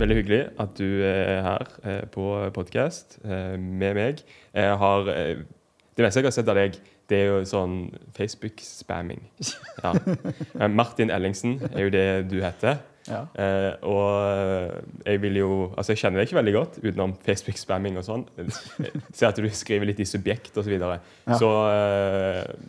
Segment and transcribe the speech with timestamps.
[0.00, 2.26] veldig hyggelig at du er her eh, på
[2.56, 4.22] podkast eh, med meg.
[4.56, 5.42] Jeg har, eh,
[5.96, 6.78] det meste jeg har sett av deg,
[7.10, 7.80] det er jo sånn
[8.16, 9.24] Facebook-spamming.
[9.80, 10.68] Ja.
[10.68, 12.82] Martin Ellingsen er jo det du heter.
[13.08, 13.22] Ja.
[13.88, 18.26] Og jeg vil jo Altså, jeg kjenner deg ikke veldig godt utenom Facebook-spamming og sånn.
[19.16, 20.68] Ser at du skriver litt i subjekt osv.
[20.68, 21.00] Så, videre.
[21.24, 21.38] Ja.
[21.40, 21.48] så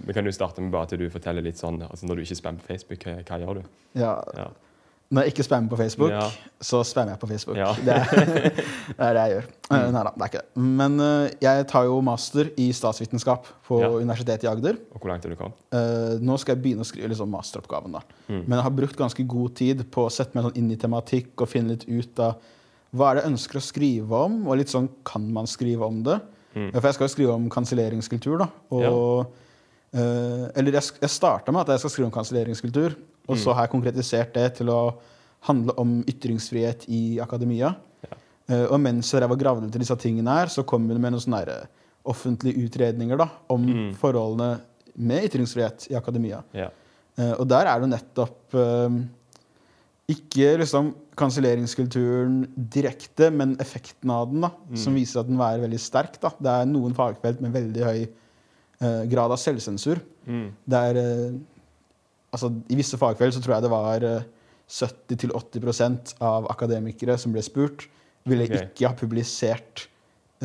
[0.07, 2.39] vi kan jo starte med bare at du forteller litt sånn altså Når du ikke
[2.39, 3.71] spammer på Facebook, hva gjør du?
[3.99, 4.15] ja.
[4.39, 4.47] Ja.
[5.11, 6.27] Når jeg ikke spammer på Facebook, Ja.
[6.63, 7.57] så spammer jeg på Facebook.
[7.59, 7.73] Ja.
[7.75, 8.05] Det, er,
[8.95, 9.47] det er det jeg gjør.
[9.71, 9.91] Mm.
[9.91, 10.61] Nei da, det er ikke det.
[10.79, 13.89] Men eh, jeg tar jo master i statsvitenskap på Ja.
[13.91, 14.79] Universitetet i Agder.
[14.95, 15.59] Og hvor langt er du kommet?
[15.75, 17.91] Eh, nå skal jeg begynne å skrive liksom masteroppgaven.
[17.99, 18.01] da.
[18.29, 18.39] Mm.
[18.47, 21.35] Men jeg har brukt ganske god tid på å sette meg sånn inn i tematikk
[21.43, 22.39] og finne litt ut av
[22.95, 26.01] hva er det jeg ønsker å skrive om, og litt sånn kan man skrive om
[26.03, 26.17] det.
[26.55, 26.71] Mm.
[26.73, 28.47] For jeg skal jo skrive om kanselleringskultur, da.
[28.75, 29.29] Og,
[29.95, 32.95] eh, eller jeg, jeg starta med at jeg skal skrive om kanselleringskultur,
[33.27, 34.79] og så har jeg konkretisert det til å
[35.47, 37.75] handle om ytringsfrihet i akademia.
[38.05, 38.17] Ja.
[38.49, 41.11] Eh, og mens jeg var gravd gravde til disse tingene her, så kom hun med
[41.13, 41.65] noen sånne eh,
[42.05, 43.93] offentlige utredninger da, om Mm.
[43.95, 44.59] forholdene
[44.97, 46.43] med ytringsfrihet i akademia.
[46.53, 46.69] Ja.
[47.17, 48.55] Eh, og der er det nettopp
[50.11, 52.41] ikke liksom kanselleringskulturen
[52.73, 56.17] direkte, men effekten av den, da, som viser at den er veldig sterk.
[56.21, 56.31] Da.
[56.41, 58.01] Det er noen fagfelt med veldig høy
[58.81, 60.01] eh, grad av selvsensur.
[60.25, 60.47] Mm.
[60.73, 61.60] Det er, eh,
[62.33, 64.23] altså, I visse fagfelt så tror jeg det var eh,
[64.71, 67.87] 70-80% av akademikere som ble spurt,
[68.29, 68.67] ville okay.
[68.69, 69.87] ikke ha publisert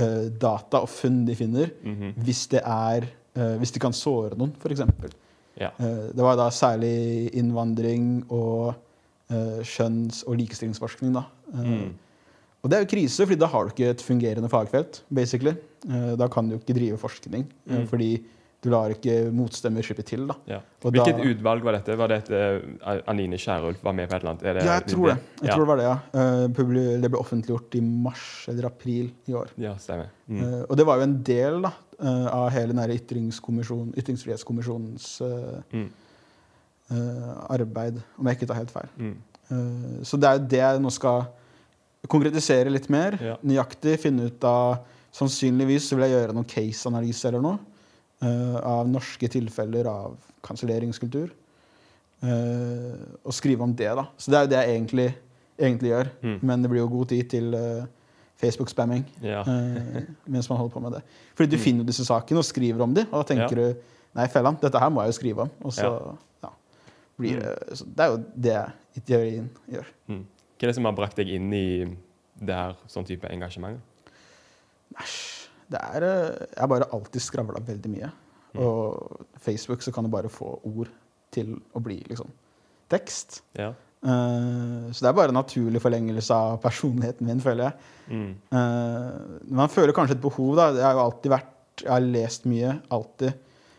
[0.00, 2.14] uh, data og funn de finner, Mhm.
[2.24, 4.80] hvis, det er, uh, hvis de kan såre noen, f.eks.
[5.60, 5.70] Ja.
[5.80, 8.74] Uh, Det var da særlig innvandring og
[9.28, 11.12] eh, skjønns- og likestillingsforskning.
[11.16, 11.24] Da.
[11.52, 11.94] Eh, Mm.
[12.62, 15.02] Og det er jo krise, fordi da har du ikke et fungerende fagfelt.
[15.12, 15.56] basically.
[15.88, 17.86] Eh, Da kan du jo ikke drive forskning, eh, Mm.
[17.88, 18.22] fordi
[18.62, 20.26] du lar ikke motstemmer slippe til.
[20.26, 20.34] da.
[20.48, 20.60] Ja.
[20.82, 21.96] Hvilket da- utvalg var dette?
[21.96, 22.60] Var det et, eh,
[23.06, 24.42] Anine Skjærulf var med på et eller annet?
[24.42, 25.18] Det, Ja, jeg tror det.
[25.42, 25.54] Jeg ja.
[25.54, 25.98] tror det var det, ja.
[26.20, 26.46] Eh,
[27.00, 29.46] Det ble offentliggjort i mars eller april i år.
[29.58, 30.06] Ja, stemmer.
[30.28, 30.40] Mm.
[30.42, 35.20] Eh, Og det var jo en del da, av hele den her Ytringsfrihetskommisjonens
[35.72, 35.90] Mm.
[37.50, 38.88] arbeid, om jeg ikke tar helt feil.
[38.98, 39.16] Mm.
[40.04, 41.26] Så det er jo det jeg nå skal
[42.08, 43.18] konkretisere litt mer.
[43.20, 43.36] Ja.
[43.44, 44.78] Nøyaktig finne ut av
[45.16, 47.58] Sannsynligvis vil jeg gjøre noen case-analyse eller noe
[48.22, 51.30] av norske tilfeller av kanselleringskultur.
[52.22, 52.94] eh,
[53.24, 54.06] og skrive om det, da.
[54.16, 55.08] Så det er jo det jeg egentlig,
[55.58, 56.08] egentlig gjør.
[56.22, 56.38] Mm.
[56.42, 57.84] Men det blir jo god tid til eh,
[58.40, 59.40] Facebook-spamming Ja.
[59.42, 61.02] eh, mens man holder på med det.
[61.36, 63.72] Fordi du finner jo disse sakene og skriver om dem, og da tenker Ja.
[63.72, 63.76] du
[64.16, 65.50] Nei, fellene, dette her må jeg jo skrive om.
[65.60, 66.48] Og så ja.
[67.18, 69.84] blir det så Det er jo det i teorien gjør.
[70.08, 70.22] Mm.
[70.56, 71.84] Hva er det som har brakt deg inn i
[72.40, 73.76] det her sånn type engasjement?
[74.96, 75.35] Æsj.
[75.72, 78.12] Det er eh, Jeg bare alltid skravla veldig mye.
[78.54, 78.60] Mm.
[78.62, 80.92] Og Facebook så kan du bare få ord
[81.34, 82.30] til å bli liksom
[82.92, 83.42] tekst.
[83.58, 83.72] Ja.
[84.06, 87.92] Uh, så det er bare en naturlig forlengelse av personligheten min, føler jeg.
[88.12, 88.30] Mm.
[88.52, 90.70] Uh, man føler kanskje et behov, da.
[90.76, 92.70] Jeg har jo alltid vært Jeg har lest mye.
[92.94, 93.34] Alltid.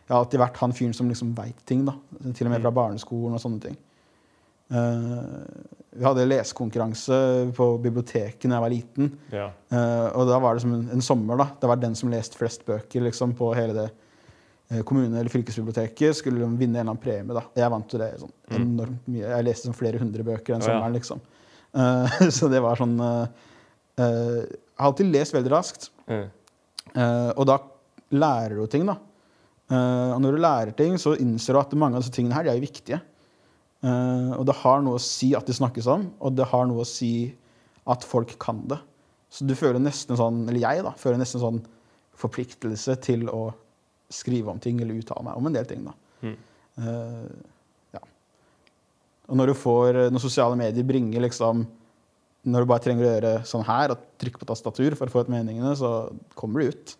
[0.07, 1.95] Jeg har alltid vært han fyren som liksom veit ting, da.
[2.35, 3.79] Til og med fra barneskolen og sånne ting.
[4.69, 5.23] Eh,
[5.97, 7.15] vi hadde lesekonkurranse
[7.57, 9.13] på biblioteket da jeg var liten.
[9.33, 9.47] ja.
[9.71, 11.39] Eh, og da var det som en, en sommer.
[11.39, 11.47] da.
[11.61, 16.19] Det var den som leste flest bøker liksom, på hele det eh, kommune- eller fylkesbiblioteket,
[16.19, 17.39] skulle liksom vinne en eller annen premie.
[17.39, 17.45] da.
[17.55, 19.25] Jeg vant jo det sånn enormt mye.
[19.25, 20.91] Jeg leste sånn flere hundre bøker den sommeren.
[20.91, 20.99] ja.
[20.99, 21.23] liksom.
[21.77, 23.25] Uh, så det var sånn eh,
[23.99, 25.91] uh, Jeg har alltid lest veldig raskt.
[26.07, 26.27] Mm.
[27.35, 27.57] Og da
[28.15, 28.93] lærer du ting, da.
[29.75, 32.53] Og når du lærer ting, så innser du at mange av disse tingene her, de
[32.53, 32.99] er jo viktige.
[33.85, 36.83] Eh, og det har noe å si at det snakkes om, og det har noe
[36.83, 37.33] å si
[37.87, 38.79] at folk kan det.
[39.29, 41.61] Så du føler nesten sånn, eller jeg da, føler nesten sånn
[42.17, 43.51] forpliktelse til å
[44.11, 45.83] skrive om ting eller uttale meg om en del ting.
[45.85, 45.93] da.
[46.25, 46.37] Mm.
[46.77, 48.01] Uh, ja.
[49.27, 51.65] Og når du får, når sosiale medier bringer liksom
[52.47, 55.23] Når du bare trenger å gjøre sånn her og trykke på tastatur for å få
[55.25, 56.07] ut meningene, så
[56.37, 56.93] kommer du ut.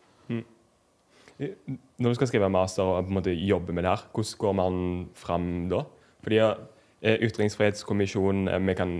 [1.37, 4.55] Når du skal skrive master og på en måte jobbe med det her, hvordan går
[4.57, 4.79] man
[5.15, 5.83] fram da?
[6.27, 8.97] Fordi eh, Ytringsfrihetskommisjonen eh, Vi kan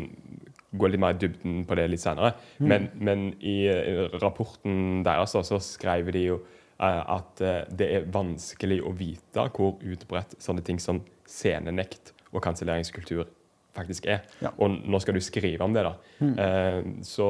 [0.77, 2.35] gå litt mer i dybden på det litt senere.
[2.59, 6.45] Men, men i eh, rapporten deres så skrev de jo
[6.77, 7.39] at
[7.73, 13.23] det er vanskelig å vite hvor utbredt sånne ting som scenenekt og kanselleringskultur
[13.73, 14.27] faktisk er.
[14.45, 14.51] Ja.
[14.61, 15.95] Og nå skal du skrive om det, da.
[16.43, 17.29] Eh, så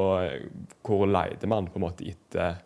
[0.84, 2.60] hvor leter man på en måte etter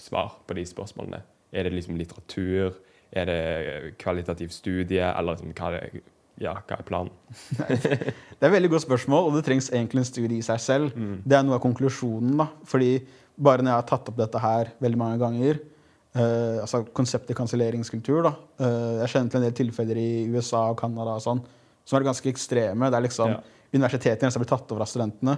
[0.00, 1.20] svar på de spørsmålene?
[1.52, 2.80] Er det liksom litteratur?
[3.12, 5.04] Er det kvalitativ studie?
[5.04, 6.00] Eller liksom, hva, er
[6.38, 7.10] ja, hva er planen?
[7.58, 10.92] Det er et veldig godt spørsmål, og det trengs egentlig en studie i seg selv.
[11.24, 12.36] Det er noe av konklusjonen.
[12.38, 12.46] da.
[12.68, 12.92] Fordi
[13.38, 15.58] bare når jeg har tatt opp dette her veldig mange ganger,
[16.16, 18.30] Uh, altså konseptet kanselleringskultur da,
[18.64, 21.42] eh, Jeg kjenner til en del tilfeller i USA og Canada og sånn,
[21.84, 22.88] som er ganske ekstreme.
[22.88, 23.40] Det er liksom Ja.
[23.74, 25.36] Universitetene som blir tatt over av studentene.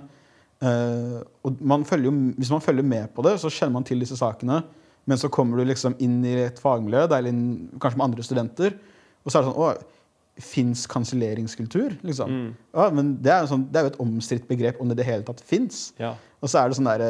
[0.62, 4.16] Uh, og man følger hvis man følger med på det, så kjenner man til disse
[4.16, 4.62] sakene.
[5.10, 7.42] Men så kommer du liksom inn i et fagmiljø, inn,
[7.82, 8.76] kanskje med andre studenter,
[9.24, 9.70] og så er det sånn Å,
[10.40, 11.98] fins kanselleringskultur?
[12.06, 12.32] Liksom.
[12.32, 12.50] Mm.
[12.76, 15.08] Ja, men det er, sånn, det er jo et omstridt begrep om det i det
[15.08, 15.90] hele tatt fins.
[16.00, 16.14] Ja.
[16.40, 17.02] Og så er det sånn der,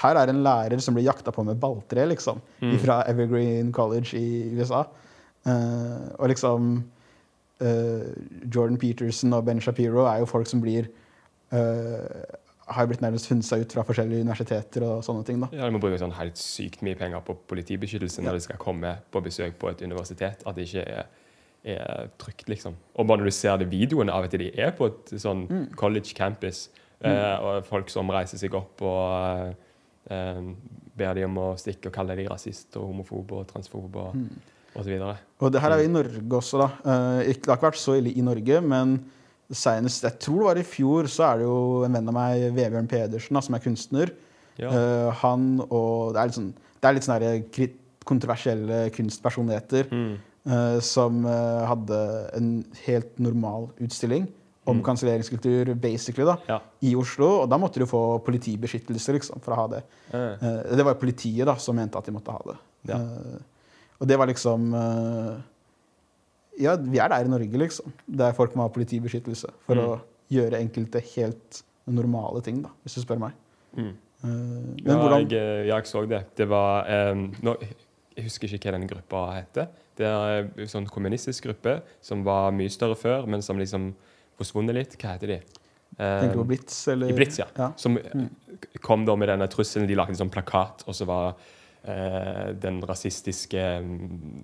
[0.00, 2.40] Her er en lærer som blir jakta på med balltre, liksom.
[2.62, 2.76] Mm.
[2.84, 4.86] Fra Evergreen College i USA.
[5.46, 6.72] Uh, og liksom
[7.62, 8.08] uh,
[8.48, 10.88] Jordan Peterson og Ben Shapiro er jo folk som blir
[11.54, 12.24] eh,
[12.66, 15.38] Har blitt nærmest seg ut fra forskjellige universiteter og sånne ting.
[15.40, 15.48] da.
[15.54, 18.96] Ja, De må bruke sånn helt sykt mye penger på politibeskyttelse når de skal komme
[19.14, 20.42] på besøk på et universitet.
[20.46, 21.06] At det ikke er,
[21.76, 22.74] er trygt, liksom.
[22.96, 25.46] Og bare når du ser det videoene av at de er på et sånn
[25.78, 26.66] college campus,
[27.04, 29.54] eh, og folk som reiser seg opp og
[30.10, 30.42] eh,
[30.96, 34.16] ber de om å stikke og kalle de rasist og homofob og transfob og,
[34.74, 35.18] og så videre.
[35.38, 36.70] Og det her er jo i Norge også, da.
[36.82, 38.98] Eh, det har ikke vært så ille i Norge, men
[39.52, 42.46] senest, jeg tror det var i fjor, så er det jo en venn av meg,
[42.56, 44.12] Vebjørn Pedersen, da, som er kunstner.
[44.58, 44.70] Ja.
[44.72, 47.68] Uh, han og Det er litt sånn, det er litt sånne
[48.06, 50.16] kontroversielle kunstpersonligheter Mm.
[50.48, 51.98] uh, som uh, hadde
[52.38, 54.28] en helt normal utstilling
[54.66, 56.60] om kanselleringskultur, basically, da, Ja.
[56.82, 57.42] i Oslo.
[57.42, 59.82] Og da måtte de få politibeskyttelse liksom, for å ha det.
[60.12, 60.74] Uh.
[60.74, 62.56] Det var jo politiet da, som mente at de måtte ha det.
[62.90, 62.98] Ja.
[64.00, 64.74] Og det var liksom
[66.60, 67.92] Ja, vi er der i Norge, liksom.
[68.06, 69.84] Der folk må ha politibeskyttelse for Mm.
[69.84, 70.00] å
[70.32, 73.32] gjøre enkelte helt normale ting, da, hvis du spør meg.
[73.76, 73.92] Mm.
[74.24, 76.24] Eh, men Ja, hvordan jeg, eh, jeg så det.
[76.36, 77.54] Det var um, no,
[78.16, 79.68] Jeg husker ikke hva den gruppa heter.
[79.96, 83.94] Det er en sånn kommunistisk gruppe som var mye større før, men som liksom
[84.38, 84.96] forsvunnet litt.
[84.96, 85.36] Hva heter de?
[85.98, 87.12] Um, Tenker du på Blitz, eller?
[87.12, 87.46] I Blitz, ja.
[87.56, 87.70] ja.
[87.76, 88.28] Som mm.
[88.80, 89.88] kom da med denne trusselen.
[89.88, 94.40] De lagde en sånn plakat, og så var uh, den rasistiske mm,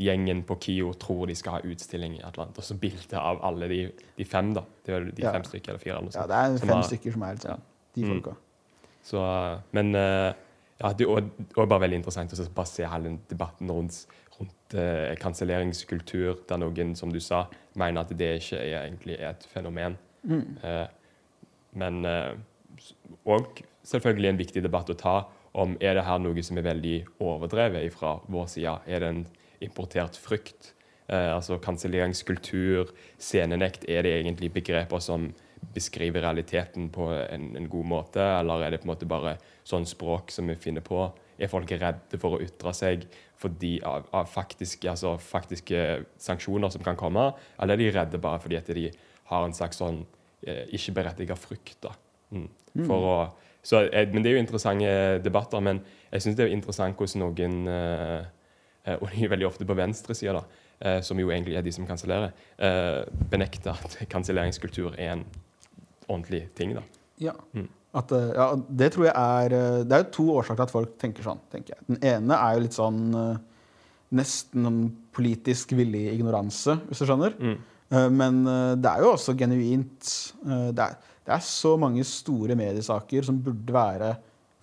[0.00, 2.56] gjengen på KIO tror de skal ha utstilling i Atlant.
[2.58, 3.80] Og så bilde av alle de,
[4.16, 4.62] de fem, da.
[4.86, 5.32] Det er de Ja.
[5.36, 5.98] fem stykker eller fire.
[5.98, 7.60] Eller ja, det er fem har, stykker som er litt sånn,
[7.94, 8.36] de Mm.
[9.02, 9.20] Så,
[9.72, 10.32] men eh,
[10.80, 14.06] ja, det er også- bare veldig interessant å bare se hele debatten rundt,
[14.38, 19.30] rundt eh, kanselleringskultur, der noen, som du sa, mener at det ikke er, egentlig er
[19.30, 19.96] et fenomen.
[20.26, 20.56] Mm.
[20.64, 20.86] Eh,
[21.74, 22.32] men eh,
[22.78, 22.94] s-
[23.84, 27.92] selvfølgelig en viktig debatt å ta om er det her noe som er veldig overdrevet
[27.92, 28.78] fra vår side.
[28.86, 29.26] Er det en
[29.64, 30.74] importert frykt?
[31.10, 35.30] Eh, altså kanselleringskultur, scenenekt, er det egentlig begreper som
[35.74, 39.34] beskriver realiteten på en, en god måte, eller er det på en måte bare
[39.66, 41.02] sånn språk som vi finner på?
[41.40, 43.06] Er folk redde for å ytre seg
[43.40, 48.42] fordi av, av faktiske, altså faktiske sanksjoner som kan komme, eller er de redde bare
[48.42, 48.88] fordi at de
[49.30, 50.02] har en slags sånn
[50.46, 51.78] eh, ikke berettiget frykt?
[51.86, 51.94] da?
[52.30, 52.50] Mm.
[52.86, 53.14] For å,
[53.62, 54.92] så, eh, men Det er jo interessante
[55.24, 58.28] debatter, men jeg syns det er interessant hvordan noen eh,
[59.00, 60.44] Og de er veldig ofte på venstresida, da,
[60.80, 65.24] eh, som jo egentlig er de som kansellerer, eh, benekter at kanselleringskultur er en
[66.08, 66.74] ordentlig ting.
[66.74, 66.82] da.
[67.20, 67.34] Ja.
[67.54, 67.68] Mm.
[67.94, 70.70] At, eh, ja, det tror jeg er eh, Det er jo to årsaker til at
[70.70, 71.40] folk tenker sånn.
[71.52, 71.84] tenker jeg.
[71.88, 73.36] Den ene er jo litt sånn eh,
[74.16, 74.80] nesten en
[75.14, 77.34] politisk villig ignoranse, hvis du skjønner.
[77.38, 77.56] Mm.
[77.90, 80.10] Eh, Men eh, det er jo også genuint
[80.46, 80.96] eh, det er,
[81.26, 84.14] det er så mange store mediesaker som burde være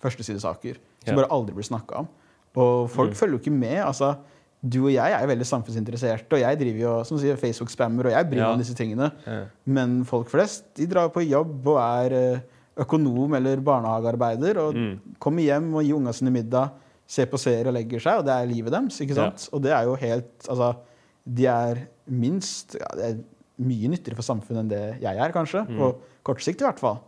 [0.02, 1.20] førstesidesaker, som Ja.
[1.22, 2.08] bare aldri blir snakka om.
[2.58, 3.18] Og folk Mm.
[3.20, 3.78] følger jo ikke med.
[3.84, 4.16] altså
[4.60, 8.10] du og jeg er jo veldig samfunnsinteresserte, og jeg driver jo som sier, Facebook-spammer, og
[8.16, 8.52] jeg bryr meg Ja.
[8.52, 9.12] om disse tingene.
[9.24, 9.44] Ja.
[9.66, 12.40] Men folk flest de drar på jobb og er eh,
[12.82, 14.98] økonom eller barnehagearbeider og Mm.
[15.20, 16.70] kommer hjem og gir unga sine middag,
[17.06, 18.98] ser på serier og legger seg, og det er livet deres.
[19.00, 19.30] ikke Ja.
[19.30, 19.48] sant?
[19.52, 20.76] Og det er jo helt Altså,
[21.24, 23.18] de er minst ja, det er
[23.60, 25.68] mye nyttigere for samfunnet enn det jeg er, kanskje.
[25.68, 25.78] Mm.
[25.78, 26.98] På kort sikt, i hvert fall.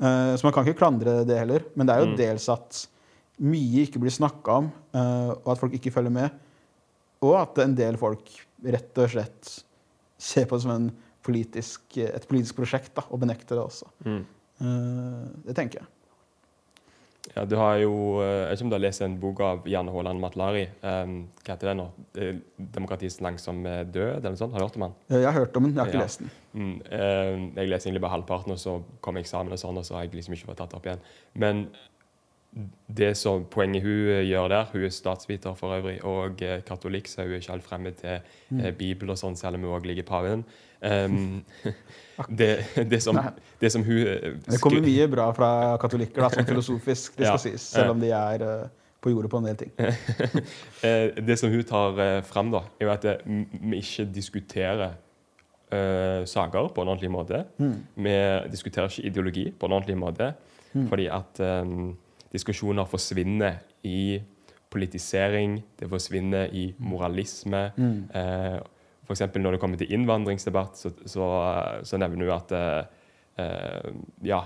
[0.00, 1.62] Uh, så man kan ikke klandre det heller.
[1.74, 2.16] Men det er jo Mm.
[2.16, 2.86] dels at
[3.38, 6.30] mye ikke blir snakka om, eh, og at folk ikke følger med.
[7.26, 8.30] Og at en del folk
[8.64, 9.50] rett og slett
[10.18, 10.88] ser på det som en
[11.26, 13.86] politisk, et politisk prosjekt da, og benekter det også.
[14.06, 14.24] mm.
[14.56, 15.86] Eh, det tenker jeg.
[17.34, 19.66] Ja, du har jo eh, Jeg vet ikke om du har lest en bok av
[19.68, 20.62] Janne Haaland Matlari.
[20.80, 21.86] Um, hva heter det nå?
[22.56, 24.16] 'Demokratiets langsomme død'?
[24.22, 24.52] eller noe sånt.
[24.54, 24.94] Har du hørt om den?
[25.10, 26.04] Jeg har hørt om den, jeg har ikke Ja.
[26.06, 26.30] lest den.
[26.54, 29.94] Mm, uh, jeg leser egentlig bare halvparten, og så kom eksamen, og sånn, og så
[29.94, 31.00] har jeg liksom ikke fått tatt det opp igjen.
[31.34, 31.68] Men
[32.96, 37.08] det som poenget hun eh, gjør der Hun er statsviter for øvrig, og eh, katolikk,
[37.08, 38.60] så hun er ikke helt fremmed til Mm.
[38.78, 40.44] Bibelen og sånn, selv om hun òg ligger paven.
[40.86, 41.42] Um,
[42.28, 42.48] det,
[42.90, 43.16] det, som,
[43.60, 45.48] det som hun eh, Det kommer mye bra fra
[45.80, 47.38] katolikker, da, sånn filosofisk, det skal Ja.
[47.40, 47.64] sies.
[47.72, 48.68] Selv om de er eh,
[49.02, 49.72] på jordet på en del ting.
[50.86, 51.96] Eh, det som hun tar
[52.28, 53.24] frem, da, er jo at eh,
[53.72, 54.94] vi ikke diskuterer
[55.72, 57.42] uh, saker på en ordentlig måte.
[57.58, 57.76] Mm.
[58.06, 58.14] Vi
[58.52, 60.34] diskuterer ikke ideologi på en ordentlig måte.
[60.76, 60.86] Mm.
[60.92, 61.64] Fordi at eh,
[62.36, 64.20] diskusjoner forsvinner i
[64.70, 67.70] politisering, det forsvinner i moralisme.
[67.76, 67.98] Mm.
[68.14, 68.58] Eh,
[69.14, 71.26] eksempel når det kommer til innvandringsdebatt, så, så,
[71.86, 73.04] så nevner hun at eh,
[73.44, 73.92] eh,
[74.26, 74.42] ja,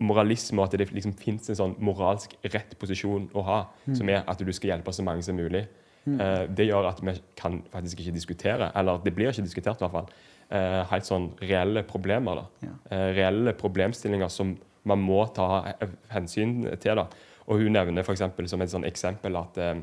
[0.00, 3.60] moralisme, og at det liksom fins en sånn moralsk rett posisjon å ha,
[3.92, 5.66] som er at du skal hjelpe så mange som mulig.
[6.08, 9.86] Eh, det gjør at vi kan faktisk ikke diskutere, eller det blir ikke diskutert i
[9.86, 10.12] hvert fall,
[10.50, 12.42] eh, helt sånn reelle problemer.
[12.42, 12.68] da.
[12.68, 13.02] Ja.
[13.14, 14.56] Reelle problemstillinger som
[14.88, 15.74] man må ta
[16.12, 16.96] hensyn til.
[16.98, 17.06] da.
[17.46, 19.82] Og hun nevner for eksempel, som et eksempel at eh,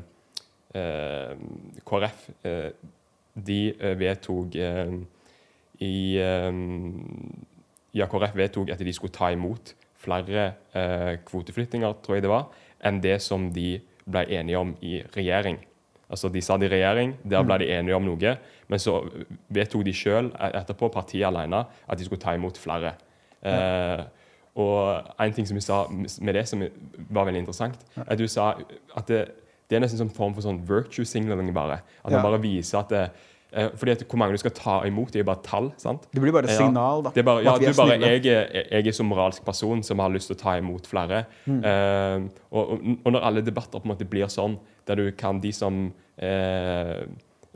[0.80, 1.34] eh,
[1.86, 2.70] KrF eh,
[3.34, 4.96] de eh, vedtok eh,
[5.80, 6.52] i eh,
[7.94, 10.52] Ja, KrF vedtok at de skulle ta imot flere
[11.26, 12.46] kvoteflyttinger, tror jeg det var,
[12.86, 15.58] enn det som de ble enige om i regjering.
[16.10, 18.36] Altså De satt i regjering, der ble de enige om noe,
[18.70, 18.94] men så
[19.52, 22.94] vedtok de sjøl etterpå, partiet alene, at de skulle ta imot flere.
[23.42, 24.04] Eh,
[24.60, 26.62] og en ting som vi sa med det som
[27.10, 28.52] var veldig interessant, er at du sa
[28.96, 29.24] at det,
[29.70, 31.80] det er nesten en form for sånn virtue signaling, bare.
[32.04, 33.04] At man bare viser at det,
[33.52, 35.72] eh, fordi at Hvor mange du skal ta imot, det er jo bare tall.
[35.78, 36.08] sant?
[36.12, 36.66] Det blir bare et Ja.
[36.66, 37.10] signal, da.
[37.14, 40.10] Det er bare, ja, du er bare, jeg, jeg er som moralsk person som har
[40.10, 41.24] lyst til å ta imot flere.
[41.46, 41.64] Mm.
[41.64, 42.70] Uh, og,
[43.04, 47.06] og, når alle debatter på en måte blir sånn, der du kan de som eh,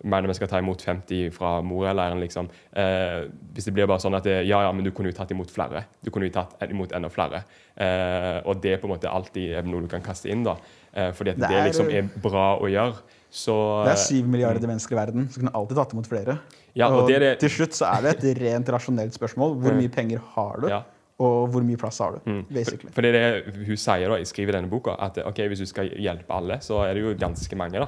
[0.02, 4.16] mener vi skal ta imot 50 fra Moria-leiren, liksom eh, Hvis det blir bare sånn
[4.16, 5.84] at det, ja, ja, men du kunne jo tatt imot flere.
[6.02, 7.44] Du kunne jo tatt imot enda flere.
[7.76, 10.56] Eh, og det er på en måte alltid noe du kan kaste inn, da.
[10.94, 12.96] Eh, fordi at Det det, er- liksom er bra å gjøre.
[13.30, 16.38] Så Det er syv milliarder mennesker i verden, så kunne alltid tatt imot flere.
[16.74, 19.56] Ja, og og det det- til slutt så er det et rent rasjonelt spørsmål.
[19.60, 19.78] Hvor Mm.
[19.78, 20.82] mye penger har du, Ja.
[21.18, 22.30] og hvor mye plass har du?
[22.30, 22.44] Mm.
[22.52, 22.88] Basically.
[22.90, 25.58] For, for det er det hun sier da, jeg skriver denne boka, at ok, hvis
[25.58, 27.86] du skal hjelpe alle, så er det jo ganske mange da,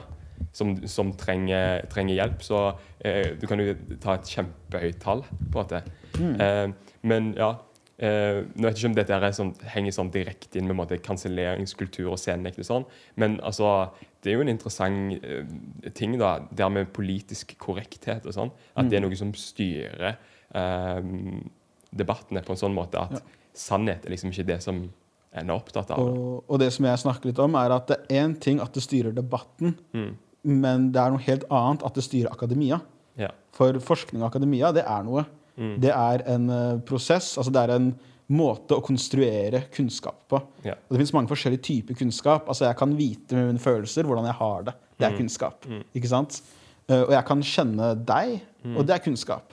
[0.52, 2.42] som, som trenger, trenger hjelp.
[2.42, 2.60] Så
[3.04, 5.82] eh, du kan jo ta et kjempehøyt tall, på en måte.
[6.18, 6.34] Mm.
[6.40, 7.50] Eh, men ja,
[7.98, 10.98] eh, nå vet jeg ikke om dette er sånn, henger sånn direkte inn med måte,
[11.04, 13.90] kanselleringskultur og scenenekt og sånn, men altså,
[14.22, 18.84] det er jo en interessant eh, ting da, der med politisk korrekthet og sånn, at
[18.84, 18.90] Mm.
[18.90, 20.16] det er noe som styrer
[20.54, 21.02] eh,
[21.96, 23.20] debattene på en sånn måte at Ja.
[23.54, 24.88] sannhet er liksom ikke det som
[25.36, 26.00] en er opptatt av.
[26.00, 28.72] Og, og det som jeg snakker litt om, er at det er én ting at
[28.72, 30.16] det styrer debatten, Mm.
[30.46, 32.78] Men det er noe helt annet at det styrer akademia.
[33.18, 33.32] Ja.
[33.56, 35.24] For forskning og akademia, det er noe.
[35.56, 35.74] Mm.
[35.82, 37.88] Det er en eh, prosess, altså det er en
[38.36, 40.40] måte å konstruere kunnskap på.
[40.66, 40.74] Ja.
[40.74, 42.48] Og det finnes mange forskjellige typer kunnskap.
[42.50, 44.74] Altså Jeg kan vite med mine følelser hvordan jeg har det.
[44.98, 45.18] Det er Mm.
[45.18, 45.66] kunnskap.
[45.66, 45.82] Mm.
[45.94, 46.40] Ikke sant?
[46.88, 48.76] Eh, og jeg kan kjenne deg, Mm.
[48.76, 49.52] og det er kunnskap.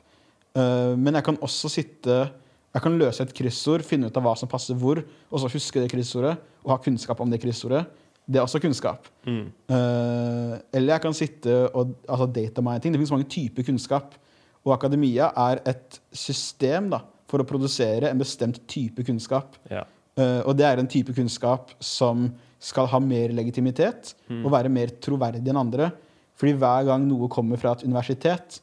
[0.55, 2.31] Eh, men jeg kan også sitte
[2.73, 4.97] Jeg kan løse et kryssord, finne ut av hva som passer hvor,
[5.31, 7.85] og så huske det kryssordet og ha kunnskap om det kryssordet.
[8.25, 9.07] Det er også kunnskap.
[9.27, 9.47] Mm.
[9.67, 12.93] Uh, eller jeg kan sitte og altså data en ting.
[12.93, 14.15] Det finnes mange typer kunnskap.
[14.63, 19.57] Og akademia er et system da, for å produsere en bestemt type kunnskap.
[19.71, 19.83] Ja.
[20.15, 22.29] Uh, og det er en type kunnskap som
[22.63, 24.45] skal ha mer legitimitet Mm.
[24.45, 25.91] og være mer troverdig enn andre.
[26.39, 28.61] Fordi hver gang noe kommer fra et universitet,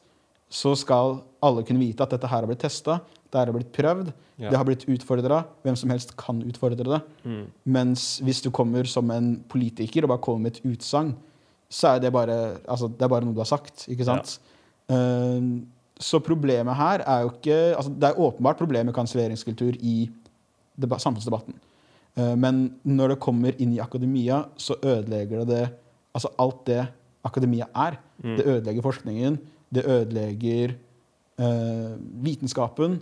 [0.49, 2.99] så skal alle kunne vite at dette her har blitt testa,
[3.31, 4.49] det har blitt prøvd, Ja.
[4.49, 5.45] det har blitt utfordra.
[5.63, 7.01] Hvem som helst kan utfordre det.
[7.23, 7.45] Mm.
[7.65, 11.15] Mens hvis du kommer som en politiker og bare kommer med et utsagn,
[11.69, 13.87] så er det bare, altså, det er bare noe du har sagt.
[13.87, 14.39] ikke sant?
[14.89, 15.41] Eh,
[16.01, 20.09] så problemet her er jo ikke altså, Det er åpenbart problem med kanselleringskultur i
[20.81, 21.53] samfunnsdebatten.
[22.17, 25.69] Uh, men når det kommer inn i akademia, så ødelegger det det
[26.13, 26.87] Altså alt det
[27.23, 27.95] akademia er.
[28.19, 28.35] Mm.
[28.35, 29.37] Det ødelegger forskningen,
[29.73, 30.73] det ødelegger
[31.39, 33.01] uh, vitenskapen,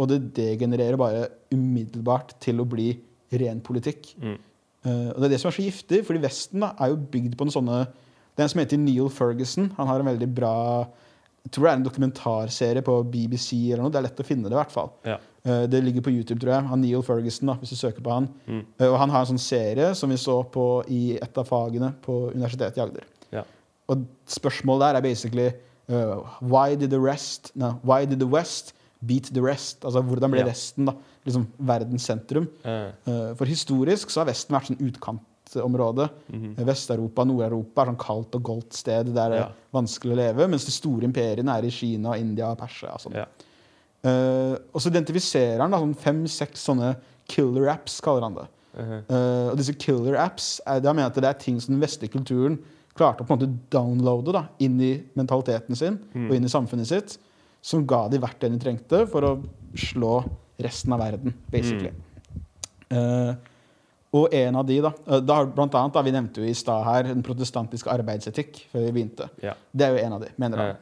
[0.00, 2.90] og det degenererer bare umiddelbart til å bli
[3.38, 4.10] ren politikk.
[4.22, 4.36] Mm.
[4.84, 7.38] Eh, og det er det som er så giftig, fordi Vesten da, er jo bygd
[7.38, 7.84] på en sånne
[8.34, 9.70] Det er en som heter Neil Ferguson.
[9.78, 10.54] Han har en veldig bra
[11.44, 13.92] Jeg tror det er en dokumentarserie på BBC eller noe.
[13.94, 14.90] Det er lett å finne det, i hvert fall.
[15.06, 15.18] Ja.
[15.44, 16.68] Eh, det ligger på YouTube, tror jeg.
[16.70, 18.30] Han Neil Ferguson, da, hvis du søker på han.
[18.48, 18.62] Mm.
[18.78, 21.92] Eh, og han har en sånn serie som vi så på i et av fagene
[22.04, 23.06] på Universitetet i Agder.
[23.34, 23.44] Ja.
[23.92, 25.50] Og spørsmålet der er basically
[25.92, 28.72] uh, why did the rest no, Why did the West
[29.06, 29.84] beat the rest?
[29.84, 30.46] Altså hvordan ble Ja.
[30.46, 30.94] Vesten da
[31.26, 32.48] liksom verdens sentrum?
[32.64, 36.10] Eh, Uh, for historisk så har Vesten vært sånn utkantområde.
[36.32, 36.54] mhm.
[36.64, 39.46] Vest-Europa, Nord-Europa er sånn kaldt og goldt sted der det Ja.
[39.46, 40.48] er vanskelig å leve.
[40.48, 42.92] Mens de store imperiene er i Kina, India og Persia.
[42.92, 43.14] og Sånn.
[43.14, 43.26] Ja.
[44.04, 46.96] Uh, og så identifiserer han da sånn fem-seks sånne
[47.26, 48.46] killer apps, kaller han det.
[48.76, 49.02] Mhm.
[49.08, 52.10] Uh, og disse killer apps er, da mener at det er ting som den vestlige
[52.12, 52.58] kulturen
[52.94, 56.28] klarte å på en måte downloade da, inn i mentaliteten sin Mm.
[56.30, 57.18] og inn i samfunnet sitt,
[57.64, 59.32] som ga de verktøyene de trengte for å
[59.78, 60.18] slå
[60.60, 61.92] resten av verden, basically.
[62.92, 63.32] Uh,
[64.14, 66.84] og en av de, da, uh, da blant annet, da, Vi nevnte jo i stad
[66.86, 69.30] her den protestantiske arbeidsetikk før vi begynte.
[69.42, 69.56] Ja.
[69.72, 70.74] Det er jo en av de, mener Ja.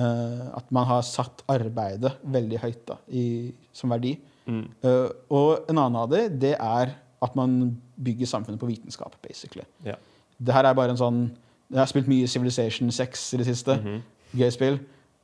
[0.00, 4.14] Uh, at man har satt arbeidet veldig høyt da, i, som verdi.
[4.48, 4.62] Mm.
[4.80, 9.66] Uh, og en annen av de, det er at man bygger samfunnet på vitenskap, basically.
[9.84, 9.98] Ja.
[10.40, 11.18] Det her er bare en sånn
[11.70, 13.76] Jeg har spilt mye Civilization 6 i det siste.
[13.76, 14.00] Mhm.
[14.40, 14.80] Gøy spill.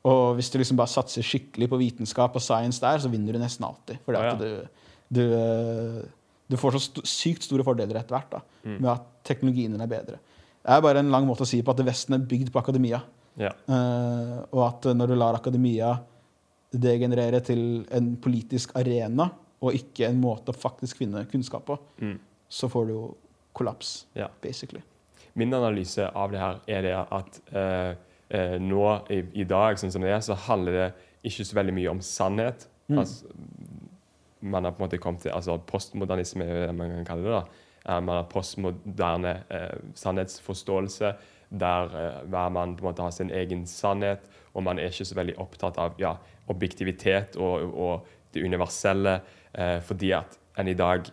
[0.07, 3.41] Og hvis du liksom bare satser skikkelig på vitenskap og science der, så vinner du
[3.43, 3.99] nesten alltid.
[4.07, 4.37] Fordi at ja.
[4.39, 4.85] du,
[5.17, 6.03] Du, eh,
[6.51, 8.81] du får så st sykt store fordeler etter hvert da, Mm.
[8.83, 10.19] med at teknologien din er bedre.
[10.67, 13.01] Det er bare en lang måte å si på at Vesten er bygd på akademia.
[13.39, 13.53] Ja.
[13.69, 15.93] Uh, og at når du lar akademia
[16.75, 19.29] degenerere til en politisk arena,
[19.63, 22.19] og ikke en måte å faktisk finne kunnskap på, Mm.
[22.51, 23.17] så får du jo
[23.55, 24.29] kollaps, Ja.
[24.43, 24.83] basically.
[25.35, 27.95] Min analyse av det her er det at eh,
[28.29, 30.89] eh, nå i, i dag, sånn som det er, så handler det
[31.27, 32.67] ikke så veldig mye om sannhet.
[32.91, 33.01] Mm.
[33.03, 33.37] Altså,
[34.47, 37.27] man har på en måte kommet til altså Postmodernisme er jo det man kan kalle
[37.27, 37.39] det.
[37.39, 37.65] da.
[37.87, 41.13] Eh, man har postmoderne eh, sannhetsforståelse,
[41.51, 45.09] der eh, hver mann på en måte har sin egen sannhet, og man er ikke
[45.09, 46.17] så veldig opptatt av ja,
[46.53, 49.21] objektivitet og, og det universelle,
[49.55, 51.05] eh, fordi at en i dag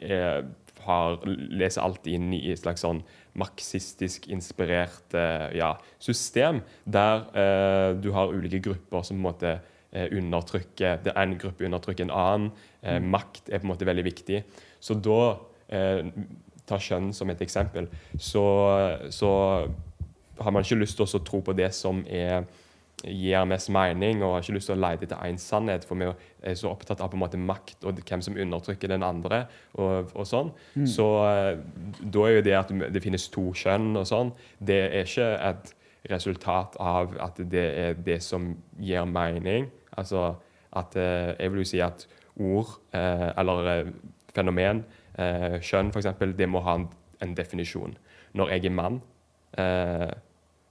[0.00, 0.46] er,
[0.86, 3.02] har, leser alt inn i et slags sånn
[3.38, 9.54] marxistisk inspirert eh, ja, system, der eh, du har ulike grupper som på en måte
[9.92, 12.50] eh, undertrykker det En gruppe undertrykker en annen.
[12.82, 14.42] Eh, makt er på en måte veldig viktig.
[14.80, 16.04] Så da eh,
[16.68, 17.86] Ta kjønn som et eksempel.
[18.20, 18.42] Så,
[19.08, 19.28] så
[20.36, 22.44] har man ikke lyst til å tro på det som er
[23.04, 26.08] gir mest mening, og har ikke lyst til å lete etter én sannhet, for vi
[26.08, 29.44] er så opptatt av på en måte makt og hvem som undertrykker den andre.
[29.78, 30.50] og, og sånn.
[30.88, 31.60] Så eh,
[32.02, 35.74] da er jo det at det finnes to kjønn og sånn, det er ikke et
[36.10, 38.50] resultat av at det er det som
[38.80, 39.68] gir mening.
[39.98, 40.34] Altså
[40.76, 42.06] at eh, Jeg vil jo si at
[42.38, 43.92] ord, eh, eller
[44.34, 44.84] fenomen,
[45.18, 46.84] kjønn f.eks., det må ha en,
[47.24, 47.96] en definisjon.
[48.38, 49.00] Når jeg er mann,
[49.58, 50.12] eh,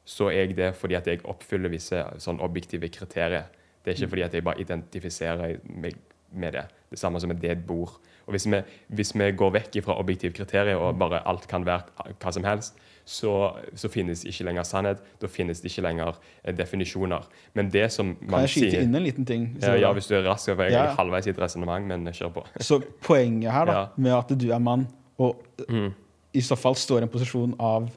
[0.08, 3.50] så er jeg det fordi at jeg oppfyller visse sånn objektive kriterier.
[3.84, 5.98] Det er ikke fordi at jeg bare identifiserer meg
[6.32, 6.66] med det.
[6.92, 7.98] Det samme som et dead-bord.
[8.28, 8.60] Og hvis vi,
[8.96, 12.76] hvis vi går vekk fra objektive kriterier og bare alt kan være hva som helst,
[13.08, 13.32] så,
[13.80, 15.00] så finnes ikke lenger sannhet.
[15.22, 17.24] Da finnes det ikke lenger eh, definisjoner.
[17.56, 19.46] Men det som man sier Kan jeg skyte sier inn en liten ting?
[19.64, 20.50] ja, ja, hvis du er rask.
[20.52, 20.90] For jeg Ja.
[20.90, 22.44] er halvveis i et resonnement, men kjør på.
[22.60, 23.86] Så poenget her, da, Ja.
[23.96, 25.40] med at du er mann, og
[25.70, 25.94] Mm.
[26.34, 27.88] i så fall står i en posisjon av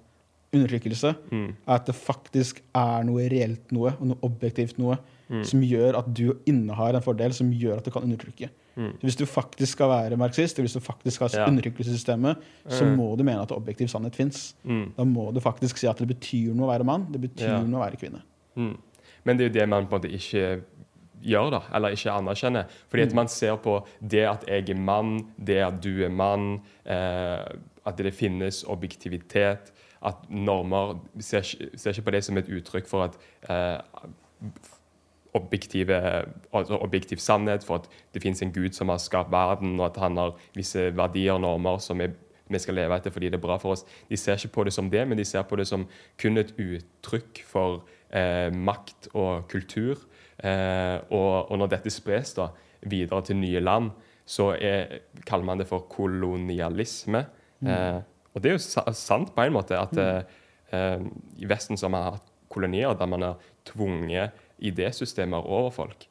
[0.52, 1.54] undertrykkelse, Mm.
[1.66, 4.98] er at det faktisk er noe reelt noe, og noe objektivt noe,
[5.30, 5.44] Mm.
[5.44, 8.48] som gjør at du innehar en fordel som gjør at du kan undertrykke.
[8.76, 8.96] Mm.
[9.00, 11.46] Hvis du faktisk skal være marxist, hvis du faktisk skal Ja.
[11.46, 12.36] undertrykkelsessystemet,
[12.68, 12.96] så Mm.
[12.96, 14.54] må du mene at objektiv sannhet fins.
[14.64, 14.92] Mm.
[14.96, 17.62] Da må du faktisk si at det betyr noe å være mann, det betyr Ja.
[17.62, 18.22] noe å være kvinne.
[18.56, 18.76] Mm.
[19.24, 20.62] Men det er jo det man på en måte ikke
[21.22, 22.66] gjør, da, eller ikke anerkjenner.
[22.90, 26.60] Fordi at man ser på det at jeg er mann, det at du er mann,
[26.86, 27.44] eh,
[27.86, 29.70] at det finnes objektivitet,
[30.06, 31.44] at normer ser,
[31.76, 33.18] ser ikke på det som et uttrykk for at
[33.50, 34.06] eh,
[35.36, 35.96] objektive,
[36.52, 40.00] altså objektiv sannhet, for at det finnes en gud som har skapt verden, og at
[40.02, 42.14] han har visse verdier og normer som er,
[42.50, 43.84] vi skal leve etter fordi det er bra for oss.
[44.08, 45.86] De ser ikke på det som det, men de ser på det som
[46.18, 50.00] kun et uttrykk for eh, makt og kultur.
[50.42, 53.92] Eh, og, og når dette spres da videre til nye land,
[54.26, 57.22] så er, kaller man det for kolonialisme.
[57.66, 58.00] Eh,
[58.34, 60.36] og det er jo sant på en måte at mm.
[60.76, 61.06] eh,
[61.42, 66.06] i Vesten så har man hatt kolonier der man har tvunget idésystemer over folk.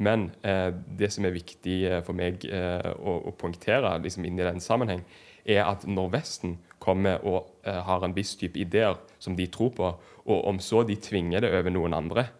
[0.00, 4.40] Men eh, det som er viktig eh, for meg eh, å, å poengtere liksom inn
[4.40, 5.04] i den sammenheng,
[5.44, 9.74] er at når Vesten kommer og eh, har en viss type ideer som de tror
[9.76, 9.90] på,
[10.30, 12.30] og om så de tvinger det over noen andre,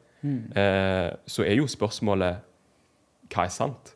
[0.57, 2.47] eh, så er jo spørsmålet
[3.31, 3.95] hva er sant?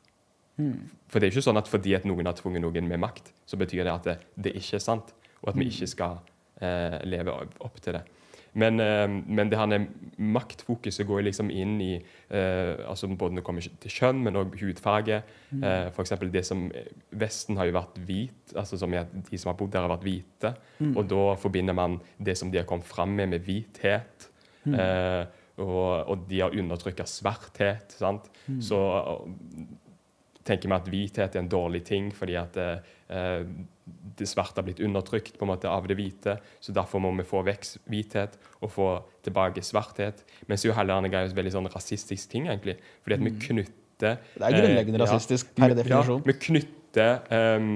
[1.11, 3.59] For det er ikke sånn at fordi at noen har tvunget noen med makt, så
[3.61, 6.20] betyr det at det, det ikke er sant, og at vi ikke skal
[6.64, 8.04] eh, leve opp til det.
[8.54, 13.46] Men, eh, men det her maktfokuset går liksom inn i eh, altså både når det
[13.46, 15.22] kommer til kjønn, men òg hudfarge.
[15.50, 15.64] Mm.
[15.66, 16.68] Eh, eksempel det som
[17.11, 20.07] Vesten har jo vært hvit, altså som er, de som har bodd der, har vært
[20.07, 20.54] hvite.
[20.94, 24.30] Og da forbinder man det som de har kommet fram med, med hvithet.
[24.64, 25.24] Eh,
[25.62, 27.94] og, og de har undertrykka svarthet.
[27.94, 28.30] sant?
[28.62, 28.78] Så
[30.44, 33.46] tenker vi at hvithet er en dårlig ting fordi at eh,
[34.16, 36.37] det svarte har blitt undertrykt på en måte av det hvite.
[36.61, 38.88] Så derfor må vi få vekk hvithet og få
[39.26, 40.22] tilbake svarthet.
[40.48, 42.78] Men så er jo heller en veldig sånn rasistisk ting, egentlig.
[43.04, 46.22] Fordi at vi knytter Det er grunnleggende eh, rasistisk ja, per definisjon.
[46.22, 47.68] Ja, vi knytter eh,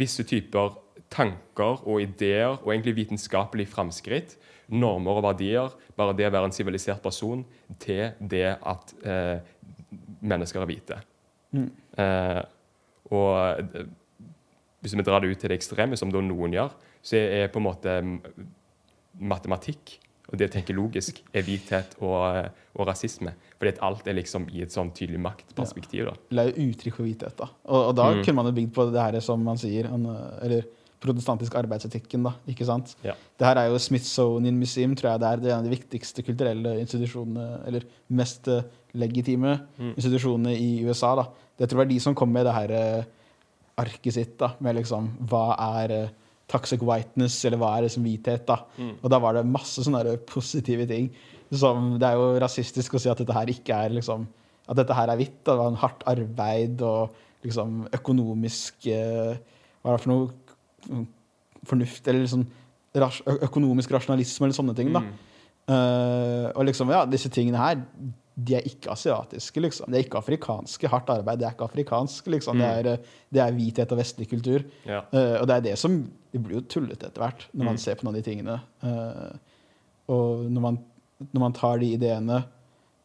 [0.00, 0.78] visse typer
[1.10, 4.36] tanker og ideer og egentlig vitenskapelig framskritt,
[4.70, 7.42] normer og verdier, bare det å være en sivilisert person,
[7.82, 9.40] til det at eh,
[10.22, 11.00] mennesker er hvite.
[11.52, 12.42] Eh,
[13.10, 13.86] og eh,
[14.80, 16.70] hvis vi drar det ut til det ekstreme, som da noen gjør,
[17.02, 17.96] så er på en måte
[19.20, 19.98] matematikk
[20.30, 23.32] og det å tenke logisk er hvithet og, og rasisme.
[23.58, 26.04] Fordi at alt er liksom i et sånn tydelig maktperspektiv.
[26.06, 26.12] da.
[26.30, 27.34] Eller uttrykk for hvithet.
[27.40, 27.48] da.
[27.66, 28.20] Og, og da Mm.
[28.22, 30.62] kunne man jo bygd på det her som man sier, eller
[31.00, 32.22] protestantiske arbeidsetikken.
[32.26, 32.94] da, ikke sant?
[33.04, 33.14] Ja.
[33.38, 35.36] Det her er jo Smithsonian Museum, tror jeg det er.
[35.40, 38.62] Det er en av de viktigste kulturelle institusjonene, eller mest eh,
[38.94, 39.94] legitime Mm.
[39.96, 41.14] institusjonene i USA.
[41.16, 41.24] da.
[41.58, 43.04] Det tror jeg er de som kom med det her eh,
[43.80, 46.08] arket sitt da, med liksom hva er eh,
[46.50, 48.44] toxic whiteness, eller hva er liksom hvithet.
[48.46, 48.58] da.
[48.78, 48.96] Mm.
[49.02, 51.10] Og da var det masse sånne positive ting.
[51.50, 54.26] Som, det er jo rasistisk å si at dette her ikke er liksom,
[54.68, 55.40] at dette her er hvitt.
[55.46, 60.28] Det var en hardt arbeid og liksom økonomisk Hva er det for noe
[61.66, 62.46] fornuft Eller liksom
[62.96, 64.92] ras, økonomisk rasjonalisme eller sånne ting.
[64.94, 65.00] da.
[65.04, 65.18] Mm.
[65.70, 67.82] Uh, og liksom, ja, disse tingene her,
[68.40, 69.90] de er ikke asiatiske, liksom.
[69.92, 70.88] De er ikke afrikanske.
[70.88, 72.58] Hardt arbeid, det er ikke afrikansk, liksom.
[72.58, 74.64] Det, er, eh, det er hvithet og vestlig kultur.
[74.88, 75.02] Ja.
[75.12, 76.00] Uh, og det er det som
[76.32, 77.78] Det blir jo tullete etter hvert, når man Mm.
[77.82, 78.60] ser på noen av de tingene.
[78.82, 79.32] Uh,
[80.08, 80.76] og når man,
[81.32, 82.44] når man tar de ideene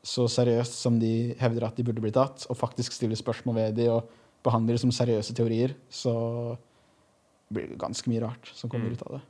[0.05, 3.75] så seriøst som de hevder at de burde bli tatt, og faktisk stiller spørsmål ved
[3.75, 4.07] de og
[4.45, 6.55] behandler det som seriøse teorier, så
[7.55, 8.93] blir det ganske mye rart som kommer Mm.
[8.99, 9.21] ut av det.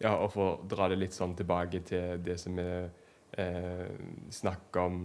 [0.00, 2.88] Ja, og for å dra det litt sånn tilbake til det som vi
[3.38, 3.88] eh,
[4.32, 4.98] snakka om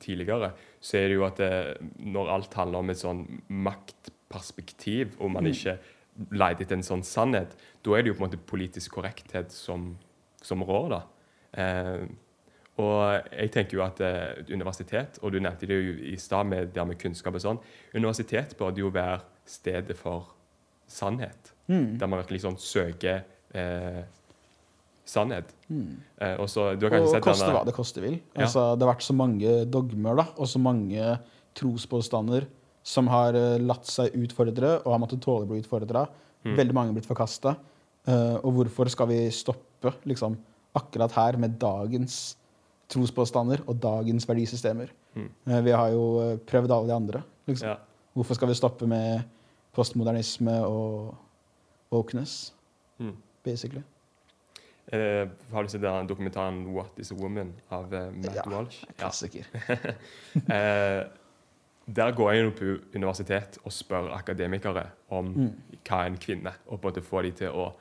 [0.00, 5.30] tidligere, så er det jo at det, når alt handler om et sånn maktperspektiv, og
[5.32, 5.52] man Mm.
[5.52, 5.78] ikke
[6.32, 9.96] leter etter en sånn sannhet, da er det jo på en måte politisk korrekthet som,
[10.42, 11.02] som rår, da.
[11.54, 12.06] Eh,
[12.78, 16.72] og jeg tenker jo at eh, universitet, og du nevnte det jo i stad med
[16.74, 17.58] det med kunnskap og sånn,
[17.94, 20.28] universitet burde jo være stedet for
[20.88, 21.98] sannhet Mm.
[22.00, 23.24] der man sånn søker
[23.54, 24.02] eh,
[25.08, 25.50] sannhet.
[25.68, 25.96] Mm.
[26.20, 28.14] Eh, og så, du har kanskje Og sett koste denne- hva det koste vil.
[28.34, 28.42] Ja.
[28.46, 31.18] Altså, det har vært så mange dogmer da, og så mange
[31.54, 32.46] trospåstander
[32.82, 36.06] som har eh, latt seg utfordre og har måttet tåle å bli utfordra.
[36.44, 36.56] Mm.
[36.56, 37.56] Veldig mange har blitt forkasta.
[38.08, 40.38] og hvorfor skal vi stoppe liksom,
[40.74, 42.36] akkurat her med dagens
[42.88, 44.88] trospåstander og dagens verdisystemer?
[45.14, 45.28] Mm.
[45.48, 47.22] Eh, vi har jo eh, prøvd alle de andre.
[47.46, 47.68] Liksom.
[47.68, 47.76] Ja.
[48.16, 49.24] Hvorfor skal vi stoppe med
[49.78, 51.14] postmodernisme og
[51.92, 52.54] wokeness,
[52.98, 53.14] Mm.
[53.44, 53.82] basically?
[54.92, 58.84] Uh, har du sett den dokumentaren 'What is a Woman' av uh, Matt Ja, Walsh?
[58.98, 59.44] Klassiker.
[60.34, 61.04] Eh,
[61.96, 62.64] der går jeg på
[62.94, 65.52] universitet og spør akademikere om Mm.
[65.88, 67.72] hva er en kvinne, og på en måte få de til å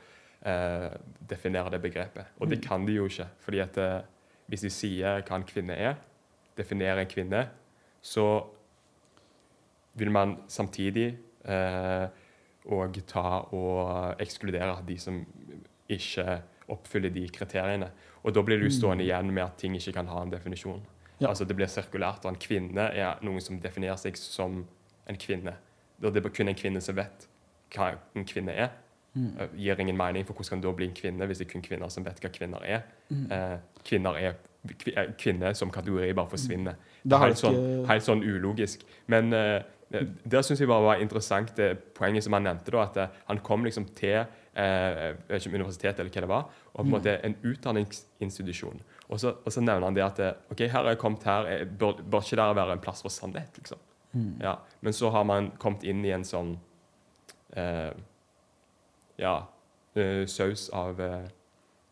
[0.45, 0.89] uh,
[1.29, 2.25] definere det begrepet.
[2.39, 2.67] Og det Mm.
[2.67, 3.27] kan de jo ikke.
[3.39, 4.01] fordi at uh,
[4.47, 5.95] hvis de sier hva en kvinne er,
[6.57, 7.49] definerer en kvinne,
[8.01, 8.43] så
[9.95, 15.21] vil man samtidig og ta og ekskludere de som
[15.87, 17.91] ikke oppfyller de kriteriene.
[18.23, 20.81] Og da blir du stående igjen med at ting ikke kan ha en definisjon.
[21.19, 21.29] Ja.
[21.29, 24.65] Altså Det blir sirkulært, og en kvinne er noen som definerer seg som
[25.07, 25.55] en kvinne.
[26.03, 27.27] Og det er kun en kvinne som vet
[27.73, 28.75] hva en kvinne er.
[29.13, 29.31] Mm.
[29.39, 31.51] Eh, gir ingen mening, for hvordan kan det da bli en kvinne hvis det er
[31.51, 32.83] kun kvinner som vet hva kvinner er?
[33.09, 33.31] Mm.
[33.31, 33.55] Eh,
[33.87, 34.35] kvinner er
[34.93, 36.77] eh, kvinner som kategori bare forsvinner.
[37.03, 38.85] Det er helt, sånn, helt sånn ulogisk.
[39.07, 42.97] Men eh, der syns jeg bare var interessant det poenget som han nevnte, da, at
[42.97, 46.81] eh, han kom liksom til eh, ikke om universitet eller hva det var, og på
[46.81, 46.91] en Mm.
[46.97, 48.81] måte en utdanningsinstitusjon.
[49.09, 51.47] Og så, og så nevner han det at eh, ok, her har jeg kommet her,
[51.47, 53.57] jeg bør, bør ikke der være en plass for sannhet?
[53.57, 53.77] liksom?
[54.13, 54.41] Mm.
[54.41, 56.57] Ja, Men så har man kommet inn i en sånn
[57.55, 57.93] eh,
[59.17, 59.35] ja,
[59.95, 61.27] eh, saus av eh,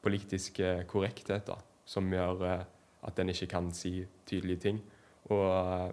[0.03, 2.63] politisk eh, korrekthet da, som gjør eh,
[3.05, 4.81] at en ikke kan si tydelige ting.
[5.29, 5.91] Og, eh,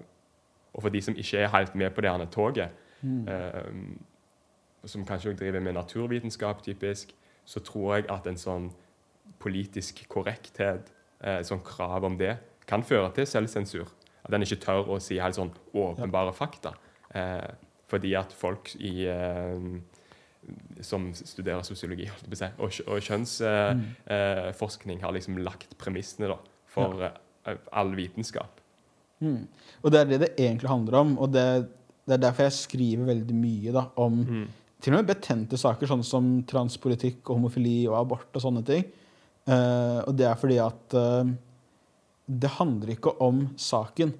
[0.74, 2.68] og for de som ikke er helt med på det her toget,
[3.02, 3.28] Mm.
[3.28, 3.62] eh,
[4.86, 7.12] som kanskje også driver med naturvitenskap typisk,
[7.44, 8.70] så tror jeg at en sånn
[9.40, 13.88] politisk korrekthet, eh, sånn krav om det, kan føre til selvsensur.
[14.24, 16.74] At en ikke tør å si helt sånn åpenbare fakta.
[17.14, 17.50] Eh,
[17.88, 19.58] fordi at folk i eh,
[20.80, 22.08] som studerer sosiologi
[22.58, 25.02] og, og kjønnsforskning Mm.
[25.02, 27.02] har liksom lagt premissene da, for
[27.46, 28.60] eh, all vitenskap.
[29.22, 29.38] Mm.
[29.82, 31.46] Og det er det det egentlig handler om, og det,
[32.08, 34.48] det er derfor jeg skriver veldig mye da, om Mm.
[34.82, 38.84] til og med betente saker, sånn som transpolitikk og homofili og abort og sånne ting.
[39.46, 41.26] Uh, og det er fordi at uh,
[42.26, 44.12] det handler ikke om saken.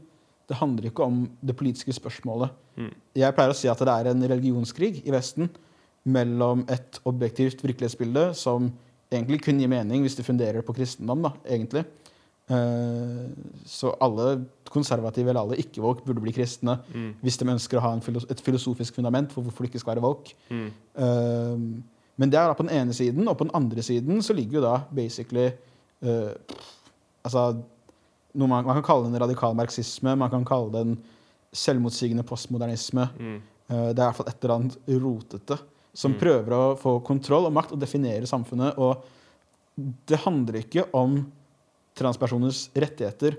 [0.51, 2.51] Det handler ikke om det politiske spørsmålet.
[2.77, 2.91] Mm.
[3.15, 5.51] Jeg pleier å si at det er en religionskrig i Vesten
[6.03, 8.73] mellom et objektivt virkelighetsbilde som
[9.13, 11.85] egentlig kun gir mening hvis du funderer på kristendom, da, egentlig.
[12.51, 13.29] Eh,
[13.65, 17.15] så alle konservative eller alle ikke-woke burde bli kristne Mm.
[17.23, 19.95] hvis de ønsker å ha en filos et filosofisk fundament for hvorfor de ikke skal
[19.95, 20.35] være woke.
[20.51, 20.71] Mm.
[20.97, 21.83] Uh,
[22.19, 24.59] men det er da på den ene siden, og på den andre siden så ligger
[24.61, 25.53] jo da basically
[26.05, 26.33] uh,
[27.25, 27.63] Altså
[28.35, 30.97] noe man, man kan kalle det en radikal marxisme, man kan kalle det en
[31.55, 33.09] selvmotsigende postmodernisme.
[33.21, 33.37] Mm.
[33.71, 35.59] Uh, det er i hvert fall et eller annet rotete
[35.95, 36.19] som Mm.
[36.19, 38.79] prøver å få kontroll og makt og definere samfunnet.
[38.79, 39.05] Og
[40.09, 41.27] det handler ikke om
[41.99, 43.37] transpersoners rettigheter.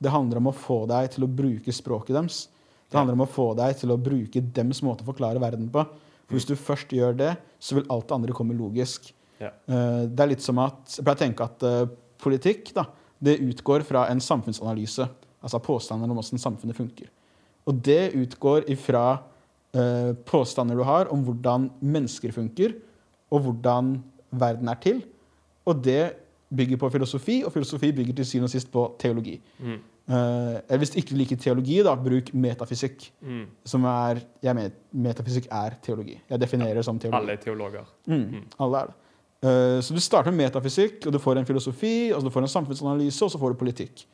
[0.00, 2.44] Det handler om å få deg til å bruke språket deres.
[2.90, 5.84] Det handler om å få deg til å bruke dems måte å forklare verden på.
[6.26, 7.32] For hvis du først gjør det,
[7.62, 9.10] så vil alt det andre komme logisk.
[9.40, 9.50] Ja.
[9.50, 12.84] Eh, det er litt som at Jeg pleier å tenke at eh, politikk da,
[13.20, 15.06] det utgår fra en samfunnsanalyse.
[15.40, 17.08] Altså påstander om hvordan samfunnet funker.
[17.68, 19.04] Og det utgår ifra
[19.76, 22.74] eh, påstander du har om hvordan mennesker funker,
[23.30, 23.94] og hvordan
[24.30, 25.02] verden er til.
[25.68, 26.02] Og det
[26.56, 29.36] bygger på filosofi, og filosofi bygger til syvende og sist på teologi.
[29.58, 29.76] Mm.
[30.10, 33.04] Eh, hvis du ikke liker teologi, da, bruk metafysikk.
[33.22, 33.44] Mm.
[33.64, 36.16] Som er jeg mener, Metafysikk er teologi.
[36.28, 37.20] Jeg definerer det som teologi.
[37.20, 37.92] Alle er teologer.
[38.10, 38.96] Mm, alle er det.
[39.46, 42.54] Eh, så du starter med metafysikk, og du får en filosofi, og du får en
[42.56, 44.04] samfunnsanalyse, og så får du politikk.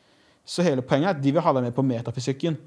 [0.47, 2.59] Så hele poenget er at de vil ha deg med på metafysikken.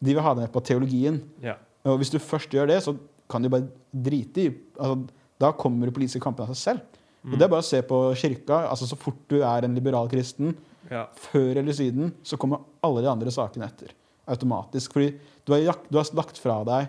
[0.00, 1.20] De vil ha deg med på teologien.
[1.44, 1.58] Ja.
[1.84, 2.96] Og hvis du først gjør det, så
[3.30, 5.04] kan du bare drite i altså,
[5.38, 6.97] Da kommer de politiske kampene av seg selv.
[7.32, 8.68] Og det er bare å se på kirka.
[8.70, 10.54] altså Så fort du er en liberal kristen,
[10.90, 11.06] Ja.
[11.14, 13.92] før eller siden, så kommer alle de andre sakene etter.
[14.26, 14.92] Automatisk.
[14.92, 15.14] Fordi
[15.44, 16.88] du har, jakt, du har lagt fra deg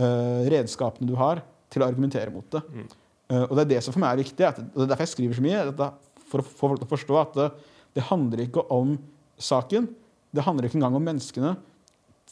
[0.00, 2.62] uh, redskapene du har, til å argumentere mot det.
[2.72, 2.86] Mm.
[3.30, 4.46] Uh, og det er det som for meg er viktig.
[4.46, 5.60] At, og det er derfor jeg skriver så mye.
[5.68, 5.94] at
[6.30, 7.48] for å få folk til å forstå at det,
[7.94, 8.96] det handler ikke om
[9.38, 9.88] saken.
[10.34, 11.56] Det handler ikke engang om menneskene.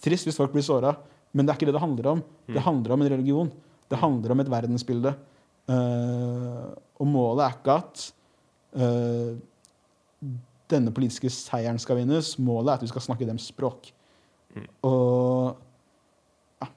[0.02, 0.96] Trist hvis folk blir såra,
[1.32, 2.22] men det er ikke det det handler om.
[2.48, 2.64] Det Mm.
[2.66, 3.52] handler om en religion.
[3.88, 5.14] Det handler om et verdensbilde.
[5.70, 6.68] Eh,
[7.02, 8.02] og målet er ikke at
[8.78, 9.34] uh,
[10.70, 12.34] denne politiske seieren skal vinnes.
[12.38, 13.90] Målet er at vi skal snakke deres språk.
[14.54, 14.66] Mm.
[14.86, 15.56] Og
[16.62, 16.68] ja,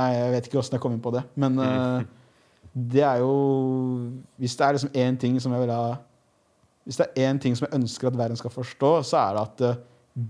[0.00, 1.22] Nei, jeg vet ikke åssen jeg kom inn på det.
[1.38, 2.02] Men uh,
[2.74, 3.34] det er jo
[4.40, 5.96] Hvis det er liksom én ting som jeg vil ha
[6.86, 9.42] Hvis det er én ting som jeg ønsker at verden skal forstå, så er det
[9.42, 9.84] at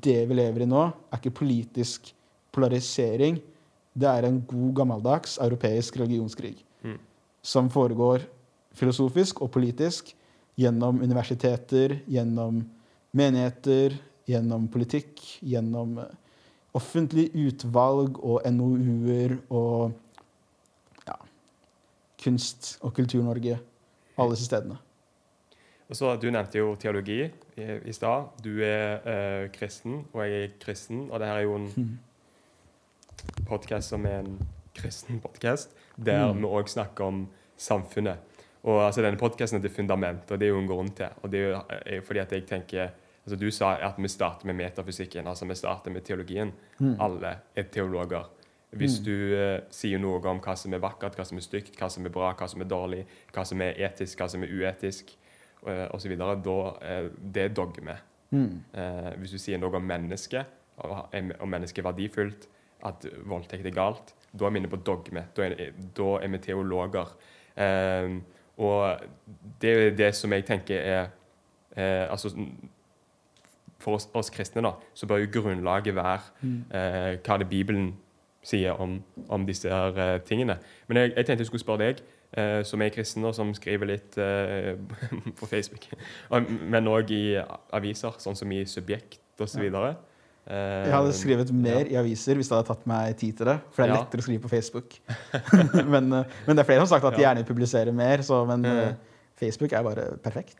[0.05, 2.11] det vi lever i nå, er ikke politisk
[2.53, 3.39] polarisering.
[3.97, 6.59] Det er en god, gammeldags europeisk religionskrig.
[7.43, 8.25] Som foregår
[8.77, 10.13] filosofisk og politisk
[10.61, 12.63] gjennom universiteter, gjennom
[13.17, 13.97] menigheter,
[14.29, 16.13] gjennom politikk, gjennom eh,
[16.77, 19.97] offentlig utvalg og NOU-er og
[21.09, 21.17] ja,
[22.23, 23.59] kunst- og Kultur-Norge.
[24.21, 24.79] Alle disse stedene.
[25.91, 28.31] Og så, Du nevnte jo teologi i, i stad.
[28.45, 31.09] Du er eh, kristen, og jeg er kristen.
[31.11, 31.99] Og det her er jo en
[33.49, 34.39] podkast som er en
[34.77, 36.41] kristen podkast, der Mm.
[36.41, 38.19] vi òg snakker om samfunnet.
[38.63, 41.09] Og altså, Denne podkasten er til fundament, og det er jo en grunn til.
[41.23, 42.91] Og det er jo er fordi at jeg tenker
[43.25, 46.53] altså Du sa at vi starter med metafysikken, altså vi starter med teologien.
[46.79, 46.97] Mm.
[47.01, 48.25] Alle er teologer.
[48.71, 51.89] Hvis du uh, sier noe om hva som er vakkert, hva som er stygt, hva
[51.91, 53.01] som er bra, hva som er dårlig,
[53.35, 55.11] hva som er etisk, hva som er uetisk,
[55.67, 57.97] uh, osv., da uh, det er dogme.
[58.31, 58.63] Mm.
[58.75, 60.47] Uh, hvis du sier noe om mennesket,
[60.81, 62.47] om mennesket er verdifullt,
[62.87, 65.25] at voldtekt er galt, da er vi inne på dogme.
[65.37, 67.15] Da er, da er vi teologer.
[67.57, 68.19] Eh,
[68.61, 69.01] og
[69.63, 71.09] det er det som jeg tenker er
[71.77, 72.31] eh, altså,
[73.81, 76.65] For oss, oss kristne da, så bør jo grunnlaget være Mm.
[76.71, 77.95] eh, hva det Bibelen
[78.43, 80.59] sier om, om disse her uh, tingene.
[80.89, 82.03] Men jeg, jeg tenkte jeg skulle spørre deg,
[82.39, 84.77] uh, som er kristen og som skriver litt uh,
[85.41, 85.85] på Facebook,
[86.73, 87.25] men òg i
[87.77, 89.67] aviser, sånn som i Subjekt osv.
[89.69, 89.95] Ja.
[90.51, 93.59] Jeg hadde skrevet mer i aviser hvis det hadde tatt meg tid til det.
[93.71, 94.01] For det er Ja.
[94.03, 94.97] lettere å skrive på Facebook.
[95.95, 98.25] men, eh, men det er flere som har sagt at de gjerne vil publisere mer.
[98.27, 98.95] Så, men eh,
[99.39, 100.59] Facebook er bare perfekt.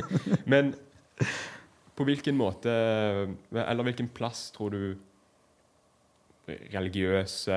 [0.52, 0.74] Men
[1.96, 2.70] på hvilken måte
[3.52, 4.94] Eller hvilken plass tror du
[6.72, 7.56] religiøse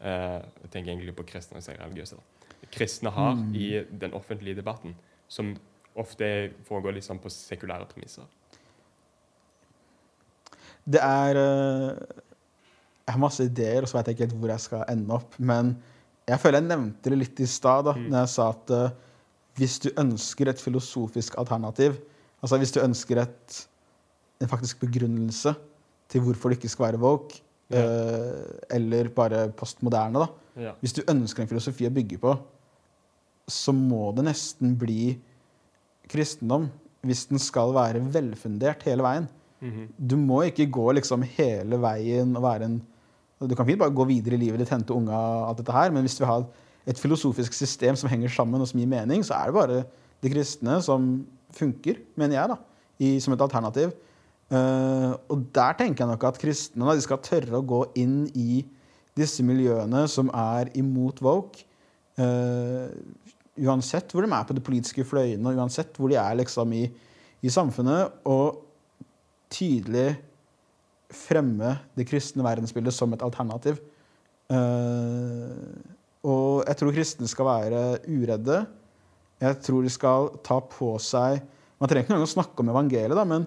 [0.00, 2.16] eh, Jeg tenker egentlig på kristne når jeg sier religiøse.
[2.16, 2.54] da.
[2.72, 3.54] Kristne har Mm.
[3.56, 4.94] i den offentlige debatten,
[5.28, 5.56] som
[5.96, 8.24] ofte foregår sånn på sekulære premisser.
[10.88, 11.98] Det er eh,
[13.08, 15.34] Jeg har masse ideer, og så vet jeg ikke helt hvor jeg skal ende opp.
[15.38, 15.74] Men
[16.28, 18.08] jeg føler jeg nevnte det litt i stad, da, Mm.
[18.12, 18.90] når jeg sa at eh,
[19.58, 21.96] hvis du ønsker et filosofisk alternativ,
[22.42, 23.56] altså hvis du ønsker et,
[24.40, 25.54] en faktisk begrunnelse
[26.08, 27.80] til hvorfor det ikke skal være woke, Ja.
[27.84, 30.28] eh, eller bare postmoderne, da.
[30.68, 30.72] Ja.
[30.80, 32.36] Hvis du ønsker en filosofi å bygge på,
[33.48, 35.18] så må det nesten bli
[36.08, 36.68] kristendom
[37.04, 39.28] hvis den skal være velfundert hele veien.
[39.60, 42.78] Du må ikke gå liksom hele veien og være en
[43.42, 46.02] Du kan fint bare gå videre i livet ditt, hente unga alt dette her, men
[46.02, 46.46] hvis vi har
[46.88, 49.78] et filosofisk system som henger sammen og som gir mening, så er det bare
[50.24, 51.06] de kristne som
[51.54, 52.56] funker, mener jeg, da,
[52.98, 53.92] i, som et alternativ.
[54.50, 58.22] Uh, og der tenker jeg nok at kristne da, de skal tørre å gå inn
[58.34, 58.62] i
[59.18, 61.66] disse miljøene som er imot woke.
[62.18, 62.88] Uh,
[63.58, 66.86] uansett hvor de er på de politiske fløyene, og uansett hvor de er liksom i,
[67.44, 68.18] i samfunnet.
[68.26, 68.67] Og
[69.50, 70.16] tydelig
[71.14, 73.78] fremme det kristne verdensbildet som et alternativ.
[74.52, 75.78] Eh,
[76.28, 78.58] og jeg tror kristne skal være uredde.
[79.40, 81.44] Jeg tror de skal ta på seg
[81.78, 83.44] Man trenger ikke engang å snakke om evangeliet, da, men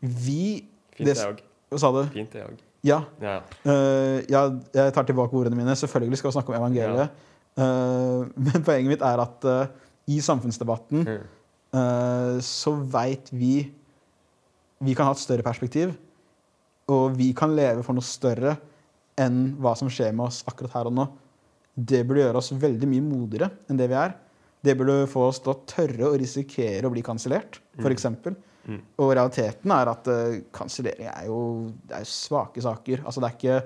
[0.00, 0.62] vi
[0.94, 1.40] Fint det- òg.
[1.72, 2.04] Hva sa du?
[2.14, 2.60] Fint det òg.
[2.86, 3.00] Ja.
[3.20, 3.40] Ja.
[3.66, 5.74] Uh, jeg, jeg tar tilbake ordene mine.
[5.74, 7.10] Selvfølgelig skal vi snakke om evangeliet.
[7.58, 9.66] Eh, men poenget mitt er at uh,
[10.06, 11.26] i samfunnsdebatten Mm.
[11.74, 13.72] eh, så veit vi
[14.82, 15.94] Vi kan ha et større perspektiv,
[16.90, 18.56] og vi kan leve for noe større
[19.20, 21.06] enn hva som skjer med oss akkurat her og nå.
[21.72, 24.16] Det burde gjøre oss veldig mye modigere enn det vi er.
[24.62, 28.06] Det burde få oss til å tørre å risikere å bli kansellert, f.eks.
[28.62, 28.78] Mm.
[29.02, 31.38] Og realiteten er at uh, kansellering er jo
[31.90, 33.02] er svake saker.
[33.02, 33.56] Altså det er ikke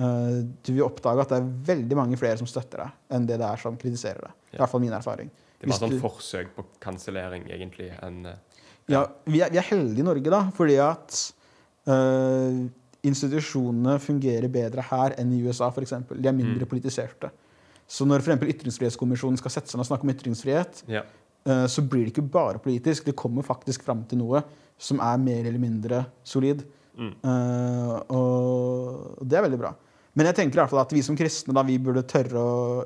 [0.00, 3.36] uh, Du vil oppdage at det er veldig mange flere som støtter deg, enn det
[3.42, 4.38] det er som kritiserer deg.
[4.54, 5.28] I hvert fall min erfaring.
[5.28, 8.53] Det er bare mer sånn du- forsøk på kansellering, egentlig, enn eh,
[8.88, 11.18] Ja, vi er, vi er heldige i Norge, da, fordi at
[11.88, 12.58] øh,
[13.04, 15.94] institusjonene fungerer bedre her enn i USA, f.eks.
[16.12, 16.70] De er mindre Mm.
[16.70, 17.30] politiserte.
[17.88, 21.02] Så når for Ytringsfrihetskommisjonen skal sette seg ned og snakke om ytringsfrihet, Ja.
[21.46, 23.04] øh, så blir det ikke bare politisk.
[23.04, 24.42] Det kommer faktisk fram til noe
[24.78, 26.64] som er mer eller mindre solid.
[26.96, 27.12] Mm.
[27.24, 29.74] Uh, og det er veldig bra.
[30.14, 32.84] Men jeg tenker i hvert fall at vi som kristne da, vi burde tørre å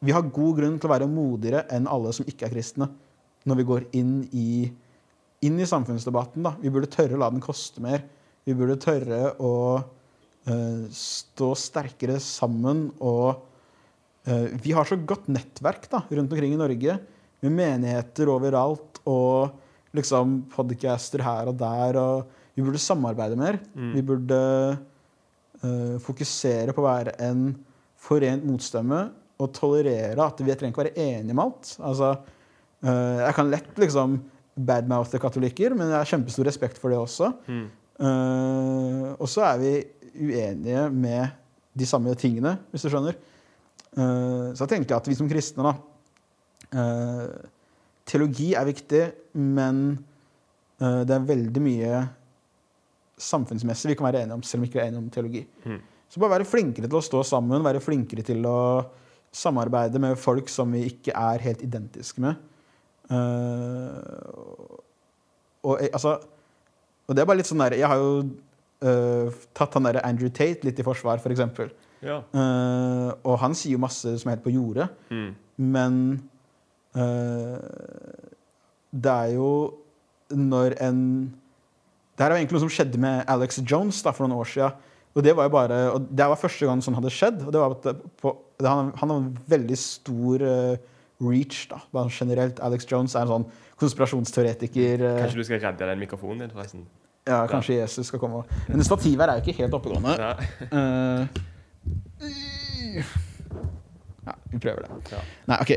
[0.00, 2.86] Vi har god grunn til å være modigere enn alle som ikke er kristne,
[3.44, 4.70] når vi går inn i,
[5.46, 6.44] inn i samfunnsdebatten.
[6.46, 6.54] Da.
[6.60, 8.02] Vi burde tørre å la den koste mer.
[8.46, 13.44] Vi burde tørre å uh, stå sterkere sammen og
[14.28, 16.98] uh, Vi har så godt nettverk da, rundt omkring i Norge,
[17.44, 19.54] med menigheter overalt og
[19.94, 22.00] liksom podcaster her og der.
[22.00, 23.60] og Vi burde samarbeide mer.
[23.76, 23.92] Mm.
[23.94, 24.40] Vi burde
[25.62, 27.52] uh, fokusere på å være en
[27.98, 29.04] forent motstemme
[29.38, 31.70] og tolerere at vi trenger ikke være enige om alt.
[31.86, 32.08] Altså,
[32.82, 34.16] jeg kan lett liksom
[34.58, 37.30] badmouthe katolikker, men jeg har kjempestor respekt for det også.
[37.46, 37.66] Mm.
[37.98, 39.72] Uh, og så er vi
[40.28, 41.34] uenige med
[41.78, 43.18] de samme tingene, hvis du skjønner.
[43.98, 45.74] Uh, så jeg tenker at vi som kristne, da
[46.74, 47.48] uh,
[48.08, 49.02] Teologi er viktig,
[49.36, 49.98] men
[50.78, 51.96] det er veldig mye
[53.20, 55.42] samfunnsmessig vi kan være enige om, selv om vi ikke er enige om teologi.
[55.66, 55.80] Mm.
[56.08, 58.60] Så bare være flinkere til å stå sammen, være flinkere til å
[59.34, 62.38] samarbeide med folk som vi ikke er helt identiske med.
[63.08, 64.28] Eh,
[65.64, 66.16] og, altså,
[67.08, 68.10] og det er bare litt sånn der Jeg har jo
[68.84, 71.24] eh, tatt han derre Andrew Tate litt i forsvar, f.eks.
[71.26, 71.70] For eksempel.
[72.04, 72.20] Ja.
[72.30, 75.30] Eh, og han sier jo masse som er helt på jordet, Mm.
[75.58, 75.94] men
[78.98, 79.48] det er jo
[80.34, 81.00] når en
[82.16, 84.48] Det her er jo egentlig noe som skjedde med Alex Jones da, for noen år
[84.50, 84.72] siden.
[85.14, 87.44] Og det var jo bare, og det var første gang sånn hadde skjedd.
[87.46, 87.76] og det var
[88.18, 90.80] på, det, han, han har en veldig stor eh,
[91.20, 92.60] reach da, bare generelt.
[92.62, 93.46] Alex Jones er en sånn
[93.80, 95.02] konspirasjonsteoretiker.
[95.02, 96.86] eh, Kanskje du skal redde den mikrofonen din, forresten?
[97.28, 98.44] ja, kanskje Jesus skal komme.
[98.68, 100.14] Men stativet her er jo ikke helt oppegående.
[100.16, 100.30] Ja.
[100.72, 101.26] Eh,
[104.26, 105.12] ja, vi prøver det.
[105.12, 105.20] Ja.
[105.50, 105.72] Nei, ok.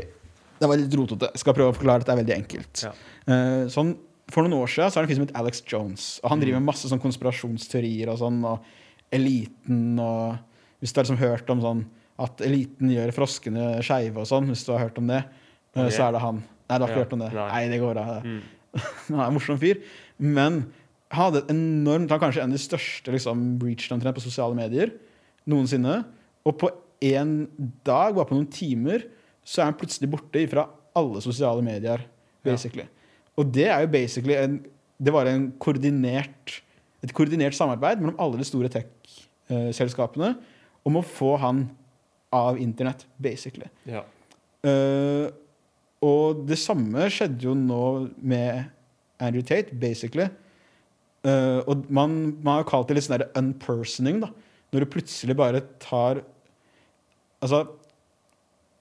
[0.62, 1.30] Det var litt rotete.
[1.40, 2.82] Skal prøve å forklare at det er veldig enkelt.
[2.86, 2.92] Ja.
[3.26, 3.94] Eh, sånn,
[4.32, 6.06] for noen år siden så er det en fyr som heter Alex Jones.
[6.22, 8.38] Og han driver med masse sånn konspirasjonsteorier og sånn.
[8.48, 10.38] Og eliten og
[10.82, 11.82] Hvis du har liksom hørt om sånn
[12.20, 15.22] at eliten gjør froskene skeive og sånn, hvis du har hørt om det,
[15.72, 15.88] Okay.
[15.88, 16.42] Så er det han.
[16.68, 17.28] Nei, du har ikke Ja, hørt om det?
[17.32, 17.44] nei.
[17.48, 18.24] Nei, det går av.
[18.28, 18.40] Mm.
[19.08, 19.78] Han er en morsom fyr.
[20.20, 20.58] Men
[21.08, 24.52] han hadde et enormt, han kanskje en av de største liksom, breachene omtrent på sosiale
[24.54, 24.92] medier
[25.48, 26.02] noensinne.
[26.44, 26.68] Og på
[27.00, 27.32] én
[27.88, 29.06] dag, bare på noen timer,
[29.48, 32.04] så er han plutselig borte fra alle sosiale medier.
[32.44, 32.84] basically.
[33.40, 34.58] Og det er jo basically en,
[35.00, 36.60] det var en koordinert,
[37.02, 38.68] et koordinert samarbeid mellom alle de store
[39.48, 40.34] tech-selskapene
[40.84, 41.64] om å få han
[42.32, 43.68] av internett, basically.
[43.88, 44.04] Ja.
[44.62, 45.28] Uh,
[46.02, 47.84] og det samme skjedde jo nå
[48.18, 48.64] med
[49.22, 50.28] Andrew Tate, basically.
[51.22, 54.32] Uh, og man, man har kalt det litt sånn der unpersoning, da.
[54.72, 56.22] Når du plutselig bare tar
[57.42, 57.58] Altså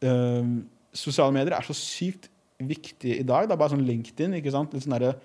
[0.05, 0.51] uh,
[0.95, 2.29] Sosiale medier er så sykt
[2.61, 3.47] viktig i dag.
[3.49, 4.35] Det er bare sånn LinkedIn.
[4.37, 4.75] ikke sant?
[4.77, 5.15] Sånn der,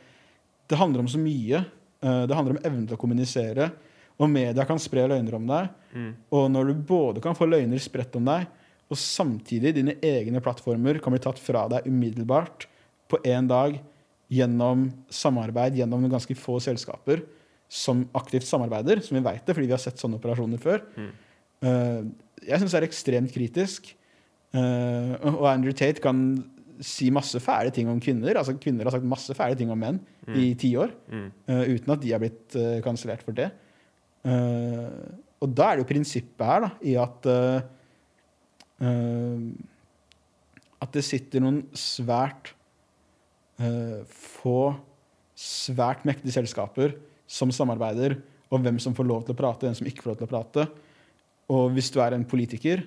[0.66, 1.60] det handler om så mye.
[2.00, 3.66] Det handler om evnen til å kommunisere.
[4.16, 5.72] Og media kan spre løgner om deg.
[5.92, 6.12] Mm.
[6.38, 8.46] Og når du både kan få løgner spredt om deg,
[8.86, 12.68] og samtidig dine egne plattformer kan bli tatt fra deg umiddelbart
[13.10, 13.80] på én dag
[14.32, 17.22] gjennom samarbeid gjennom noen ganske få selskaper
[17.70, 21.14] som aktivt samarbeider, som vi vet det fordi vi har sett sånne operasjoner før, Mm.
[21.64, 22.04] Uh,
[22.44, 23.88] jeg syns det er ekstremt kritisk.
[24.52, 26.18] Uh, og Andrew Tate kan
[26.84, 28.36] si masse fæle ting om kvinner.
[28.36, 29.98] altså Kvinner har sagt masse fæle ting om menn
[30.36, 30.92] i ti år.
[31.08, 31.30] Mm.
[31.48, 33.48] uh, uten at de har blitt kansellert for det.
[34.26, 37.66] Eh, og da er det jo prinsippet her da, i at eh,
[38.82, 39.42] eh,
[40.82, 42.52] At det sitter noen svært
[43.56, 44.74] få
[45.32, 46.92] svært mektige selskaper
[47.24, 48.18] som samarbeider
[48.52, 50.28] og hvem som får lov til å prate, hvem som ikke får lov til å
[50.28, 50.66] prate.
[51.56, 52.82] Og hvis du er en politiker,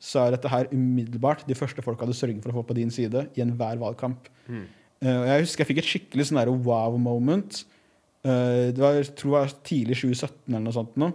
[0.00, 2.92] så er dette her umiddelbart de første folka du sørger for å få på din
[2.94, 4.32] side i enhver valgkamp.
[4.48, 4.64] Mm.
[5.04, 7.66] Jeg husker jeg fikk et skikkelig sånn der wow-moment.
[8.24, 10.94] Eh, det var, jeg tror det var tidlig 2017 eller noe sånt.
[11.00, 11.10] Nå.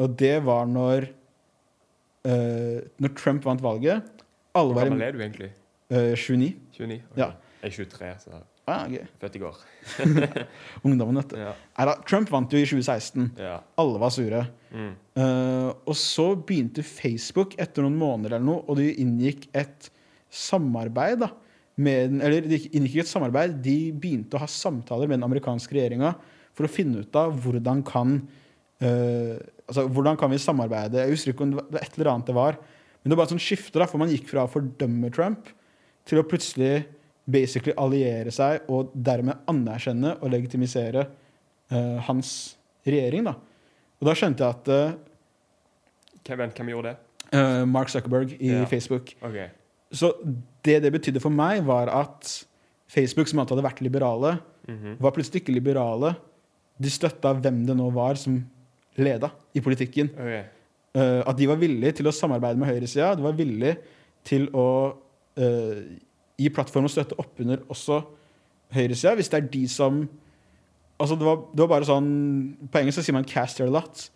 [0.00, 1.10] Og det var når,
[2.24, 4.06] uh, når Trump vant valget.
[4.56, 5.50] Alle Hvor gammel er du egentlig?
[5.90, 6.54] Uh, 29.
[6.78, 7.02] 29?
[7.10, 7.20] okay.
[7.20, 7.32] Ja.
[7.60, 9.06] Jeg er 23, så Ah, okay.
[9.18, 9.56] født i går.
[10.86, 11.38] Ungdommen, vet du.
[11.40, 11.52] Ja.
[11.74, 13.32] Neida, Trump vant jo i 2016.
[13.40, 13.56] ja.
[13.80, 14.44] Alle var sure.
[14.70, 14.92] Mm.
[15.18, 19.90] Uh, og så begynte Facebook etter noen måneder eller noe, og de inngikk et
[20.30, 21.32] samarbeid da,
[21.80, 25.72] med Eller de inngikk ikke et samarbeid, de begynte å ha samtaler med den amerikanske
[25.76, 26.12] regjeringa
[26.56, 28.16] for å finne ut av hvordan kan
[28.82, 29.36] uh,
[29.70, 31.00] altså, hvordan kan vi samarbeide.
[31.04, 32.58] Jeg husker ikke om det var- et eller annet det var.
[33.00, 35.48] Men det var bare sånn skifte, da, for man gikk fra å fordømme Trump
[36.04, 36.84] til å plutselig
[37.30, 41.06] basically alliere seg og dermed anerkjenne og legitimisere
[41.72, 43.24] uh, hans regjering.
[43.30, 43.36] da.
[44.00, 44.98] Og da skjønte jeg at uh,
[46.26, 46.98] Hvem, hvem gjorde det?
[47.32, 48.64] Uh, Mark Zuckerberg i Ja.
[48.68, 49.38] Facebook Ok.
[49.92, 50.12] Så
[50.64, 52.44] det det betydde for meg, var at
[52.90, 54.38] Facebook, som alltid hadde vært liberale,
[54.68, 54.96] Mhm.
[55.00, 56.16] var plutselig ikke liberale.
[56.80, 58.44] De støtta hvem det nå var som
[58.96, 60.10] leda i politikken.
[60.14, 60.44] Okay.
[60.94, 63.16] Uh, at de var villige til å samarbeide med høyresida.
[63.16, 63.76] De var villige
[64.24, 64.94] til å
[65.38, 65.82] uh,
[66.38, 68.02] gi plattform og støtte oppunder også
[68.74, 70.08] høyresida, hvis det er de som
[71.00, 74.10] Altså, det var, det var bare sånn På engelsk så sier man 'cast their lot'.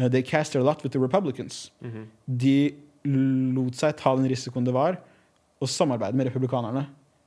[0.00, 1.70] Uh, they cast their lot with the Republicans.
[1.82, 2.06] Mhm.
[2.38, 2.74] De
[3.04, 4.96] lot seg ta den risikoen det var
[5.60, 6.86] å samarbeide med republikanerne,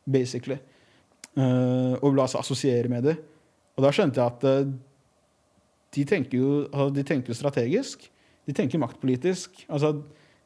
[0.10, 0.58] basically.
[1.34, 3.16] Uh, og la seg assosiere med det.
[3.74, 4.74] Og da skjønte jeg at uh,
[5.94, 8.08] de tenker jo altså, de tenker jo strategisk.
[8.44, 9.64] De tenker maktpolitisk.
[9.70, 9.96] Altså,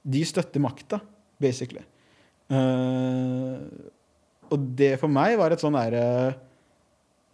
[0.08, 1.02] de støtter makta,
[1.42, 1.84] basically.
[2.52, 3.64] Uh,
[4.48, 6.04] og det for meg var et sånn derre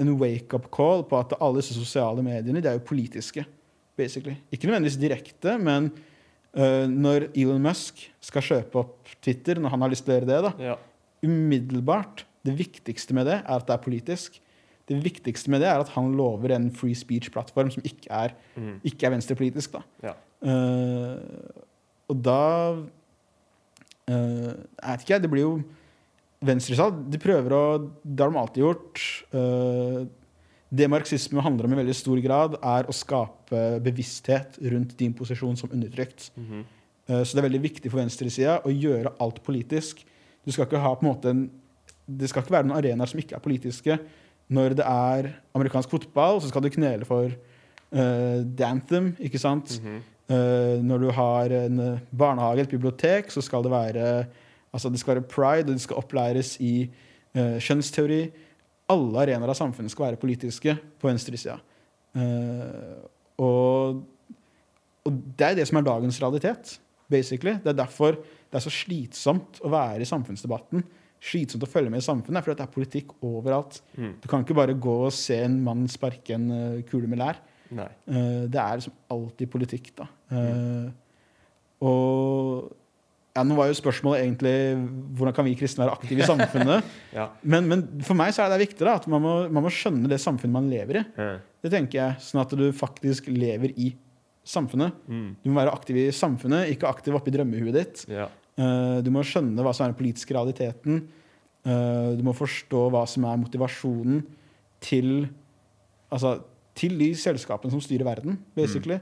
[0.01, 3.43] En wake-up call på at alle disse sosiale mediene de er jo politiske,
[3.99, 4.33] basically.
[4.49, 5.91] Ikke nødvendigvis direkte, men
[6.53, 10.41] når Elon Musk skal kjøpe opp Twitter, når han har lyst til å gjøre det,
[10.45, 10.75] da, Ja.
[11.25, 14.41] umiddelbart Det viktigste med det er at det er politisk.
[14.89, 18.81] Det viktigste med det er at han lover en free speech-plattform som ikke er, mm.
[18.83, 19.77] ikke er venstrepolitisk.
[19.77, 19.81] da.
[20.03, 20.13] Ja.
[20.43, 21.21] Uh,
[22.11, 22.41] og da
[22.75, 25.21] uh, Jeg vet ikke.
[25.23, 25.53] Det blir jo
[26.43, 27.63] Venstresida de prøver å
[28.03, 29.01] Det har de alltid gjort.
[29.31, 29.99] Eh,
[30.73, 35.57] det marxisme handler om i veldig stor grad, er å skape bevissthet rundt din posisjon
[35.59, 36.31] som undertrykt.
[36.35, 36.63] Mm -hmm.
[37.25, 40.05] Så det er veldig viktig for venstresida å gjøre alt politisk.
[40.45, 41.51] Du skal ikke ha på en måte en,
[42.05, 43.99] Det skal ikke være noen arenaer som ikke er politiske.
[44.51, 49.79] Når det er amerikansk fotball, så skal du knele for uh, the anthem, ikke sant?
[49.79, 50.01] Mm -hmm.
[50.35, 54.25] uh, når du har en eh, barnehage, et bibliotek, så skal det være
[54.73, 56.89] Altså det skal være pride, og det skal opplæres i
[57.37, 58.31] uh, kjønnsteori.
[58.93, 61.59] Alle arenaer av samfunnet skal være politiske på venstresida.
[62.13, 63.03] Uh,
[63.41, 64.01] og,
[65.03, 66.75] og det er det som er dagens realitet,
[67.11, 67.57] basically.
[67.63, 70.83] Det er derfor det er så slitsomt å være i samfunnsdebatten.
[71.23, 73.79] Slitsomt å følge med i samfunnet, fordi det er politikk overalt.
[73.95, 74.13] Mm.
[74.21, 77.41] Du kan ikke bare gå og se en mann sparke en uh, kule med lær.
[77.81, 80.07] Eh, det er liksom alltid politikk, da.
[80.33, 80.87] Eh,
[81.83, 82.71] og
[83.33, 84.53] ja, Nå var jo spørsmålet egentlig
[85.17, 86.91] hvordan kan vi kristne være aktive i samfunnet.
[87.15, 87.31] Ja.
[87.41, 90.11] men, men for meg så er det viktig da, at man må, man må skjønne
[90.11, 91.03] det samfunnet man lever i.
[91.17, 91.41] Mm.
[91.65, 93.89] Det tenker jeg, Sånn at du faktisk lever i
[94.45, 94.95] samfunnet.
[95.07, 95.27] Mm.
[95.41, 98.05] Du må være aktiv i samfunnet, ikke aktiv oppi drømmehuet ditt.
[98.11, 98.29] Ja.
[98.59, 101.05] Uh, du må skjønne hva som er den politiske realiteten.
[101.65, 104.25] Uh, du må forstå hva som er motivasjonen
[104.83, 105.15] til
[106.13, 106.35] Altså
[106.77, 108.99] til de selskapene som styrer verden, basically.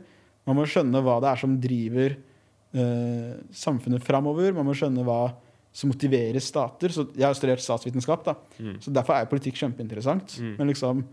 [0.47, 2.30] Man må skjønne hva det er som driver eh,
[2.71, 4.53] samfunnet framover.
[4.55, 5.33] Man må skjønne hva
[5.75, 6.91] som motiverer stater.
[6.93, 8.35] Så jeg har studert statsvitenskap, da.
[8.59, 8.77] Mm.
[8.83, 10.35] så derfor er politikk kjempeinteressant.
[10.39, 10.55] Mm.
[10.59, 11.05] Men liksom,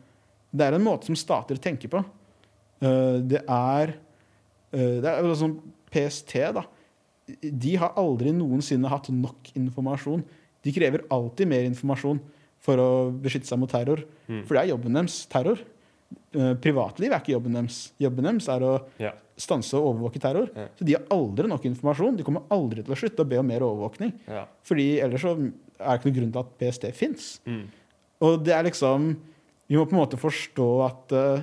[0.50, 2.02] det er en måte som stater tenker på.
[2.82, 5.56] Uh, det er uh, Det er sånn
[5.90, 6.66] PST, da.
[7.28, 10.24] De har aldri noensinne hatt nok informasjon.
[10.64, 12.20] De krever alltid mer informasjon
[12.64, 14.02] for å beskytte seg mot terror.
[14.26, 14.42] Mm.
[14.48, 15.22] For det er jobben deres.
[15.30, 15.62] Terror.
[16.34, 17.88] Uh, Privatliv er ikke jobben deres.
[18.00, 19.14] Jobben deres er å Ja.
[19.38, 20.48] Stanse og overvåke terror.
[20.56, 20.66] Ja.
[20.78, 22.16] Så de har aldri nok informasjon.
[22.18, 24.12] De kommer aldri til å slutte å be om mer overvåkning.
[24.26, 24.44] Ja.
[24.66, 27.28] Fordi ellers så er det ikke noen grunn til at PST fins.
[27.46, 27.64] Mm.
[28.26, 29.12] Og det er liksom
[29.68, 31.42] Vi må på en måte forstå at uh,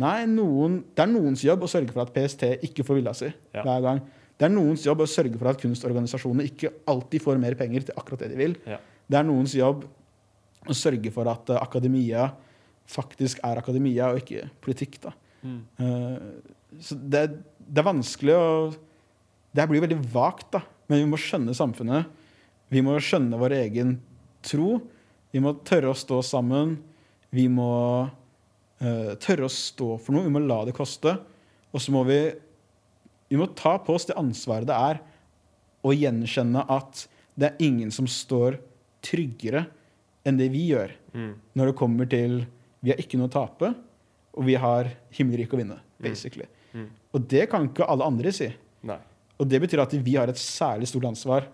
[0.00, 3.28] Nei, noen, det er noens jobb å sørge for at PST ikke får vilja si
[3.54, 3.62] Ja.
[3.62, 4.00] hver gang.
[4.36, 7.96] Det er noens jobb å sørge for at kunstorganisasjonene ikke alltid får mer penger til
[7.96, 8.56] akkurat det de vil.
[8.68, 8.76] Ja.
[9.08, 9.86] Det er noens jobb
[10.66, 12.26] å sørge for at uh, akademia
[12.86, 14.98] faktisk er akademia og ikke politikk.
[15.02, 15.12] da.
[15.42, 15.60] Mm.
[15.78, 17.22] Eh, så det,
[17.58, 18.48] det er vanskelig å
[19.56, 20.60] Det blir veldig vagt, da.
[20.90, 22.10] Men vi må skjønne samfunnet.
[22.68, 23.96] Vi må skjønne vår egen
[24.44, 24.76] tro.
[25.32, 26.76] Vi må tørre å stå sammen.
[27.32, 27.70] Vi må
[28.04, 30.26] uh, tørre å stå for noe.
[30.26, 31.16] Vi må la det koste.
[31.72, 32.20] Og så må vi
[33.26, 35.00] Vi må ta på oss det ansvaret det er
[35.82, 38.60] å gjenkjenne at det er ingen som står
[39.02, 39.64] tryggere
[40.26, 41.32] enn det vi gjør mm.
[41.58, 42.36] når det kommer til
[42.82, 43.72] Vi har ikke noe å tape,
[44.36, 46.46] og vi har himmelriket å vinne, basically.
[46.46, 46.55] Mm.
[47.16, 48.48] Og det kan ikke alle andre si.
[48.86, 48.98] Nei.
[49.36, 51.48] Og det betyr at vi har et særlig stort ansvar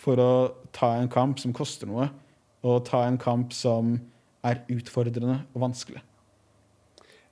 [0.00, 0.30] for å
[0.74, 2.08] ta en kamp som koster noe,
[2.66, 3.98] og ta en kamp som
[4.46, 6.02] er utfordrende og vanskelig.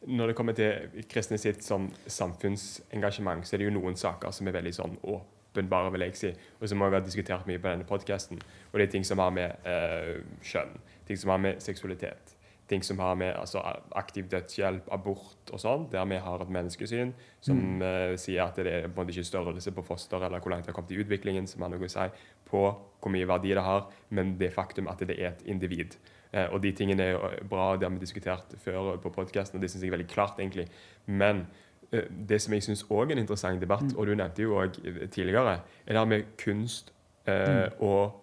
[0.09, 4.49] Når det kommer til kristne sitt sånn samfunnsengasjement, så er det jo noen saker som
[4.49, 6.31] er veldig sånn åpenbare, vil jeg si,
[6.61, 8.41] og som også har diskutert mye på denne podkasten.
[8.71, 10.77] Og det er ting som har med eh, kjønn,
[11.09, 12.38] ting som har med seksualitet,
[12.69, 13.63] ting som har med altså,
[13.97, 17.15] aktiv dødshjelp, abort og sånn, der vi har et menneskesyn
[17.45, 20.53] som eh, sier at det er på en måte ikke størrelse på foster eller hvor
[20.53, 22.05] langt det har kommet i utviklingen, som har noe å si
[22.49, 22.63] på
[22.99, 25.97] hvor mye verdi det har, men det faktum at det er et individ.
[26.29, 29.65] Uh, og de tingene er jo bra, det har vi diskutert før på podkasten, og
[29.65, 30.67] det syns jeg er veldig klart, egentlig.
[31.07, 31.47] Men
[31.95, 34.77] uh, det som jeg syns òg er en interessant debatt, og du nevnte jo òg
[35.15, 36.93] tidligere, er det her med kunst
[37.25, 37.81] mm.
[37.85, 38.19] og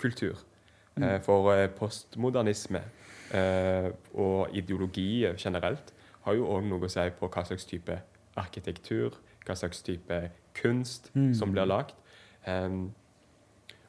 [0.00, 0.40] kultur.
[1.02, 3.03] Eh, for eh, postmodernisme eh,
[3.34, 5.92] og ideologi generelt
[6.24, 7.96] har jo òg noe å si på hva slags type
[8.38, 10.20] arkitektur, hva slags type
[10.54, 11.96] kunst som blir lagd.
[12.46, 12.92] Um,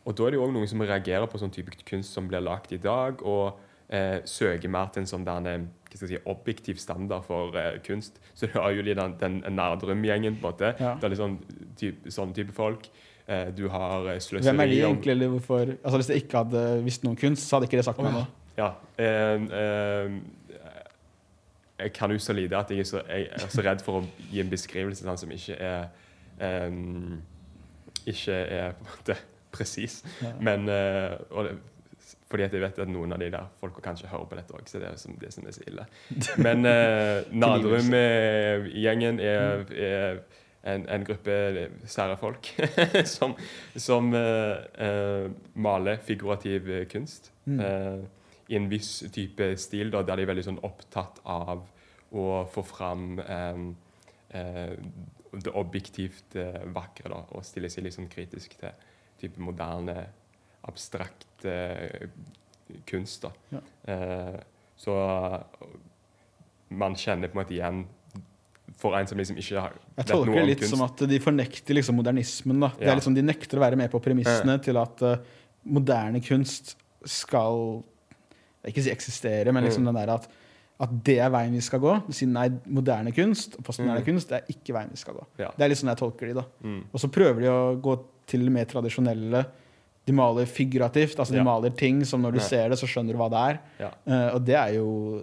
[0.06, 2.44] og da er det jo òg noen som reagerer på sånn type kunst som blir
[2.46, 3.58] lagd i dag, og
[3.90, 7.80] eh, søker mer til en sånn eh, hva skal jeg si, objektiv standard for eh,
[7.86, 8.22] kunst.
[8.38, 10.72] Så du har jo litt den, den Nerdrum-gjengen, på en måte.
[10.78, 10.94] Ja.
[11.00, 11.40] Det er litt sånn
[11.80, 12.86] type, sånn type folk.
[13.26, 16.44] Eh, du har eh, sløseri Hvem er de egentlig, eller hvorfor Altså Hvis jeg ikke
[16.44, 18.28] hadde visst noe om kunst, så hadde ikke det sagt meg noe.
[18.58, 18.72] Ja.
[18.98, 20.12] eh, eh,
[21.80, 24.06] jeg kan jo så lite at jeg er så, jeg er så redd for å
[24.32, 25.88] gi en beskrivelse sånn, som ikke er
[26.40, 26.72] eh,
[28.08, 29.18] Ikke er på en måte
[29.56, 30.04] presis.
[30.24, 30.32] Ja.
[30.40, 31.58] Men eh, og det,
[32.30, 34.66] Fordi at jeg vet at noen av de der folka kanskje hører på dette òg,
[34.70, 35.86] så det er som, det som er så ille.
[36.42, 40.20] Men uh, Nadrum-gjengen er, er
[40.66, 42.50] en, en gruppe sære folk
[43.16, 43.36] som,
[43.78, 47.60] som eh, eh, maler figurativ kunst Mm.
[48.50, 51.64] Eh, i en viss type stil, da, der de er veldig sånn opptatt av
[52.16, 53.62] å få fram eh,
[54.38, 54.76] eh,
[55.36, 58.72] det objektivt eh, vakre, da, og stille seg litt sånn kritisk til
[59.20, 60.06] type moderne,
[60.68, 62.08] abstrakt eh,
[62.88, 63.26] kunst.
[63.26, 63.32] da.
[63.52, 63.62] Ja.
[63.94, 64.40] Eh,
[64.78, 64.94] så
[66.76, 67.84] man kjenner på en måte igjen
[68.82, 70.74] for en som liksom ikke har Jeg tolker det litt kunst.
[70.74, 72.60] som at de fornekter liksom modernismen.
[72.60, 72.72] da.
[72.78, 72.96] Det Ja.
[72.96, 75.18] liksom, De nekter å være med på premissene til at uh,
[75.64, 76.76] moderne kunst
[77.06, 77.84] skal
[78.72, 79.94] ikke si eksistere, men liksom Mm.
[79.94, 80.28] den der at,
[80.80, 81.94] at det er veien vi skal gå.
[82.08, 84.06] Du sier nei, moderne kunst og postmoderne Mm.
[84.06, 85.26] kunst det er ikke veien vi skal gå.
[85.40, 85.52] Ja.
[85.58, 86.46] Det er litt sånn jeg tolker de da.
[86.64, 86.82] Mm.
[86.94, 89.46] Og så prøver de å gå til det mer tradisjonelle.
[90.06, 91.16] De maler figurativt.
[91.18, 91.44] altså De Ja.
[91.44, 92.44] maler ting som når du Ja.
[92.44, 93.92] ser det, så skjønner du hva det er.
[94.08, 95.22] Eh, og det er jo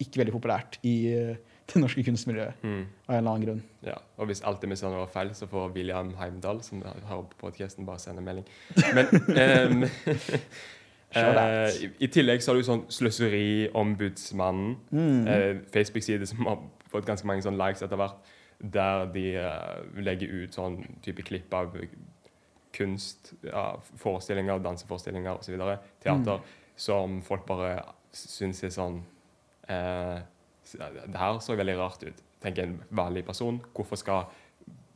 [0.00, 1.36] ikke veldig populært i uh,
[1.68, 2.86] det norske kunstmiljøet Mm.
[3.08, 3.62] av en eller annen grunn.
[3.84, 6.80] Ja, og hvis alt det vi sa nå var feil, så får William Heimdal, som
[6.82, 8.44] hører på podkasten, bare sende melding.
[8.94, 9.06] Men
[9.86, 10.40] Shout
[11.16, 15.26] eh, i, I tillegg så har du sånn Sløseriombudsmannen, Mm.
[15.28, 16.58] eh, Facebook-side som har
[16.90, 18.16] fått ganske mange sånn likes etter hvert,
[18.60, 21.76] der de eh, legger ut sånn type klipp av
[22.72, 25.56] kunst, ja, forestillinger, danseforestillinger osv.,
[26.02, 26.40] teater,
[26.76, 27.82] som folk bare
[28.12, 29.00] syns er sånn
[29.68, 30.18] eh,
[30.68, 32.18] Det her så veldig rart ut.
[32.42, 33.56] Tenker en vanlig person.
[33.74, 34.26] Hvorfor skal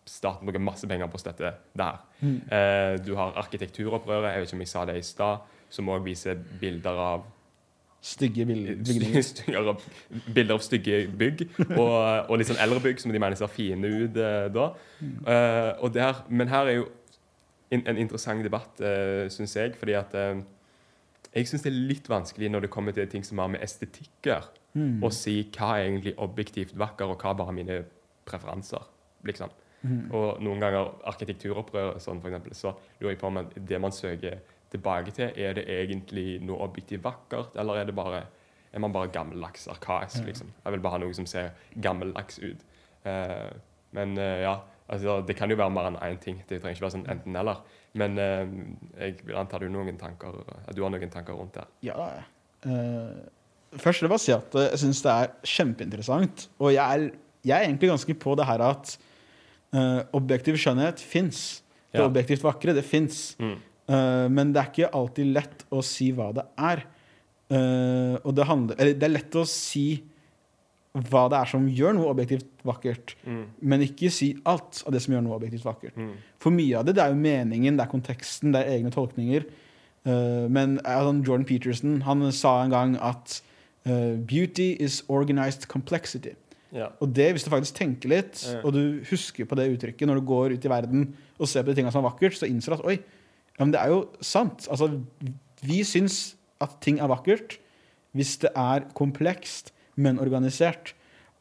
[0.05, 1.99] staten bruke masse penger på å støtte det her?
[2.21, 2.41] Mm.
[2.53, 5.39] Eh, du har arkitekturopprøret, jeg vet ikke om jeg sa det i stad,
[5.73, 7.29] som òg viser bilder av
[8.03, 9.23] Stygge bygninger.
[9.23, 9.77] styggere,
[10.35, 11.45] bilder av stygge bygg,
[11.77, 11.93] og,
[12.27, 14.65] og litt sånn eldre bygg som de mener ser fine ut eh, da.
[15.03, 16.89] Eh, der, men her er jo
[17.71, 20.43] en, en interessant debatt, uh, syns jeg, fordi at eh,
[21.33, 24.51] jeg syns det er litt vanskelig når det kommer til ting som har med estetikker,
[24.73, 25.03] Mm.
[25.05, 27.75] å si hva er egentlig objektivt vakker, og hva er bare mine
[28.25, 28.87] preferanser.
[29.23, 29.51] liksom.
[29.83, 30.07] Mm.
[30.15, 34.39] Og noen ganger arkitekturopprør sånn for eksempel, så lurer jeg på om det man søker
[34.73, 38.23] tilbake til, er det egentlig noe objektivt vakkert, eller er det bare
[38.73, 40.49] er man bare gammeldags, arkaisk, liksom.
[40.65, 41.51] Jeg vil bare ha noe som ser
[41.85, 42.63] gammeldags ut.
[43.05, 43.51] Uh,
[43.93, 44.55] men uh, ja,
[44.89, 46.39] altså, det kan jo være mer enn én ting.
[46.49, 47.61] Det trenger ikke være sånn enten-eller.
[48.01, 48.55] Men uh,
[48.97, 51.67] jeg vil anta du, noen tanker, at du har noen tanker rundt det.
[51.91, 52.09] Ja.
[52.65, 56.47] eh, først vil jeg bare si at jeg syns det er kjempeinteressant.
[56.63, 57.11] Og jeg er,
[57.45, 58.95] jeg er egentlig ganske på det her at
[59.75, 61.63] eh, objektiv skjønnhet fins.
[61.93, 62.07] Det Ja.
[62.09, 63.37] objektivt vakre, det fins.
[63.39, 63.59] Mm.
[63.89, 66.85] Eh, men det er ikke alltid lett å si hva det er.
[67.53, 69.99] Uh, og det handler Eller det er lett å si
[71.11, 73.43] hva det er som gjør noe objektivt vakkert, Mm.
[73.61, 75.95] men ikke si alt av det som gjør noe objektivt vakkert.
[75.97, 76.15] Mm.
[76.41, 79.45] For mye av det, det er jo meningen, det er konteksten, det er egne tolkninger.
[80.07, 83.43] Uh, men sånn Jordan Peterson han sa en gang at
[83.87, 86.37] uh, 'beauty is organized complexity'.
[86.73, 86.89] Ja.
[87.01, 88.61] Og det, hvis du faktisk tenker litt, Ja.
[88.65, 91.69] og du husker på det uttrykket når du går ut i verden og ser på
[91.69, 92.99] de tingene som er vakkert, så innser du at oi,
[93.59, 94.67] ja, men det er jo sant.
[94.73, 94.89] Altså,
[95.63, 97.59] vi syns at ting er vakkert
[98.17, 100.93] hvis det er komplekst, men organisert.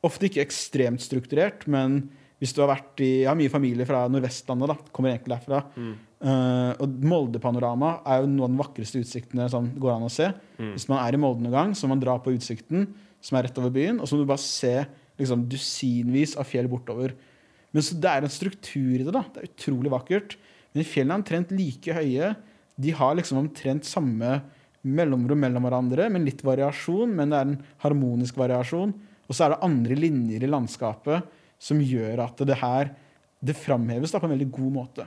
[0.03, 2.09] Ofte ikke ekstremt strukturert, men
[2.41, 4.76] Hvis du har vært i Jeg har mye familie fra Nordvestlandet, da.
[4.91, 5.59] Kommer egentlig derfra.
[5.78, 10.32] Eh, og Molde-panorama er jo noen av de vakreste utsiktene som går an å se.
[10.74, 12.88] Hvis man er i Molde noen gang, så må man dra på utsikten,
[13.22, 14.74] som er rett over byen, og så må du bare se
[15.22, 17.14] liksom, dusinvis av fjell bortover.
[17.72, 19.14] Men så det er en struktur i det.
[19.14, 19.22] da.
[19.36, 20.34] Det er utrolig vakkert.
[20.72, 22.34] Men fjellene er omtrent like høye.
[22.82, 24.39] De har liksom omtrent samme
[24.82, 28.93] mellomrom mellom hverandre, med litt variasjon, men det er en harmonisk variasjon.
[29.28, 31.28] Og så er det andre linjer i landskapet
[31.61, 32.89] som gjør at det her
[33.41, 35.05] det framheves da, på en veldig god måte.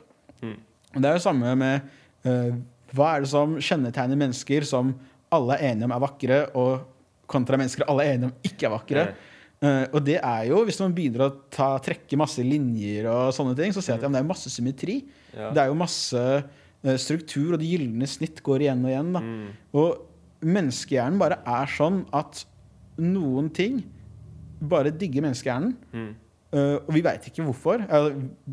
[0.95, 1.87] Og Det er jo samme med
[2.27, 2.55] uh,
[2.95, 4.93] hva er det som kjennetegner mennesker som
[5.35, 8.75] alle er enige om er vakre, og kontra mennesker alle er enige om ikke er
[8.75, 9.07] vakre.
[9.11, 9.31] Eh,
[9.65, 13.75] og det er jo, Hvis man begynner å ta, trekke masse linjer, og sånne ting,
[13.75, 14.99] så ser jeg at ja, det er masse symmetri.
[15.35, 15.53] Ja.
[15.55, 19.15] Det er jo masse eh, struktur, og det gylne snitt går igjen og igjen.
[19.15, 19.23] da.
[19.81, 22.45] Og menneskehjernen bare er sånn at
[23.01, 23.81] noen ting
[24.65, 26.13] bare digger menneskehjernen.
[26.55, 27.83] Eh, og vi veit ikke hvorfor.
[27.91, 28.13] Uh,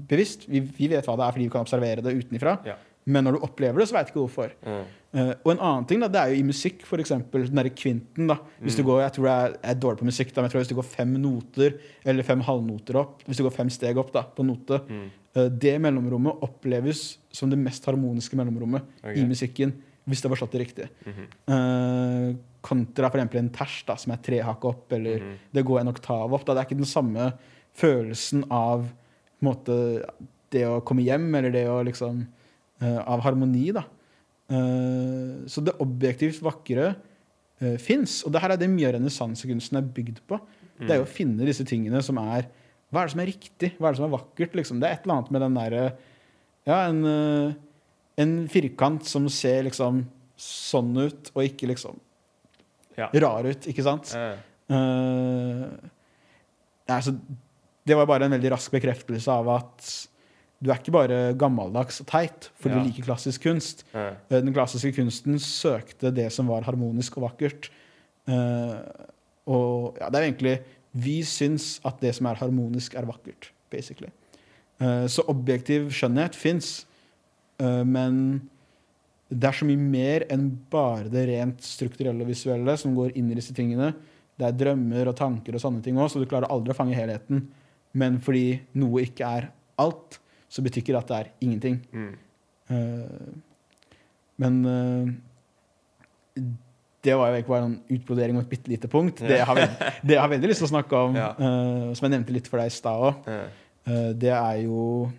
[0.09, 0.47] bevisst.
[0.49, 2.57] Vi, vi vet hva det er fordi vi kan observere det utenfra.
[2.65, 2.77] Ja.
[3.05, 4.55] Men når du opplever det, så veit du ikke hvorfor.
[4.65, 4.81] Mm.
[5.11, 7.11] Eh, og en annen ting da, det er jo i musikk, f.eks.
[7.11, 8.29] Den derre kvinten.
[8.31, 8.37] da.
[8.63, 10.71] Hvis du går, Jeg tror jeg er, dårlig på musikk, da, men jeg tror hvis
[10.71, 14.23] du går fem noter eller fem halvnoter opp, hvis du går fem steg opp da,
[14.23, 14.79] på note,
[15.35, 19.19] eh, det mellomrommet oppleves som det mest harmoniske mellomrommet okay.
[19.19, 19.75] i musikken.
[20.07, 20.87] Hvis det var slått riktig.
[21.05, 22.31] uh,
[22.65, 23.35] kontra f.eks.
[23.37, 26.45] en ters, da, som er tre hakk opp, eller det går en oktav opp.
[26.47, 26.55] Da.
[26.55, 27.27] Det er ikke den samme
[27.77, 28.87] følelsen av
[29.45, 29.75] måte,
[30.51, 32.25] det å komme hjem, eller det å liksom
[32.81, 33.83] Av harmoni, da.
[34.51, 36.93] Eh, så det objektivt vakre
[37.61, 38.19] uh, fins.
[38.25, 40.39] Og det her er det mye av renessansekunsten er bygd på.
[40.81, 42.47] Det er jo å finne disse tingene som er
[42.91, 43.67] Hva er det som er riktig?
[43.77, 44.55] Hva er det som er vakkert?
[44.57, 44.79] Liksom?
[44.81, 45.83] Det er et eller annet med den derre
[46.67, 47.53] Ja, en, eh,
[48.21, 50.03] en firkant som ser liksom
[50.41, 51.99] sånn ut, og ikke liksom
[52.97, 53.07] Ja.
[53.13, 54.11] rar ut, ikke sant?
[54.17, 54.35] Uh.
[54.71, 55.69] Uh,
[56.89, 57.13] altså,
[57.85, 59.91] det var bare en veldig rask bekreftelse av at
[60.61, 62.83] du er ikke bare gammeldags og teit fordi Ja.
[62.83, 63.83] du liker klassisk kunst.
[63.95, 67.69] eh, Eh, Den klassiske kunsten søkte det som var harmonisk og vakkert.
[68.29, 68.77] Uh,
[69.47, 70.59] og ja, det er egentlig
[70.93, 74.09] Vi syns at det som er harmonisk, er vakkert, basically.
[74.79, 76.85] Uh, så objektiv skjønnhet fins,
[77.59, 78.41] men
[79.31, 83.29] det er så mye mer enn bare det rent strukturelle og visuelle som går inn
[83.31, 83.93] i disse tingene.
[84.37, 86.95] Det er drømmer og tanker og sånne ting òg, så du klarer aldri å fange
[86.97, 87.47] helheten.
[87.93, 90.17] Men fordi noe ikke er alt,
[90.51, 91.79] så betyr ikke det at det er ingenting.
[91.95, 92.11] mm.
[92.71, 93.31] Uh,
[94.41, 95.09] men uh,
[97.03, 99.19] det var jo egentlig bare en utbrodering om et bitte lite punkt.
[99.19, 99.57] Det jeg, har
[100.05, 101.31] det jeg har veldig lyst til å snakke om, Ja.
[101.35, 103.33] uh, som jeg nevnte litt for deg i stad òg,
[104.21, 105.09] det er jo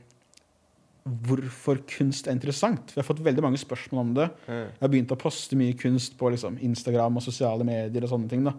[1.02, 2.92] hvorfor kunst er interessant.
[2.94, 4.28] Vi har fått veldig mange spørsmål om det.
[4.46, 8.30] Jeg har begynt å poste mye kunst på liksom, Instagram og sosiale medier og sånne
[8.30, 8.46] ting.
[8.46, 8.54] da.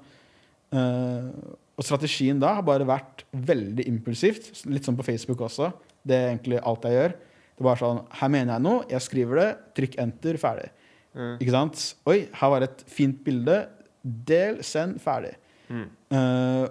[0.73, 1.31] Uh,
[1.77, 4.51] og strategien da har bare vært veldig impulsivt.
[4.69, 5.71] Litt sånn på Facebook også.
[6.03, 7.15] Det er egentlig alt jeg gjør.
[7.53, 10.69] Det er bare sånn Her mener jeg noe, jeg skriver det, trykk enter, ferdig.
[11.13, 11.35] Mm.
[11.37, 11.83] Ikke sant?
[12.09, 13.57] Oi, her var et fint bilde.
[14.03, 15.35] Del, send, ferdig.
[15.69, 15.85] Mm.
[16.11, 16.65] Uh,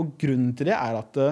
[0.00, 1.28] og grunnen til det er at det,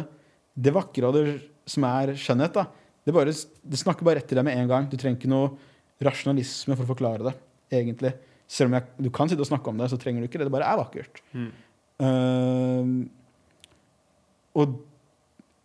[0.55, 1.25] det vakre og det
[1.71, 2.67] som er skjønnhet, da,
[3.07, 4.89] det, bare, det snakker bare rett til deg med en gang.
[4.91, 5.55] Du trenger ikke noe
[6.05, 7.35] rasjonalisme for å forklare det,
[7.81, 8.13] egentlig.
[8.51, 10.49] Selv om jeg, du kan sitte og snakke om det, så trenger du ikke det.
[10.51, 11.23] Det bare er vakkert.
[11.33, 11.51] Mm.
[12.01, 12.87] Uh,
[14.61, 14.79] og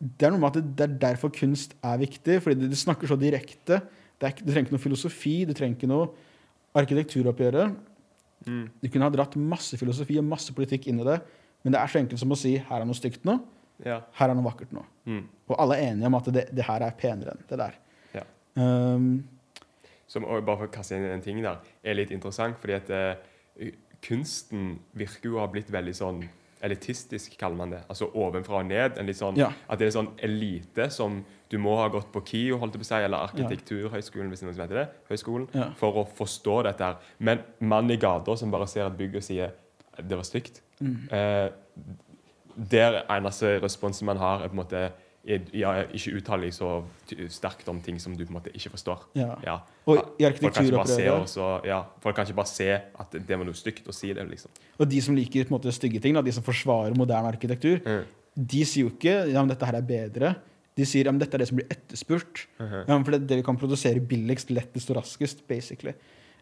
[0.06, 3.18] det er noe med at det, er derfor kunst er viktig, fordi det, snakker så
[3.20, 3.80] direkte.
[4.20, 6.10] Det er, ikke- du trenger ikke noe filosofi, du trenger ikke noe
[6.76, 7.66] arkitekturoppgjøre.
[8.46, 8.64] Mm.
[8.84, 11.20] Du kunne ha dratt masse filosofi og masse politikk inn i det,
[11.64, 13.40] men det er så enkelt som å si her er noe stygt nå,
[13.84, 14.02] Ja.
[14.20, 14.84] her er noe vakkert nå.
[15.06, 15.24] Mm.
[15.50, 17.74] Og alle er enige om at det, det her er penere enn det der.
[18.14, 18.24] Ja.
[18.56, 19.24] Um,
[20.08, 23.72] Som bare for å kaste inn en ting der, er litt interessant, fordi at uh,
[24.06, 26.22] kunsten virker jo å ha blitt veldig sånn
[26.64, 27.82] elitistisk, kaller man det.
[27.90, 28.96] Altså ovenfra og ned.
[29.16, 29.52] Sånn, Ja.
[29.70, 32.80] At det er en sånn elite som du må ha gått på KIO, holdt på
[32.80, 35.70] å si, eller Arkitekturhøgskolen, hvis noen er heter det, høyskolen, Ja.
[35.76, 36.96] for å forstå dette her.
[37.20, 39.52] Men mannen i gata som bare ser et bygg og sier
[39.98, 41.08] det var stygt Mm.
[41.12, 41.50] eh,
[42.58, 44.92] Der eneste responsen man har, er på en måte
[45.26, 46.70] ja, ikke uttaler så
[47.34, 49.08] sterkt om ting som du på en måte ikke forstår.
[49.18, 49.34] ja.
[49.46, 49.60] Ja.
[49.86, 53.94] Og i arkitekturopprøret ja, folk kan ikke bare se at det var noe stygt, og
[53.94, 54.26] si det.
[54.30, 54.52] liksom.
[54.80, 57.82] Og de som liker måte, stygge ting, da, de som forsvarer moderne arkitektur,
[58.36, 60.34] de sier jo ikke ja, men dette her er bedre.
[60.76, 62.48] De sier ja, men dette er det som blir etterspurt.
[62.60, 62.82] Mhm.
[62.84, 65.96] Ja, for det er det vi kan produsere billigst, lettest og raskest, basically.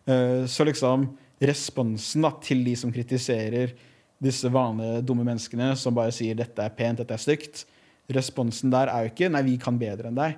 [0.07, 1.05] Uh, så liksom
[1.43, 3.75] responsen da, til de som kritiserer
[4.23, 7.65] disse vanlige, dumme menneskene som bare sier 'dette er pent, dette er stygt',
[8.12, 10.36] responsen der er jo ikke 'nei, vi kan bedre enn deg'.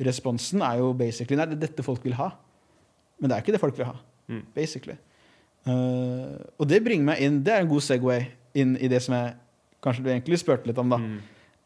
[0.00, 2.32] Responsen er jo basically 'nei, det er dette folk vil ha'.
[3.20, 3.96] Men det er ikke det folk vil ha.
[4.28, 4.42] Mm.
[4.54, 4.96] Basically.
[5.66, 9.14] Uh, og det bringer meg inn Det er en god Segway inn i det som
[9.14, 9.34] jeg
[9.84, 10.88] kanskje du egentlig spurte litt om.
[10.88, 11.18] da Mm.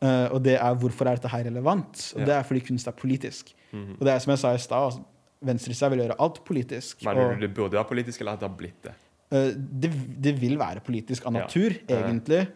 [0.02, 2.12] Uh, og det er hvorfor er dette her relevant?
[2.16, 2.24] Og Ja.
[2.26, 3.52] det er fordi kunst er politisk.
[3.72, 3.92] Mhm.
[4.00, 5.04] Og det er som jeg sa i stad, altså,
[5.44, 7.04] venstresida vil gjøre alt politisk.
[7.04, 8.92] Mener og, du det burde være politisk, eller at det har blitt det?
[9.30, 9.92] Uh, det,
[10.22, 12.02] det vil være politisk av natur, Ja.
[12.08, 12.48] egentlig.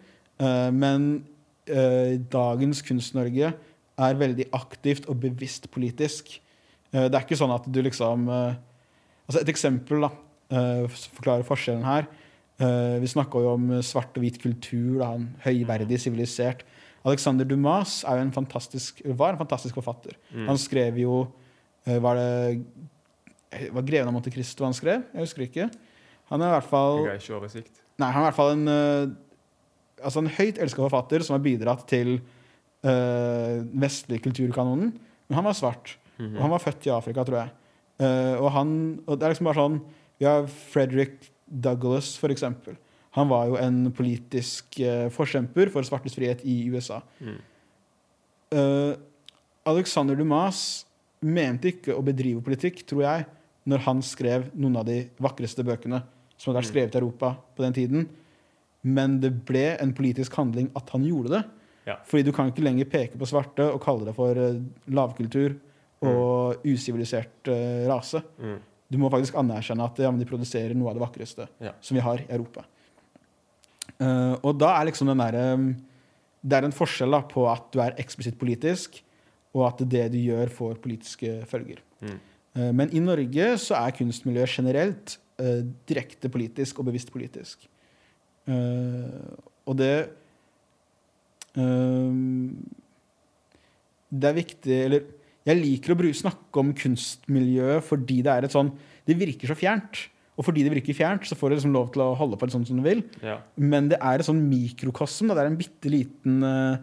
[0.73, 1.25] Men
[1.69, 3.53] eh, dagens Kunst-Norge
[3.97, 6.37] er veldig aktivt og bevisst politisk.
[6.93, 8.63] Eh, det er ikke sånn at du liksom eh,
[9.27, 10.13] Altså Et eksempel, da.
[10.47, 10.85] Uh,
[11.17, 12.05] forklarer forskjellen her.
[12.63, 15.01] Eh, vi snakka jo om svart og hvit kultur.
[15.01, 15.11] Da,
[15.45, 16.63] høyverdig, sivilisert.
[17.07, 20.17] Alexander Dumas er jo en fantastisk, var en fantastisk forfatter.
[20.33, 20.47] Mm.
[20.49, 21.25] Han skrev jo
[21.87, 22.31] eh, Var det
[23.73, 25.05] var Greven av Monte Cristo han skrev?
[25.15, 25.69] Jeg husker ikke.
[26.33, 27.05] Han er i hvert fall.
[27.97, 29.13] Nei, han er i hvert fall en, eh,
[30.03, 32.19] altså en høyt elska forfatter som har bidratt til
[32.87, 34.93] uh, vestlig kulturkanonen.
[35.29, 35.97] Men han var svart.
[36.19, 36.35] Mhm.
[36.37, 37.55] Og han var født i Afrika, tror jeg.
[38.01, 38.71] Uh, og han
[39.07, 39.79] og det er liksom bare sånn
[40.21, 42.77] Vi har Frederick Douglass, for eksempel.
[43.17, 47.03] Han var jo en politisk uh, forkjemper for svartes frihet i USA.
[47.21, 47.39] Mm.
[48.57, 48.95] Uh,
[49.67, 50.85] Alexander Dumas
[51.21, 53.27] mente ikke å bedrive politikk, tror jeg,
[53.67, 56.03] når han skrev noen av de vakreste bøkene
[56.37, 56.73] som hadde vært Mm.
[56.73, 58.09] skrevet i Europa på den tiden.
[58.87, 61.43] Men det ble en politisk handling at han gjorde det.
[61.87, 61.97] Ja.
[62.07, 65.55] Fordi du kan ikke lenger peke på svarte og kalle det for eh, lavkultur
[66.07, 68.21] og usivilisert uh, rase.
[68.43, 68.57] Mm.
[68.93, 71.73] Du må faktisk anerkjenne at ja, de produserer noe av det vakreste Ja.
[71.81, 72.67] som vi har i Europa.
[73.97, 75.45] Uh, og da er liksom den derre
[76.43, 79.01] Det er en forskjell da, på at du er eksplisitt politisk,
[79.57, 81.81] og at det du gjør, får politiske følger.
[82.05, 82.19] Mm.
[82.59, 85.19] Uh, men i Norge så er kunstmiljøet generelt
[85.89, 87.67] direkte politisk og bevisst politisk.
[88.47, 89.37] Eh,
[89.67, 89.95] og det
[91.59, 92.19] eh,
[94.15, 95.09] Det er viktig Eller
[95.47, 98.73] jeg liker å snakke om kunstmiljøet fordi det er et sånn
[99.07, 100.01] Det virker så fjernt.
[100.37, 102.53] Og fordi det virker fjernt, så får du liksom lov til å holde på det
[102.53, 102.99] sånn som du vil.
[103.25, 103.39] Ja.
[103.57, 105.31] Men det er et sånn mikrokosm.
[105.31, 106.83] Det er en bitte liten eh,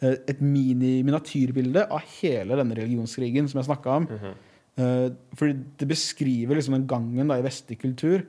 [0.00, 4.08] Et mini-miniatyrbilde av hele denne religionskrigen som jeg snakka om.
[4.10, 4.34] Mhm.
[4.80, 8.26] Eh, fordi det beskriver liksom den gangen da, i vestlig kultur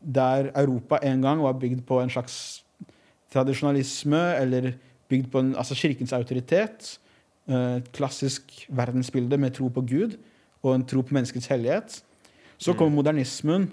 [0.00, 2.62] der Europa en gang var bygd på en slags
[3.32, 4.72] tradisjonalisme, eller
[5.10, 6.98] bygd på en, altså kirkens autoritet.
[7.48, 10.16] eh, Et klassisk verdensbilde med tro på Gud
[10.64, 12.02] og en tro på menneskets hellighet.
[12.58, 12.78] Så Mm.
[12.78, 13.70] kommer modernismen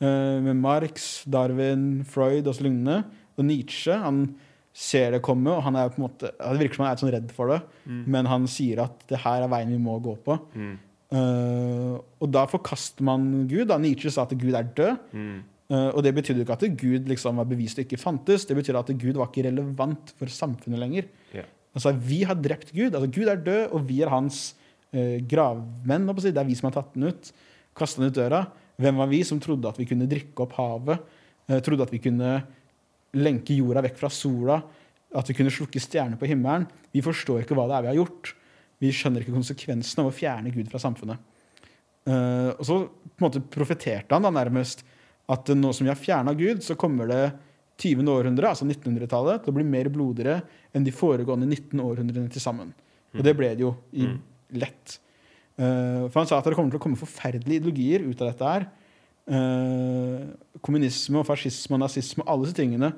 [0.00, 3.04] eh, med Marx, Darwin, Freud og så lignende.
[3.38, 4.34] Og Nietzsche han
[4.74, 7.12] ser det komme, og han er på en måte, det virker som han er sånn
[7.12, 8.04] redd for det, Mm.
[8.06, 10.38] men han sier at det her er veien vi må gå på.
[10.54, 10.78] Mm.
[11.12, 13.68] Eh, og da forkaster man Gud.
[13.68, 13.78] Da.
[13.78, 14.98] Nietzsche sa at Gud er død.
[15.12, 15.42] Mm.
[15.72, 18.44] Eh, og det betydde ikke at Gud liksom var bevist og ikke fantes.
[18.48, 21.08] Det betydde at Gud var ikke relevant for samfunnet lenger.
[21.32, 21.48] Yeah.
[21.74, 22.92] Altså, vi har drept Gud.
[22.92, 24.52] Altså, Gud er død, og vi er hans
[24.94, 26.12] uh, gravmenn.
[26.20, 27.32] Det er vi som har tatt den ut.
[27.74, 28.44] Kasta den ut døra.
[28.80, 31.02] Hvem var vi som trodde at vi kunne drikke opp havet?
[31.48, 32.36] Uh, trodde at vi kunne
[33.16, 34.60] lenke jorda vekk fra sola?
[35.14, 36.68] At vi kunne slukke stjerner på himmelen?
[36.92, 38.34] Vi forstår ikke hva det er vi har gjort.
[38.82, 41.30] Vi skjønner ikke konsekvensene av å fjerne Gud fra samfunnet.
[42.04, 44.84] Uh, og så på en måte profeterte han da nærmest
[45.30, 47.22] at nå som vi har fjerna Gud, så kommer det
[47.80, 48.06] 20.
[48.10, 50.42] århundre, altså 1900-tallet, til å bli mer blodigere
[50.74, 52.74] enn de foregående 19 århundrene til sammen.
[53.14, 54.20] Og det ble det jo i Mm.
[54.60, 54.98] lett.
[55.54, 58.48] Uh, for han sa at det kommer til å komme forferdelige ideologier ut av dette
[58.52, 58.66] her.
[59.24, 62.90] Uh, kommunisme og fascisme og nazisme, alle disse tingene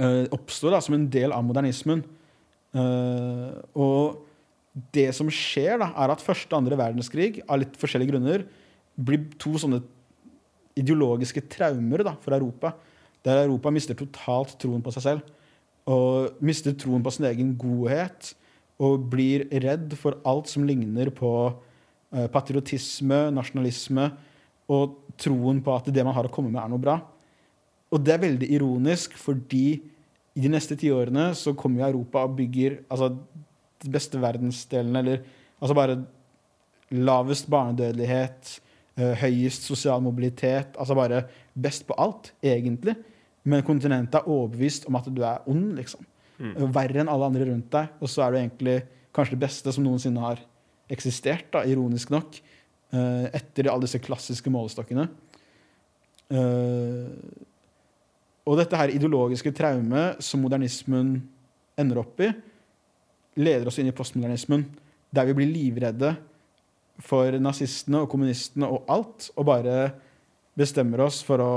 [0.00, 2.04] uh, oppstår da som en del av modernismen.
[2.76, 4.18] Og
[4.92, 8.42] det som skjer, da, er at første og andre verdenskrig av litt forskjellige grunner
[9.00, 9.80] blir to sånne
[10.76, 12.74] ideologiske traumer da, for Europa.
[13.26, 15.32] Der Europa mister totalt troen på seg selv.
[15.90, 18.34] Og mister troen på sin egen godhet.
[18.82, 21.32] Og blir redd for alt som ligner på
[22.12, 24.10] eh, patriotisme, nasjonalisme
[24.72, 26.96] og troen på at det man har å komme med, er noe bra.
[27.94, 29.78] Og det er veldig ironisk, fordi
[30.36, 33.12] i de neste tiårene så kommer jo Europa og bygger altså,
[33.84, 35.22] de beste verdensdelene, eller
[35.60, 36.00] altså bare
[36.90, 38.56] lavest barnedødelighet,
[38.96, 42.94] høyest sosial mobilitet, altså bare best på alt, egentlig.
[43.46, 46.06] Men kontinentet er overbevist om at du er ond, liksom.
[46.40, 46.54] Mm.
[46.74, 47.92] Verre enn alle andre rundt deg.
[48.00, 48.76] Og så er du egentlig
[49.16, 50.42] kanskje det beste som noensinne har
[50.92, 52.38] eksistert, da, ironisk nok,
[52.94, 55.06] eh, etter alle disse klassiske målestokkene.
[56.30, 57.12] Eh,
[58.46, 61.16] og dette her ideologiske traumet som modernismen
[61.78, 62.30] ender opp i,
[63.42, 64.64] leder oss inn i postmodernismen,
[65.14, 66.14] der vi blir livredde
[67.04, 69.76] for nazistene og kommunistene og alt, og bare
[70.56, 71.54] bestemmer oss for å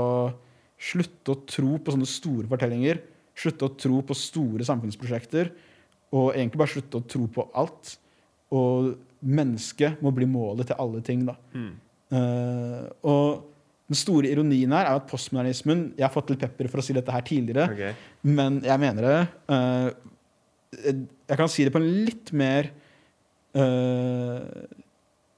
[0.80, 3.00] slutte å tro på sånne store fortellinger,
[3.40, 5.52] slutte å tro på store samfunnsprosjekter,
[6.16, 7.94] og egentlig bare slutte å tro på alt.
[8.56, 11.36] Og mennesket må bli målet til alle ting, da.
[11.54, 11.72] Mm.
[12.10, 13.50] Uh, og
[13.90, 16.94] den store ironien her er at postmodernismen Jeg har fått litt pepper for å si
[16.96, 17.92] dette her tidligere, okay.
[18.26, 19.20] men jeg mener det.
[19.46, 20.10] Uh,
[21.30, 22.68] Jeg kan si det på en litt mer
[23.58, 24.42] eh,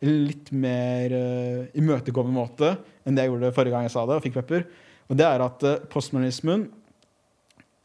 [0.03, 2.73] Litt mer uh, imøtekommende måte
[3.07, 4.19] enn det jeg gjorde forrige gang jeg sa det.
[4.19, 4.67] og fikk pepper.
[5.11, 6.67] Og det er at uh, postmodernismen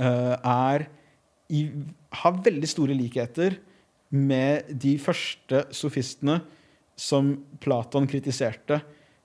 [0.02, 0.86] uh,
[1.54, 1.62] i,
[2.22, 3.60] har veldig store likheter
[4.10, 6.40] med de første sofistene
[6.98, 8.80] som Platon kritiserte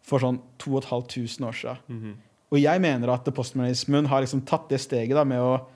[0.04, 1.78] for sånn 2500 år siden.
[1.88, 2.16] Mm -hmm.
[2.52, 5.66] Og jeg mener at postmodernismen har liksom tatt det steget da, med å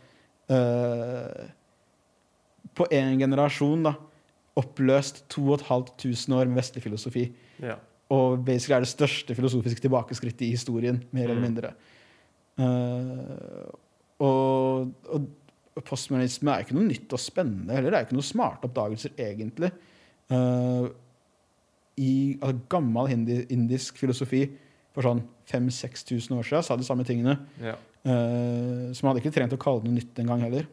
[2.75, 3.95] På én generasjon da,
[4.57, 7.27] oppløst 2500 år med vestlig filosofi.
[7.63, 7.77] Ja.
[8.15, 11.47] Og basically er det største filosofiske tilbakeskrittet i historien, mer eller Mm.
[11.49, 11.73] mindre.
[12.57, 13.67] Uh,
[14.25, 17.91] og, og postmodernisme er ikke noe nytt og spennende heller.
[17.93, 19.73] Det er ikke noen smarte oppdagelser, egentlig.
[20.33, 20.89] Uh,
[22.01, 24.47] I altså, gammel hindi, indisk filosofi
[24.97, 27.37] for sånn 5000-6000 år siden sa de samme tingene.
[27.61, 27.77] Ja.
[28.07, 30.67] Uh, så man hadde ikke trengt å kalle det noe nytt engang heller.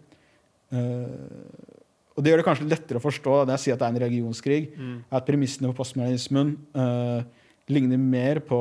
[0.71, 1.82] Uh,
[2.15, 4.03] og det gjør det kanskje lettere å forstå da, jeg sier at det er en
[4.05, 4.97] religionskrig, Mm.
[5.11, 7.23] at premissene for postmodernismen uh,
[7.69, 8.59] ligner mer på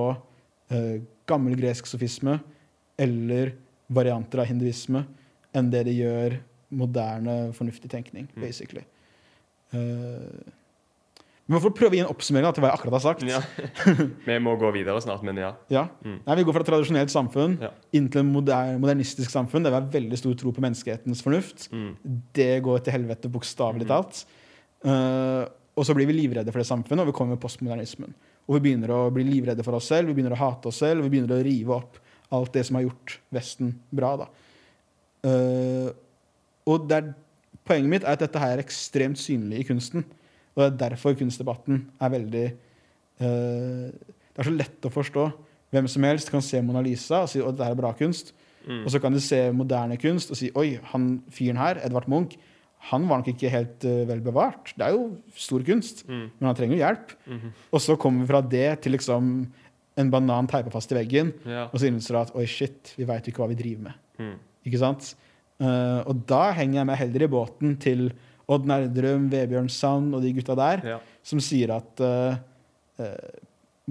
[0.72, 0.96] uh,
[1.28, 2.38] gammel gresk sofisme
[2.98, 3.52] eller
[3.92, 5.04] varianter av hinduisme
[5.54, 6.38] enn det det gjør
[6.72, 8.40] moderne, fornuftig tenkning, Mm.
[8.40, 8.84] basically.
[9.74, 10.40] Uh,
[11.42, 13.24] men må få prøve å gi en oppsummering da, til hva jeg akkurat har sagt
[13.26, 13.40] ja.
[14.28, 15.48] Vi må gå videre snart, men ja.
[15.74, 15.88] ja.
[16.06, 16.20] Mm.
[16.22, 17.72] Nei, Vi går fra et tradisjonelt samfunn Ja.
[17.98, 21.66] inn til en moder modernistisk samfunn der vi har veldig stor tro på menneskehetens fornuft.
[21.74, 21.90] Mm.
[22.38, 24.22] Det går til helvete, bokstavelig talt.
[24.22, 24.38] talt.
[24.86, 28.14] Uh, og så blir vi livredde for det samfunnet, og vi kommer med postmodernismen.
[28.46, 31.04] Og vi begynner å bli livredde for oss selv, vi begynner å hate oss selv,
[31.06, 31.98] vi begynner å rive opp
[32.32, 34.14] alt det som har gjort Vesten bra.
[34.22, 34.30] da.
[35.26, 35.90] Uh,
[36.70, 37.12] og det er,
[37.66, 40.06] poenget mitt er at dette her er ekstremt synlig i kunsten.
[40.52, 42.44] Og det er derfor kunstdebatten er veldig
[43.22, 45.26] uh, Det er så lett å forstå.
[45.72, 48.34] Hvem som helst kan se Mona Lisa og si at dette er bra kunst.
[48.66, 48.84] Mm.
[48.84, 52.36] Og så kan du se moderne kunst og si oi, han fyren her, Edvard Munch,
[52.90, 54.72] han var nok ikke helt uh, vel bevart.
[54.78, 56.28] Det er jo stor kunst, Mm.
[56.38, 57.12] men han trenger jo hjelp.
[57.26, 57.52] Mhm.
[57.72, 59.28] Og så kommer vi fra det til liksom
[59.96, 61.66] en banan teipa fast i veggen, Ja.
[61.72, 63.94] og så innser du at oi, shit, vi veit jo ikke hva vi driver med.
[64.18, 64.34] Mm.
[64.66, 65.14] Ikke sant?
[65.60, 68.08] Uh, og da henger jeg meg heller i båten til
[68.52, 70.98] Odd Nerdrum, Vebjørn Sand og de gutta der, Ja.
[71.26, 72.36] som sier at eh,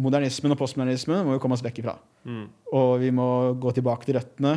[0.01, 1.95] modernismen og postmodernismen må vi komme oss vekk ifra.
[2.27, 2.45] Mm.
[2.77, 3.25] Og vi må
[3.61, 4.55] gå tilbake til røttene.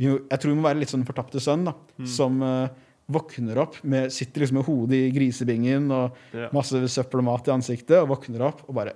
[0.00, 2.06] Vi må, jeg tror vi må være litt sånn fortapte sønn, da, Mm.
[2.10, 2.68] som uh,
[3.08, 6.48] våkner opp, med, sitter liksom med hodet i grisebingen og Ja.
[6.52, 8.92] masse søppel og mat i ansiktet, og våkner opp og bare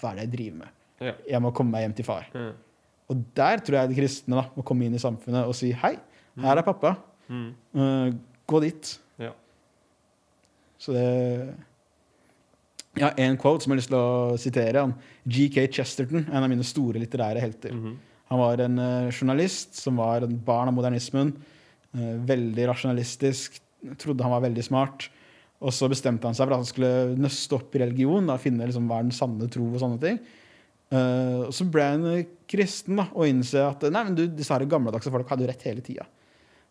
[0.00, 0.68] Hva er det jeg driver med?
[1.00, 1.12] Ja.
[1.28, 2.24] Jeg må komme meg hjem til far.
[2.32, 2.52] Mm.
[3.10, 5.98] Og der tror jeg de kristne da, må komme inn i samfunnet og si hei,
[6.40, 6.96] her er pappa.
[7.28, 7.50] Mm.
[7.76, 8.12] Eh,
[8.48, 8.98] gå dit.
[10.84, 11.06] Så det
[12.94, 14.84] Jeg har én quote som jeg har lyst til å sitere.
[14.84, 14.94] Han
[15.26, 17.74] GK Chesterton, en av mine store litterære helter.
[17.74, 17.96] Mhm.
[18.30, 21.34] Han var en uh, journalist som var en barn av modernismen.
[21.94, 23.58] Uh, veldig rasjonalistisk.
[24.00, 25.08] Trodde han var veldig smart.
[25.60, 28.30] Og så bestemte han seg for at han skulle nøste opp i religion.
[28.30, 30.22] Da, finne liksom hva er den sanne tro og sånne ting.
[30.94, 32.08] Uh, og så ble han
[32.50, 35.66] kristen da, og innse at nei, men du, disse her gammeldagse folk hadde jo rett
[35.66, 36.06] hele tida.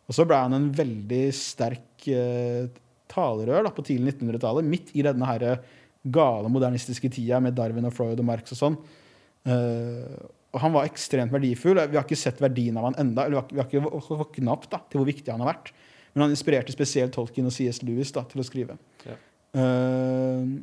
[0.08, 2.68] Og så ble han en veldig sterk eh,
[3.14, 5.48] talerør da, på tidlig 1900-tallet, midt i denne her
[6.04, 8.78] gale modernistiske tida med Darwin og Freud og Marx og sånn.
[9.48, 10.20] Uh,
[10.54, 11.80] og han var ekstremt verdifull.
[11.90, 13.82] Vi har ikke sett verdien av han enda, eller vi har ikke,
[14.20, 15.72] våkna opp da, til hvor viktig han har vært.
[16.14, 17.82] Men han inspirerte spesielt Tolkien og C.S.
[17.86, 18.78] Lewis da, til å skrive.
[19.08, 19.18] Ja.
[19.58, 20.60] Uh,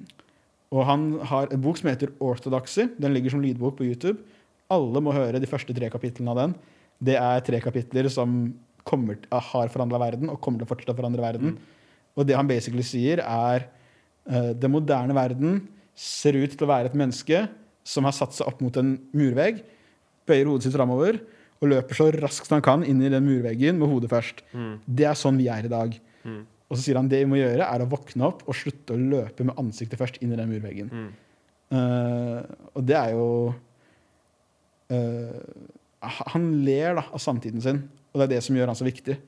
[0.71, 2.87] og han har en bok som heter Orthodoxy.
[3.03, 4.23] Den ligger som lydbok på YouTube.
[4.71, 6.55] Alle må høre de første tre kapitlene av den.
[7.03, 8.53] Det er tre kapitler som
[8.87, 11.57] kommer, har forandra verden, og kommer til å fortsette å forandre verden.
[12.21, 13.67] Og det han basically sier, er
[14.29, 15.63] uh, den moderne verden
[15.97, 17.47] ser ut til å være et menneske
[17.87, 19.63] som har satt seg opp mot en murvegg,
[20.29, 21.19] bøyer hodet sitt framover
[21.61, 24.45] og løper så raskt han kan inn i den murveggen med hodet først.
[24.57, 24.75] Mm.
[24.87, 25.97] Det er sånn vi er i dag.
[26.25, 26.45] Mm.
[26.71, 29.01] Og så sier han det vi må gjøre, er å våkne opp og slutte å
[29.01, 30.89] løpe med ansiktet først inn i den murveggen.
[30.89, 31.11] Mm.
[31.71, 32.41] Uh,
[32.75, 33.27] og det er jo
[34.91, 35.37] uh,
[36.27, 39.19] Han ler da av samtiden sin, og det er det som gjør han så viktig.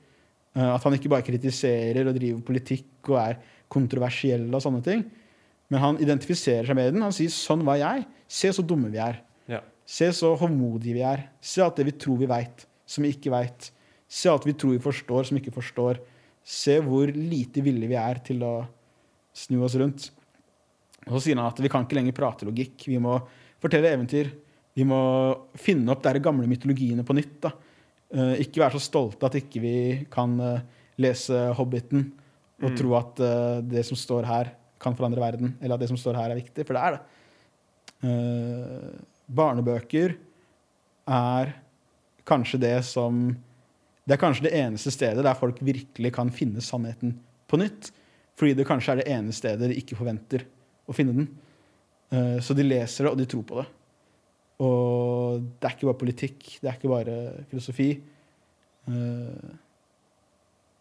[0.53, 3.37] Eh, at han ikke bare kritiserer og driver politikk og er
[3.73, 5.03] kontroversiell og sånne ting.
[5.73, 7.01] Men han identifiserer seg med den.
[7.01, 8.05] Han sier 'sånn var jeg'.
[8.27, 9.21] Se så dumme vi er.
[9.47, 9.61] Ja.
[9.85, 11.29] Se så håndmodige vi er.
[11.41, 13.71] Se alt det vi tror vi veit, som vi ikke veit.
[14.07, 15.99] Se alt vi tror vi forstår, som vi ikke forstår.
[16.43, 18.67] Se hvor lite villige vi er til å
[19.33, 20.11] snu oss rundt.
[21.07, 22.85] Og så sier han at vi kan ikke lenger prate logikk.
[22.85, 23.17] Vi må
[23.59, 24.31] fortelle eventyr.
[24.75, 24.99] Vi må
[25.55, 27.41] finne opp de gamle mytologiene på nytt.
[27.41, 27.51] da.
[28.13, 29.77] Eh, ikke være så stolte at ikke vi
[30.13, 30.65] kan eh,
[31.01, 32.11] lese Hobbiten
[32.61, 32.75] og Mm.
[32.77, 35.55] tro at eh, det som står her, kan forandre verden.
[35.61, 36.65] Eller at det som står her, er viktig.
[36.67, 37.01] For det er det.
[39.31, 40.13] Barnebøker
[41.07, 41.53] er
[42.27, 43.37] kanskje det som
[44.05, 47.13] Det er kanskje det eneste stedet der folk virkelig kan finne sannheten
[47.47, 47.93] på nytt.
[48.35, 50.43] Fordi det kanskje er det ene stedet de ikke forventer
[50.85, 51.29] å finne den.
[52.43, 53.65] Så de leser det, og de tror på det.
[54.63, 57.17] Og det er ikke bare politikk, det er ikke bare
[57.51, 57.89] filosofi.
[58.87, 59.53] Uh,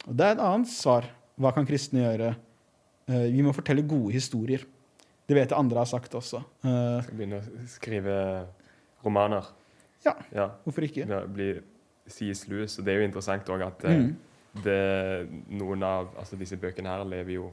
[0.07, 1.07] og det er et annet svar.
[1.41, 2.33] Hva kan kristne gjøre?
[3.09, 4.65] Uh, vi må fortelle gode historier.
[5.29, 6.43] Det vet jeg andre har sagt også.
[6.65, 8.17] Uh, Skal begynne å skrive
[9.05, 9.49] romaner.
[10.05, 10.17] Ja.
[10.35, 10.49] ja.
[10.65, 11.07] hvorfor ikke?
[11.07, 11.63] Det blir
[12.11, 12.45] C.S.
[12.51, 14.09] Lewis, og det er jo interessant òg at Mm.
[14.65, 14.81] det,
[15.55, 17.53] noen av altså disse bøkene her lever jo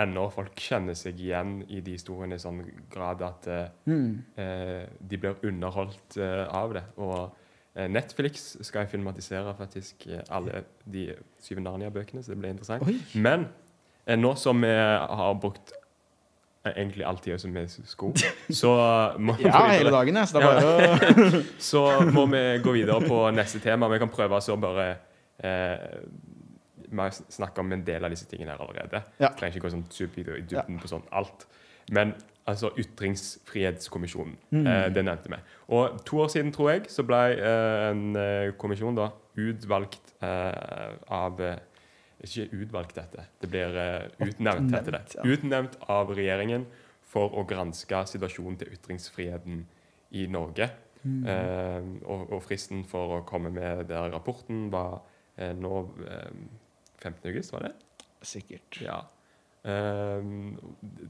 [0.00, 0.24] ennå.
[0.34, 3.46] Folk kjenner seg igjen i de historiene i sånn grad at
[3.86, 4.24] Mm.
[4.36, 6.82] eh, de blir underholdt eh, av det.
[6.98, 7.30] Og
[7.76, 12.82] eh, Netflix skal filmatisere faktisk eh, alle de syv Narnia-bøkene, så det blir interessant.
[12.88, 12.98] Oi.
[13.14, 13.46] Men
[14.06, 15.72] eh, nå som vi har brukt
[16.64, 18.12] egentlig all tida som vi sko,
[18.60, 18.70] så
[19.20, 20.28] må Ja, hele dagen, jeg.
[20.30, 20.68] Så det er bare
[21.38, 23.88] å Så må vi gå videre på neste tema.
[23.92, 24.86] Vi kan prøve oss å bare
[25.44, 26.00] eh,
[26.90, 29.02] Vi har snakka om en del av disse tingene her allerede.
[29.20, 29.28] Ja.
[29.38, 31.46] Trenger ikke gå sånn super i dybden på sånn alt.
[31.92, 32.14] Men
[32.46, 34.66] altså Ytringsfrihetskommisjonen, Mm.
[34.66, 35.36] eh, det nevnte vi.
[35.68, 40.94] Og to år siden, tror jeg, så ble eh, en eh, kommisjon da utvalgt eh,
[41.08, 41.56] av eh,
[42.24, 45.00] Ikke utvalgt dette, det blir eh, utnevnt, heter det.
[45.16, 45.22] Ja.
[45.28, 46.64] Utnevnt av regjeringen
[47.02, 49.66] for å granske situasjonen til ytringsfriheten
[50.12, 50.70] i Norge.
[51.04, 51.26] Mm.
[51.28, 55.02] Eh, og, og fristen for å komme med der rapporten var
[55.36, 55.90] nå
[57.04, 57.20] 15.
[57.32, 57.74] august, var det?
[58.24, 58.80] Sikkert.
[58.82, 59.02] Ja.
[59.64, 60.20] Eh,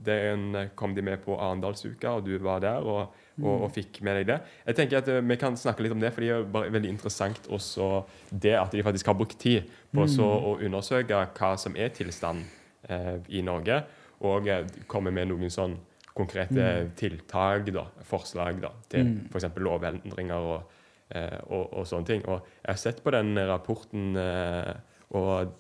[0.07, 4.21] den kom de med på Arendalsuka, og du var der og, og, og fikk med
[4.21, 4.37] deg det.
[4.69, 7.49] Jeg tenker at eh, Vi kan snakke litt om det, for det er veldig interessant
[7.51, 11.91] også det at de faktisk har brukt tid på så å undersøke hva som er
[11.97, 12.47] tilstanden
[12.89, 13.81] eh, i Norge,
[14.25, 15.75] og eh, komme med noen sånn
[16.15, 19.15] konkrete tiltak, da, forslag da, til Mm.
[19.35, 19.49] f.eks.
[19.59, 20.77] lovendringer og,
[21.11, 22.23] eh, og sånne ting.
[22.31, 24.77] Og jeg har sett på den rapporten, eh,
[25.11, 25.51] og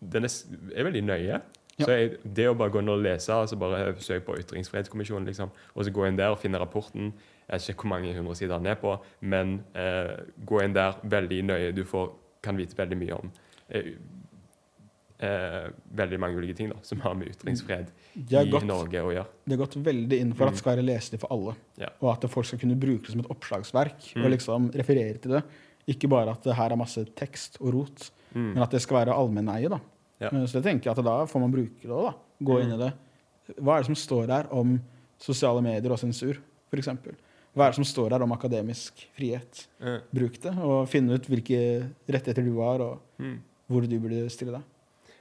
[0.00, 0.34] den er,
[0.74, 1.40] er veldig nøye.
[1.78, 1.84] Ja.
[1.86, 5.50] Så jeg, det å bare gå inn og lese, altså bare søke på Ytringsfrihetskommisjonen, liksom,
[5.74, 7.12] og så gå inn der og finne rapporten
[7.48, 10.98] Jeg vet ikke hvor mange hundre sider den er på, men eh, gå inn der
[11.04, 11.70] veldig nøye.
[11.72, 12.10] Du får,
[12.42, 13.30] kan vite veldig mye om
[13.70, 13.92] eh,
[15.18, 17.88] eh, veldig mange ulike ting da, som har med ytringsfrihet
[18.18, 19.26] i gått, Norge å gjøre.
[19.46, 20.54] Det har gått veldig inn for at Mm.
[20.56, 21.56] det skal være leselig for alle.
[21.78, 21.88] Ja.
[22.02, 24.24] Og at folk skal kunne bruke det som et oppslagsverk Mm.
[24.24, 25.42] og liksom referere til det.
[25.88, 28.52] Ikke bare at det her er masse tekst og rot, Mm.
[28.54, 29.68] men at det skal være allmenneie.
[29.72, 29.78] da.
[30.20, 30.28] Ja.
[30.28, 32.76] Eh, Så jeg tenker at da får man bruke det òg, Gå Gå inn i
[32.76, 32.92] det.
[33.58, 34.80] Hva er det som står her om
[35.18, 36.36] sosiale medier og sensur,
[36.70, 36.88] f.eks.?
[37.56, 39.66] Hva er det som står her om akademisk frihet?
[39.80, 40.00] Mm.
[40.14, 43.38] Bruk det, og finne ut hvilke rettigheter du har, og mm.
[43.66, 44.62] hvor du burde stille deg.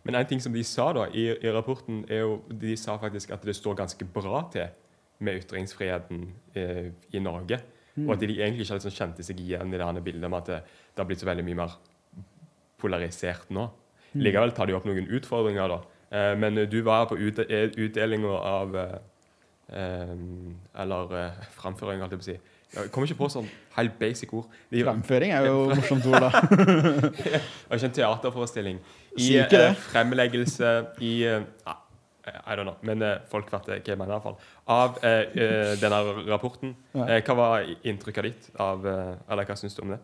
[0.03, 3.31] Men en ting som de sa da i, i rapporten, er jo De sa faktisk
[3.31, 4.67] at det står ganske bra til
[5.19, 7.59] med ytringsfriheten eh, i Norge.
[7.97, 8.05] Mm.
[8.05, 10.49] Og at de egentlig ikke liksom kjente seg igjen i det her bildet med at
[10.51, 11.77] det, det har blitt så veldig mye mer
[12.77, 13.67] polarisert nå.
[14.13, 14.21] Mm.
[14.21, 15.79] Likevel tar de opp noen utfordringer, da.
[16.13, 18.93] Eh, men du var på ut, utdelinga av eh,
[19.75, 20.13] eh,
[20.83, 22.37] Eller eh, framføring, holdt jeg på å si.
[22.77, 24.47] Jeg kommer ikke på sånn helt basic ord.
[24.73, 26.31] De, Framføring er jo morsomt ord, da.
[27.17, 28.81] det var ikke en teaterforestilling.
[29.17, 31.47] I eh, fremleggelse i eh,
[32.45, 34.35] I don't know, men eh, folk vet hva jeg mener iallfall.
[34.67, 36.75] Av eh, eh, denne rapporten.
[36.93, 37.07] Ja.
[37.17, 39.99] Eh, hva var inntrykket ditt av Eller hva syns du om det?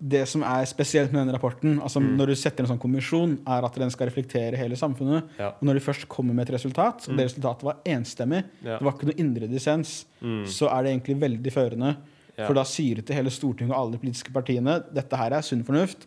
[0.00, 2.16] Det som er spesielt med denne rapporten, altså Mm.
[2.18, 5.28] når du setter en sånn kommisjon, er at den skal reflektere hele samfunnet.
[5.38, 5.52] Ja.
[5.54, 7.16] Og når de først kommer med et resultat, og Mm.
[7.16, 8.76] det resultatet var enstemmig, Ja.
[8.78, 10.44] det var ikke noe indre dissens, Mm.
[10.46, 11.96] så er det egentlig veldig førende.
[12.36, 15.40] For da sier det til hele Stortinget og alle de politiske partiene dette her er
[15.40, 16.06] sunn fornuft.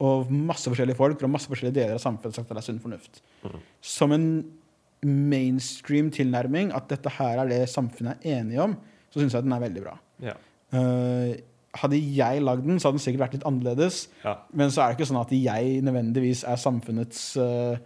[0.00, 2.80] Og masse forskjellige folk fra masse forskjellige deler av samfunnet sagt at det er sunn
[2.80, 3.20] fornuft.
[3.44, 3.60] Mhm.
[3.80, 4.44] Som en
[5.04, 8.74] mainstream tilnærming, at dette her er det samfunnet er enige om,
[9.10, 9.94] så syns jeg den er veldig bra.
[10.22, 10.34] Ja.
[10.72, 11.36] Uh,
[11.78, 14.08] hadde jeg lagd den, så hadde den sikkert vært litt annerledes.
[14.24, 14.34] Ja.
[14.52, 17.76] Men så er det ikke sånn at jeg nødvendigvis er samfunnets uh,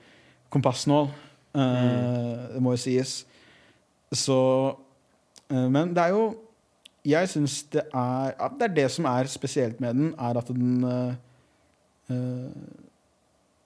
[0.53, 1.11] kompassnål.
[1.53, 3.27] Eh, Det må jo sies.
[4.13, 4.77] Så
[5.51, 6.37] Men det er jo
[7.05, 10.49] Jeg syns det er at Det er det som er spesielt med den, er at
[10.49, 10.81] den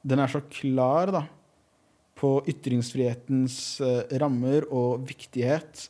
[0.02, 1.22] Den er så klar, da,
[2.16, 5.86] på ytringsfrihetens eh, rammer og viktighet,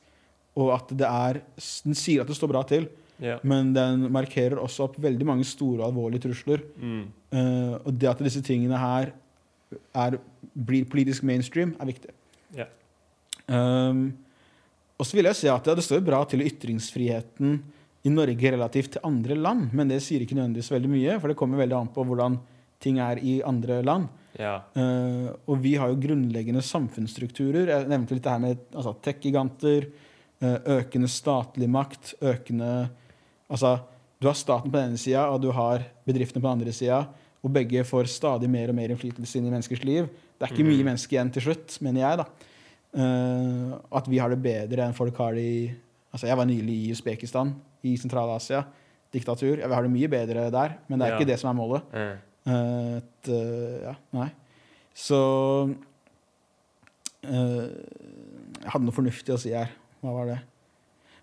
[0.57, 1.43] og at det er
[1.85, 2.89] Den sier at det står bra til.
[3.21, 3.39] yeah.
[3.45, 6.65] Men den markerer også opp veldig mange store og alvorlige trusler.
[6.77, 7.05] Mm.
[7.33, 9.13] Uh, og det at disse tingene her
[9.95, 10.19] er,
[10.53, 12.13] blir politisk mainstream, er viktig.
[12.57, 12.73] Yeah.
[13.47, 14.17] Um,
[14.97, 17.59] og så vil jeg si at ja, det står bra til ytringsfriheten
[18.07, 21.39] i Norge relativt til andre land, men det sier ikke nødvendigvis veldig mye, for det
[21.39, 22.39] kommer veldig an på hvordan
[22.83, 24.09] ting er i andre land.
[24.39, 24.63] Ja.
[24.77, 27.69] Uh, og vi har jo grunnleggende samfunnsstrukturer.
[27.73, 29.87] Jeg nevnte litt det her med altså, tech-giganter,
[30.43, 32.91] uh, økende statlig makt, økende
[33.49, 33.77] Altså,
[34.21, 37.07] du har staten på den ene sida, og du har bedriftene på den andre sida.
[37.47, 40.09] og begge får stadig mer og mer innflytelse inn i menneskers liv.
[40.37, 40.73] Det er ikke Mhm.
[40.73, 42.17] mye menneske igjen til slutt, mener jeg.
[42.19, 42.25] da.
[42.97, 45.75] Uh, at vi har det bedre enn folk har det i
[46.13, 48.65] Altså, Jeg var nylig i Usbekistan, i Sentral-Asia.
[49.13, 49.59] Diktatur.
[49.59, 51.19] Ja, vi har det mye bedre der, men det er Ja.
[51.19, 51.83] ikke det som er målet.
[51.93, 52.17] Eh,
[52.47, 54.29] et, eh, ja, nei.
[54.97, 55.19] Så
[57.27, 57.67] eh,
[58.63, 59.73] Jeg hadde noe fornuftig å si her.
[60.03, 60.39] Hva var det?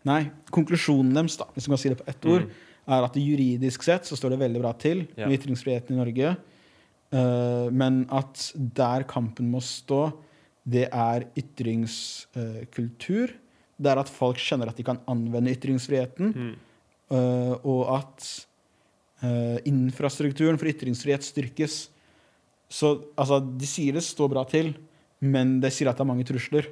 [0.08, 0.22] Nei,
[0.52, 2.50] konklusjonen deres, da, hvis man kan si det på ett ord, Mm.
[2.98, 6.34] er at juridisk sett så står det veldig bra til med ytringsfriheten i Norge.
[7.14, 10.12] Eh, men at der kampen må stå,
[10.68, 13.32] det er ytringskultur.
[13.84, 16.34] det er at folk kjenner at de kan anvende ytringsfriheten.
[16.36, 16.54] mm.
[17.12, 18.44] Eh, og at eh,
[19.70, 21.88] infrastrukturen for ytringsfrihet styrkes.
[22.74, 24.74] Så altså, de sier det står bra til,
[25.24, 26.68] men de sier at det er mange trusler.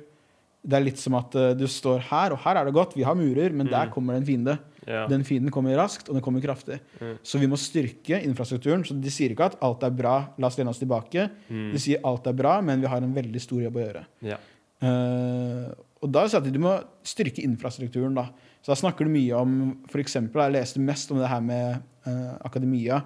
[0.61, 3.01] Det er litt som at uh, du står her, og her er det godt, vi
[3.07, 3.93] har murer, men der Mm.
[3.95, 4.59] kommer det en fiende.
[4.85, 5.07] Ja.
[5.09, 6.79] Den fienden kommer raskt, og den kommer kraftig.
[6.99, 7.15] Mm.
[7.23, 8.83] Så vi må styrke infrastrukturen.
[8.85, 11.29] Så de sier ikke at alt er bra, la oss lene oss tilbake.
[11.49, 11.71] Mm.
[11.73, 14.03] De sier alt er bra, men vi har en veldig stor jobb å gjøre.
[14.25, 14.37] Ja.
[14.81, 15.71] Eh,
[16.01, 16.73] og da sier jeg at du må
[17.05, 18.15] styrke infrastrukturen.
[18.17, 18.27] da.
[18.61, 19.51] Så da snakker du mye om
[19.93, 23.03] eksempel, Jeg leste mest om det her med uh, akademia.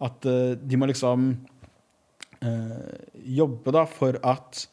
[0.00, 1.32] At uh, de må liksom
[2.42, 2.92] uh,
[3.24, 4.68] jobbe da for at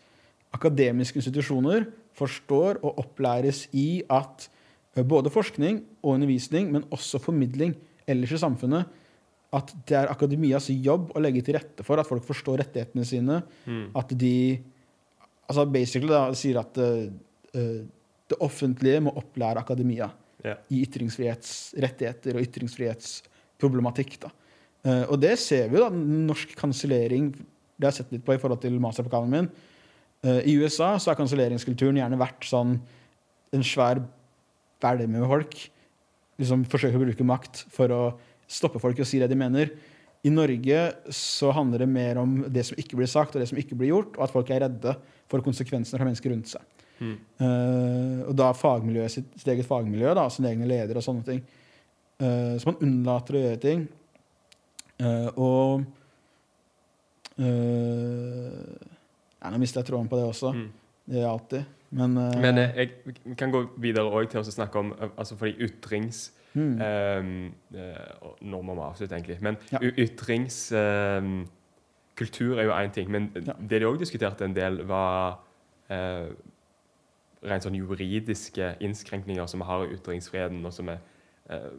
[0.54, 4.50] akademiske institusjoner forstår og opplæres i at
[4.96, 7.74] både forskning og undervisning, men også formidling
[8.08, 8.86] ellers i samfunnet,
[9.52, 13.42] at det er akademias jobb å legge til rette for at folk forstår rettighetene sine.
[13.66, 13.90] Mm.
[13.98, 14.62] At de
[15.50, 16.80] altså basically da, sier at
[17.56, 20.10] det offentlige må opplære akademia
[20.44, 20.62] yeah.
[20.74, 24.18] i ytringsfrihetsrettigheter og ytringsfrihetsproblematikk.
[24.26, 24.32] Da.
[24.86, 25.90] Eh, og det ser vi, da.
[25.92, 27.32] Norsk kansellering
[27.76, 29.50] det har jeg sett litt på i forhold til masteroppgaven min.
[30.24, 32.78] Eh, I USA så har kanselleringskulturen gjerne vært sånn
[33.56, 34.00] en svær
[34.84, 35.58] bælme med folk.
[36.40, 38.02] Liksom forsøker å bruke makt for å
[38.48, 39.74] stoppe folk i å si det de mener.
[40.26, 40.80] I Norge
[41.14, 43.92] så handler det mer om det som ikke blir sagt, og det som ikke blir
[43.92, 44.96] gjort, og at folk er redde
[45.30, 46.64] for konsekvensene fra mennesker rundt seg.
[47.00, 47.18] Mm.
[47.42, 51.42] Eh, og da fagmiljøet sitt, sitt eget fagmiljø, da, sine egne ledere og sånne ting.
[52.16, 53.82] Uh, så man unnlater å gjøre ting.
[55.04, 55.84] Uh, og
[59.42, 60.54] ja, Nå mister jeg tråden på det også.
[60.56, 60.70] Mm.
[61.06, 61.64] Det gjør jeg alltid.
[61.96, 62.90] Men, Men jeg,
[63.26, 66.18] jeg kan gå videre også til å snakke om altså altså fordi ytrings...
[66.54, 66.72] mm, Um,
[68.48, 69.36] nå må vi avslutte, egentlig.
[69.44, 69.80] Men Ja.
[69.84, 73.12] ytringskultur um, er jo én ting.
[73.12, 73.54] Men Ja.
[73.60, 75.40] det de òg diskuterte en del, var
[75.90, 76.28] eh,
[77.46, 80.98] rent sånn juridiske innskrenkninger som vi har i ytringsfriheten, og som vi
[81.54, 81.70] eh,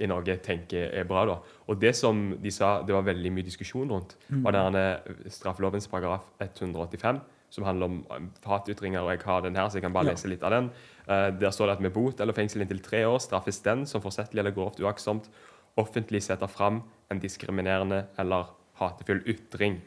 [0.00, 1.26] i Norge tenker er bra.
[1.28, 1.36] da.
[1.68, 4.40] Og det som de sa det var veldig mye diskusjon rundt, mm.
[4.46, 4.84] var denne
[5.28, 7.20] straffelovens paragraf 185,
[7.50, 9.02] som handler om hatytringer.
[9.02, 10.12] og Jeg har den her, så jeg kan bare Ja.
[10.12, 10.70] lese litt av den.
[11.08, 14.00] Eh, der står det at med bot eller fengsel inntil tre år straffes den som
[14.00, 15.28] forsettlig eller grovt uaktsomt
[15.76, 19.80] offentlig setter fram en diskriminerende eller hatefull ytring.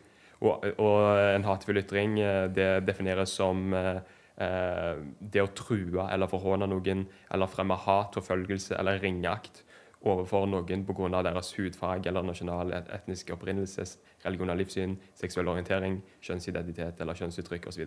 [0.43, 4.01] Og, og en hatefull ytring eh, det defineres som eh,
[4.41, 9.63] eh, det å true eller forhåne noen eller fremme hat, forfølgelse eller ringeakt
[10.03, 11.21] overfor noen pga.
[11.23, 17.67] deres hudfarge eller nasjonal etnisk etniske opprinnelses, religion og livssyn, seksuell orientering, kjønnsidentitet eller kjønnsuttrykk
[17.67, 17.85] osv.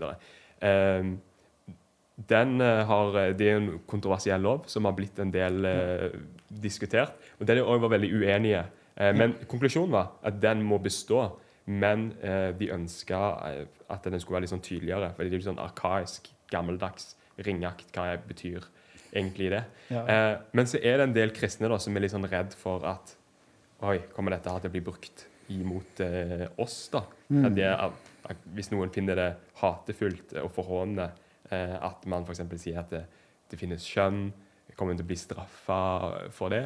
[2.16, 6.14] Den eh, har, det er en kontroversiell lov som har blitt en del eh,
[6.48, 7.12] diskutert.
[7.38, 8.62] og Den òg var veldig uenige.
[8.96, 11.26] Eh, men konklusjonen var at den må bestå.
[11.66, 13.20] Men eh, de ønska
[13.50, 15.12] eh, at den skulle være litt sånn tydeligere.
[15.16, 17.14] fordi det er litt sånn arkaisk, gammeldags
[17.46, 17.88] ringakt.
[17.94, 18.66] Hva jeg betyr
[19.12, 19.62] egentlig det?
[19.92, 20.02] ja.
[20.02, 22.86] Eh, men så er det en del kristne da, som er litt sånn redd for
[22.88, 23.16] at
[23.84, 27.02] Oi, kommer dette her til å bli brukt imot eh, oss, da?
[27.28, 27.42] Mm.
[27.44, 29.26] At det, at hvis noen finner det
[29.60, 31.10] hatefullt og forhånende,
[31.52, 32.40] eh, at man f.eks.
[32.62, 33.02] sier at det,
[33.52, 34.30] det finnes kjønn,
[34.76, 35.80] kommer til å bli straffa
[36.34, 36.64] for det.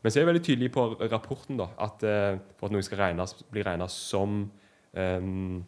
[0.00, 3.02] Men så er jeg veldig tydelig på rapporten da, at eh, for at noe skal
[3.02, 4.42] regnes, bli regna som
[4.92, 5.58] um,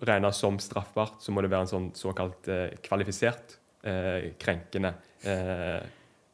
[0.00, 3.56] regna som straffbart, så må det være en sånn såkalt eh, kvalifisert
[3.86, 4.94] eh, krenkende
[5.26, 5.80] eh,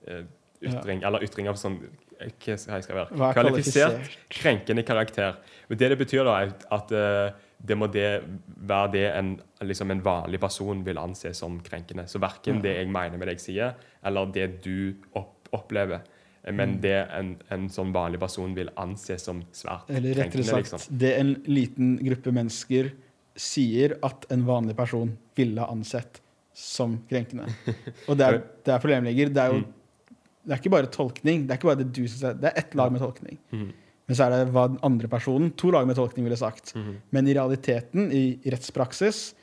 [0.09, 0.25] eh,
[0.65, 1.03] ytring.
[1.05, 1.79] Eller ytring av sånn
[2.21, 3.09] eh, Hva skal være?
[3.17, 4.29] Hva er Kvalifisert kvalifisert?
[4.41, 5.39] krenkende karakter.
[5.69, 8.09] Men det det betyr, da, er at eh, det må det
[8.69, 12.05] være det en, liksom en vanlig person vil anse som krenkende.
[12.11, 12.67] Så verken Ja.
[12.69, 13.75] det jeg mener med det jeg sier,
[14.05, 16.14] eller det du opp, opplever, eh,
[16.53, 16.81] men Mm.
[16.81, 20.45] det en, en sånn vanlig person vil anse som svært Eller rettere krenkende.
[20.45, 20.99] sagt, liksom.
[20.99, 22.93] det en liten gruppe mennesker
[23.37, 26.21] sier at en vanlig person ville ha ansett
[26.55, 27.49] som krenkende.
[28.09, 29.33] Og det er der problemet ligger.
[29.35, 29.73] Det er jo Mm.
[30.47, 31.47] det er ikke bare tolkning.
[31.47, 33.39] Det er ikke bare det du synes er, det er ett lag med tolkning.
[33.51, 33.73] Mm.
[34.07, 36.75] Men så er det hva den andre personen, to lag med tolkning, ville sagt.
[36.77, 36.99] Mm.
[37.11, 39.35] Men i realiteten, i rettspraksis,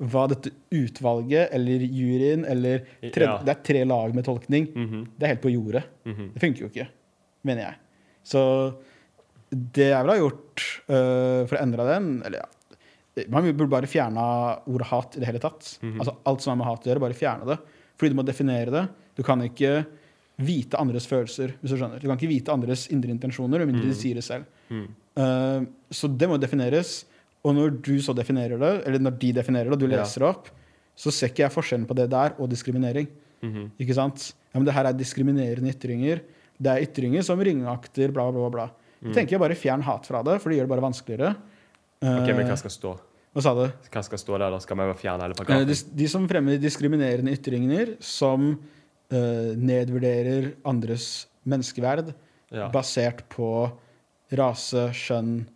[0.00, 3.38] hva dette utvalget eller juryen eller tre, Ja.
[3.44, 4.70] Det er tre lag med tolkning.
[4.74, 5.02] Mhm.
[5.18, 5.84] Det er helt på jordet.
[6.06, 6.32] Mhm.
[6.34, 6.88] Det funker jo ikke,
[7.44, 7.74] mener jeg.
[8.24, 8.74] Så
[9.50, 13.88] det jeg ville ha gjort uh, for å endre den Eller ja, man burde bare
[13.90, 15.78] fjerna ordet hat i det hele tatt.
[15.82, 15.98] Mhm.
[15.98, 17.58] Altså Alt som har med hat å gjøre, bare fjerne det.
[17.98, 18.88] Fordi du må definere det.
[19.16, 19.84] Du kan ikke
[20.40, 22.00] vite andres følelser, hvis du skjønner.
[22.00, 24.46] Du kan ikke vite andres indre intensjoner, med mindre de sier det selv.
[24.70, 24.86] Mm.
[25.20, 27.04] Eh, så det må defineres.
[27.44, 30.28] Og når du så definerer det, eller når de definerer det, og du leser det
[30.28, 30.50] opp,
[31.00, 33.08] så ser ikke jeg forskjellen på det der og diskriminering.
[33.42, 33.70] Mhm.
[33.80, 34.32] Ikke sant?
[34.52, 36.20] Ja, men det her er diskriminerende ytringer.
[36.60, 38.50] Det er ytringer som ringakter, bla, bla, bla.
[38.50, 38.66] bla.
[39.00, 39.14] Mm.
[39.16, 41.30] tenker jeg bare fjern hat fra det, for det gjør det bare vanskeligere.
[42.04, 42.90] Ok, men Eh, hva skal stå?
[43.32, 43.62] Hva sa du?
[43.88, 44.50] Hva skal stå der?
[44.52, 45.68] Da skal vi bare fjerne hele Eh, paragrafen?
[45.70, 48.50] De, de som fremmer diskriminerende ytringer som
[49.12, 52.12] uh, nedvurderer andres menneskeverd
[52.52, 52.68] Ja.
[52.68, 53.70] basert på
[54.36, 55.46] rase, skjønn,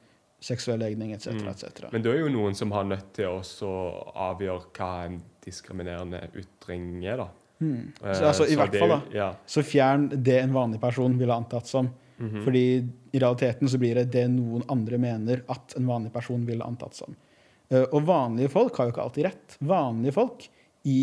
[0.44, 1.32] seksuell legning etc.
[1.32, 1.48] Mm.
[1.48, 3.72] Et Men det er jo noen som har nødt til å
[4.28, 7.28] avgjøre hva en diskriminerende ytring er, da.
[7.62, 7.92] Mm.
[8.02, 9.00] Eh, Så, altså, I hvert er fall, da.
[9.14, 9.28] Ja.
[9.46, 11.90] Så fjern det en vanlig person ville antatt som.
[12.18, 12.42] Mhm.
[12.44, 12.64] Fordi
[13.12, 16.94] i realiteten så blir det det noen andre mener at en vanlig person ville antatt
[16.94, 17.16] som.
[17.72, 19.56] Uh, og vanlige folk har jo ikke alltid rett.
[19.64, 20.44] Vanlige folk
[20.84, 20.98] i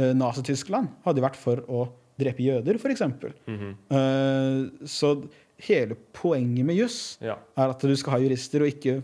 [0.00, 1.86] uh, Nazi-Tyskland hadde vært for å
[2.18, 3.04] drepe jøder, f.eks.
[3.46, 3.72] Mhm.
[3.92, 5.14] Uh, så
[5.58, 7.34] hele poenget med juss ja.
[7.56, 9.02] er at du skal ha jurister og ikke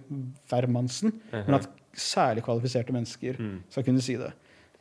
[0.50, 1.44] hvermannsen, Mhm.
[1.46, 3.62] men at særlig kvalifiserte mennesker Mm.
[3.70, 4.32] skal kunne si det.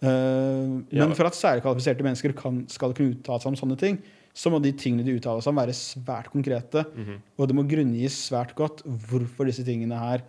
[0.03, 1.05] Uh, Ja.
[1.05, 4.01] Men for at særlig kvalifiserte mennesker kan, skal kunne uttale seg om sånne ting,
[4.33, 6.85] så må de tingene de uttaler seg om, være svært konkrete.
[6.95, 7.21] Mhm.
[7.37, 10.21] Og det må grunngis svært godt hvorfor disse tingene her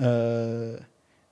[0.00, 0.76] uh,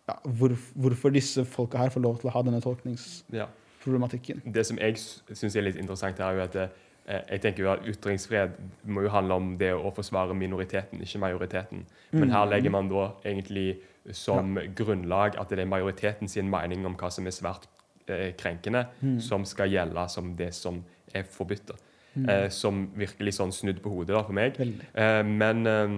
[0.09, 4.43] ja, hvor, Hvorfor disse folka her får lov til å ha denne tolkningsproblematikken.
[4.45, 4.51] ja.
[4.53, 6.69] Det som jeg syns er litt interessant, er jo at det, eh,
[7.07, 8.55] jeg tenker jo at ytringsfrihet
[8.89, 11.83] må jo handle om det å forsvare minoriteten, ikke majoriteten.
[12.17, 13.77] Men her legger man da egentlig
[14.13, 17.67] som grunnlag at det er majoriteten sin mening om hva som er svært
[18.09, 18.87] eh, krenkende,
[19.21, 20.83] som skal gjelde som det som
[21.15, 21.75] er forbudt.
[22.15, 22.29] Mm.
[22.31, 24.59] Eh, som virkelig sånn snudd på hodet da, for meg.
[24.95, 25.97] Eh, men eh,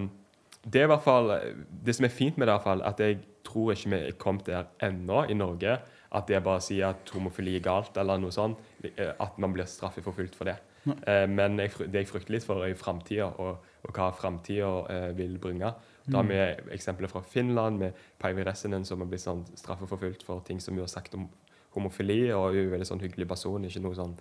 [0.67, 1.29] det er i hvert fall
[1.85, 4.15] Det som er fint med det, i hvert fall, at jeg tror ikke vi er
[4.19, 5.77] kommet der ennå i Norge.
[6.11, 8.57] At det bare sier at homofili er galt, eller noe sånt.
[8.83, 10.57] eh, At man blir straffeforfulgt for det.
[11.07, 15.11] Eh, men jeg, det jeg frykter litt for, er framtida, og, og hva framtida eh,
[15.17, 15.73] vil bringe.
[16.07, 16.37] Da har vi
[16.71, 20.85] eksempler fra Finland, med Päivi Ressinen som har blitt sånn straffeforfulgt for ting som hun
[20.85, 21.27] har sagt om
[21.75, 22.31] homofili.
[22.31, 23.65] Og hun er en veldig sånn hyggelig person.
[23.67, 24.15] Ikke noe sånn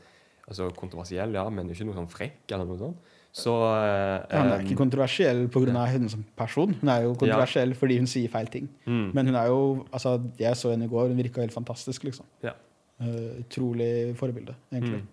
[0.46, 3.14] altså kontroversiell, ja, men ikke noe sånn frekk eller noe sånt.
[3.36, 5.82] Så eh, Ja, hun er ikke kontroversiell pga.
[5.90, 6.72] henne som person.
[6.80, 8.68] Hun er jo kontroversiell fordi hun sier feil ting.
[8.86, 12.04] mm, Men hun er jo altså, Jeg så henne i går, hun virka helt fantastisk,
[12.04, 12.24] liksom.
[12.42, 12.54] Ja.
[12.96, 15.02] Uh, utrolig forbilde, egentlig.
[15.02, 15.08] Mm.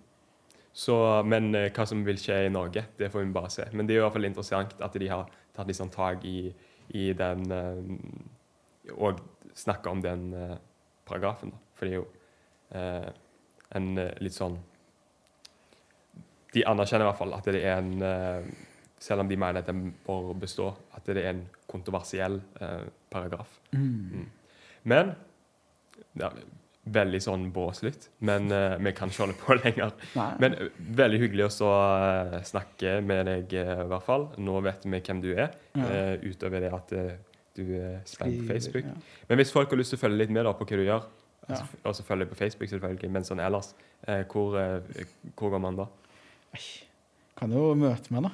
[0.73, 0.95] Så,
[1.29, 3.67] men eh, hva som vil skje i Norge, det får vi bare se.
[3.77, 6.49] Men det er i hvert fall interessant at de har tatt sånn tak i,
[6.97, 9.21] i den eh, Og
[9.55, 10.57] snakka om den eh,
[11.05, 11.61] paragrafen, da.
[11.77, 12.09] For det er jo
[13.77, 13.89] en
[14.23, 14.55] litt sånn
[16.55, 18.55] De anerkjenner i hvert fall at det er en
[18.97, 23.59] Selv om de mener at den bør bestå, at det er en kontroversiell eh, paragraf.
[23.75, 24.25] Mm.
[24.89, 25.13] Men
[26.17, 26.29] ja,
[26.83, 29.93] Veldig sånn båslitt, men uh, vi kan ikke holde på lenger.
[30.19, 30.25] Nei.
[30.43, 30.65] Men uh,
[30.99, 31.69] veldig hyggelig å så,
[32.03, 34.25] eh, snakke med deg, i hvert fall.
[34.43, 35.53] Nå vet vi hvem du er,
[36.25, 36.91] utover det at
[37.55, 38.89] du er spent på Facebook.
[38.89, 38.95] ja.
[39.29, 41.07] Men hvis folk har lyst til å følge litt med da, på hva du gjør,
[41.43, 41.55] Ja.
[41.55, 43.73] altså, og så følge på Facebook selvfølgelig, men sånn ellers,
[44.31, 44.55] hvor,
[45.35, 45.87] hvor går man da?
[47.39, 48.31] Kan jo møte meg, da.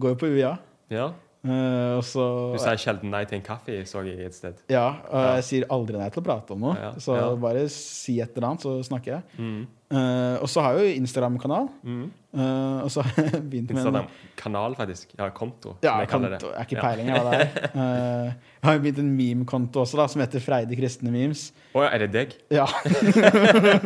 [0.00, 0.54] Går jo på UiA.
[0.92, 1.10] Ja,
[1.44, 4.54] Og så Du sier sjelden nei til en kaffe, så jeg et sted.
[4.72, 5.34] Ja, og Ja.
[5.36, 6.74] jeg sier aldri nei til å prate om noe.
[6.80, 7.34] Ja, Så ja.
[7.36, 9.22] bare si et eller annet, så snakker jeg.
[9.38, 9.66] Mm.
[9.94, 11.68] Uh, og så har jeg jo Instagram-kanal.
[11.84, 12.06] Mm.
[12.34, 15.12] Uh, og så har jeg begynt med en Instagram-kanal, faktisk.
[15.18, 15.76] Ja, konto.
[15.84, 16.30] ja, jeg konto.
[16.32, 18.34] Jeg har ikke peiling hva det er.
[18.64, 21.50] Jeg har jo begynt en meme-konto også, da, som heter Freide kristne memes.
[21.76, 22.32] Å ja, er det deg?
[22.48, 22.64] Ja,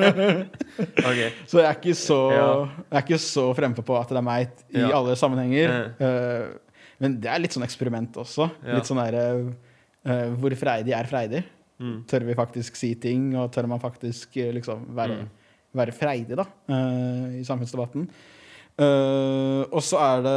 [1.03, 1.33] okay.
[1.51, 4.53] Så jeg er ikke så, jeg er ikke så frempå på at det er meg
[4.71, 5.75] i alle sammenhenger.
[5.99, 6.45] Eh,
[7.01, 8.49] men det er litt sånn eksperiment også.
[8.67, 8.75] Ja.
[8.79, 9.25] Litt sånn derre
[10.09, 11.45] uh, Hvor freidig er freidig?
[11.79, 12.01] Mm.
[12.11, 15.29] Tør vi faktisk si ting, og tør man faktisk eh, liksom være, Mm.
[15.79, 18.09] være freidig da, uh, i samfunnsdebatten?
[18.79, 20.37] Uh, og så er det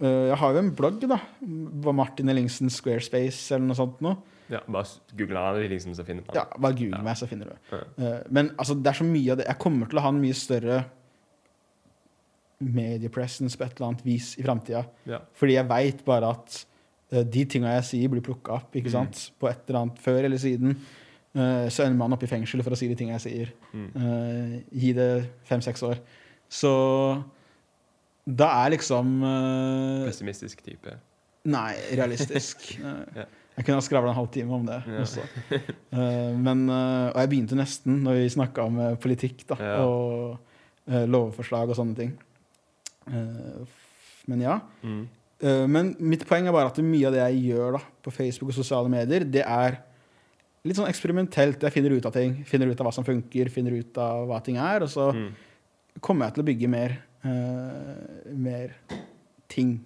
[0.00, 1.20] Jeg har jo en blogg, da.
[1.84, 4.16] På Martin Ellingsen Squarespace eller noe sånt noe.
[4.50, 7.02] Ja, bare google han, liksom, så finner man Ja, bare google Ja.
[7.06, 8.10] meg, så finner du det.
[8.34, 10.34] Men altså, det er så mye av det Jeg kommer til å ha en mye
[10.34, 10.84] større
[12.60, 14.84] mediepresence på et eller annet vis i framtida.
[15.08, 15.18] Ja.
[15.34, 16.58] Fordi jeg veit bare at
[17.12, 18.96] uh, de tinga jeg sier, blir plukka opp ikke Mm.
[18.98, 19.30] sant?
[19.40, 20.76] på et eller annet før eller siden.
[21.34, 23.52] Uh, så ender man opp i fengsel for å si de tinga jeg sier.
[23.72, 23.88] Mm.
[23.96, 25.08] Uh, gi det
[25.50, 25.98] fem-seks år.
[26.48, 26.70] Så
[28.26, 29.18] da er liksom
[30.06, 30.94] Pessimistisk type.
[31.44, 32.78] Nei, realistisk.
[33.18, 33.26] Ja.
[33.54, 35.02] Jeg kunne ha skravla en halvtime om det Ja.
[35.04, 35.22] også.
[36.46, 39.54] Men, og jeg begynte nesten når vi snakka om politikk da,
[39.84, 40.40] og
[41.12, 42.16] lovforslag og sånne ting.
[43.08, 43.64] Eh,
[44.26, 44.60] Men ja.
[44.82, 45.08] Mm.
[45.44, 48.48] Eh, men mitt poeng er bare at mye av det jeg gjør da, på Facebook
[48.54, 49.80] og sosiale medier, det er
[50.64, 51.60] litt sånn eksperimentelt.
[51.60, 54.38] Jeg finner ut av ting, finner ut av hva som funker, finner ut av hva
[54.42, 55.34] ting er, og så Mm.
[56.00, 56.94] kommer jeg til å bygge mer,
[57.24, 58.72] uh, mer
[59.48, 59.84] ting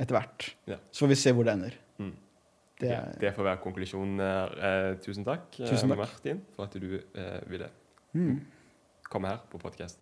[0.00, 0.48] etter hvert.
[0.66, 0.76] Ja.
[0.90, 1.74] Så får vi se hvor det ender.
[2.00, 2.12] Mm.
[2.80, 4.18] Det Ja, er, det får være konklusjonen.
[4.20, 5.98] Eh, tusen takk, Tusen takk.
[6.02, 7.68] Martin, for at du eh, ville
[8.12, 8.40] mm.
[9.08, 10.00] komme her på podkast.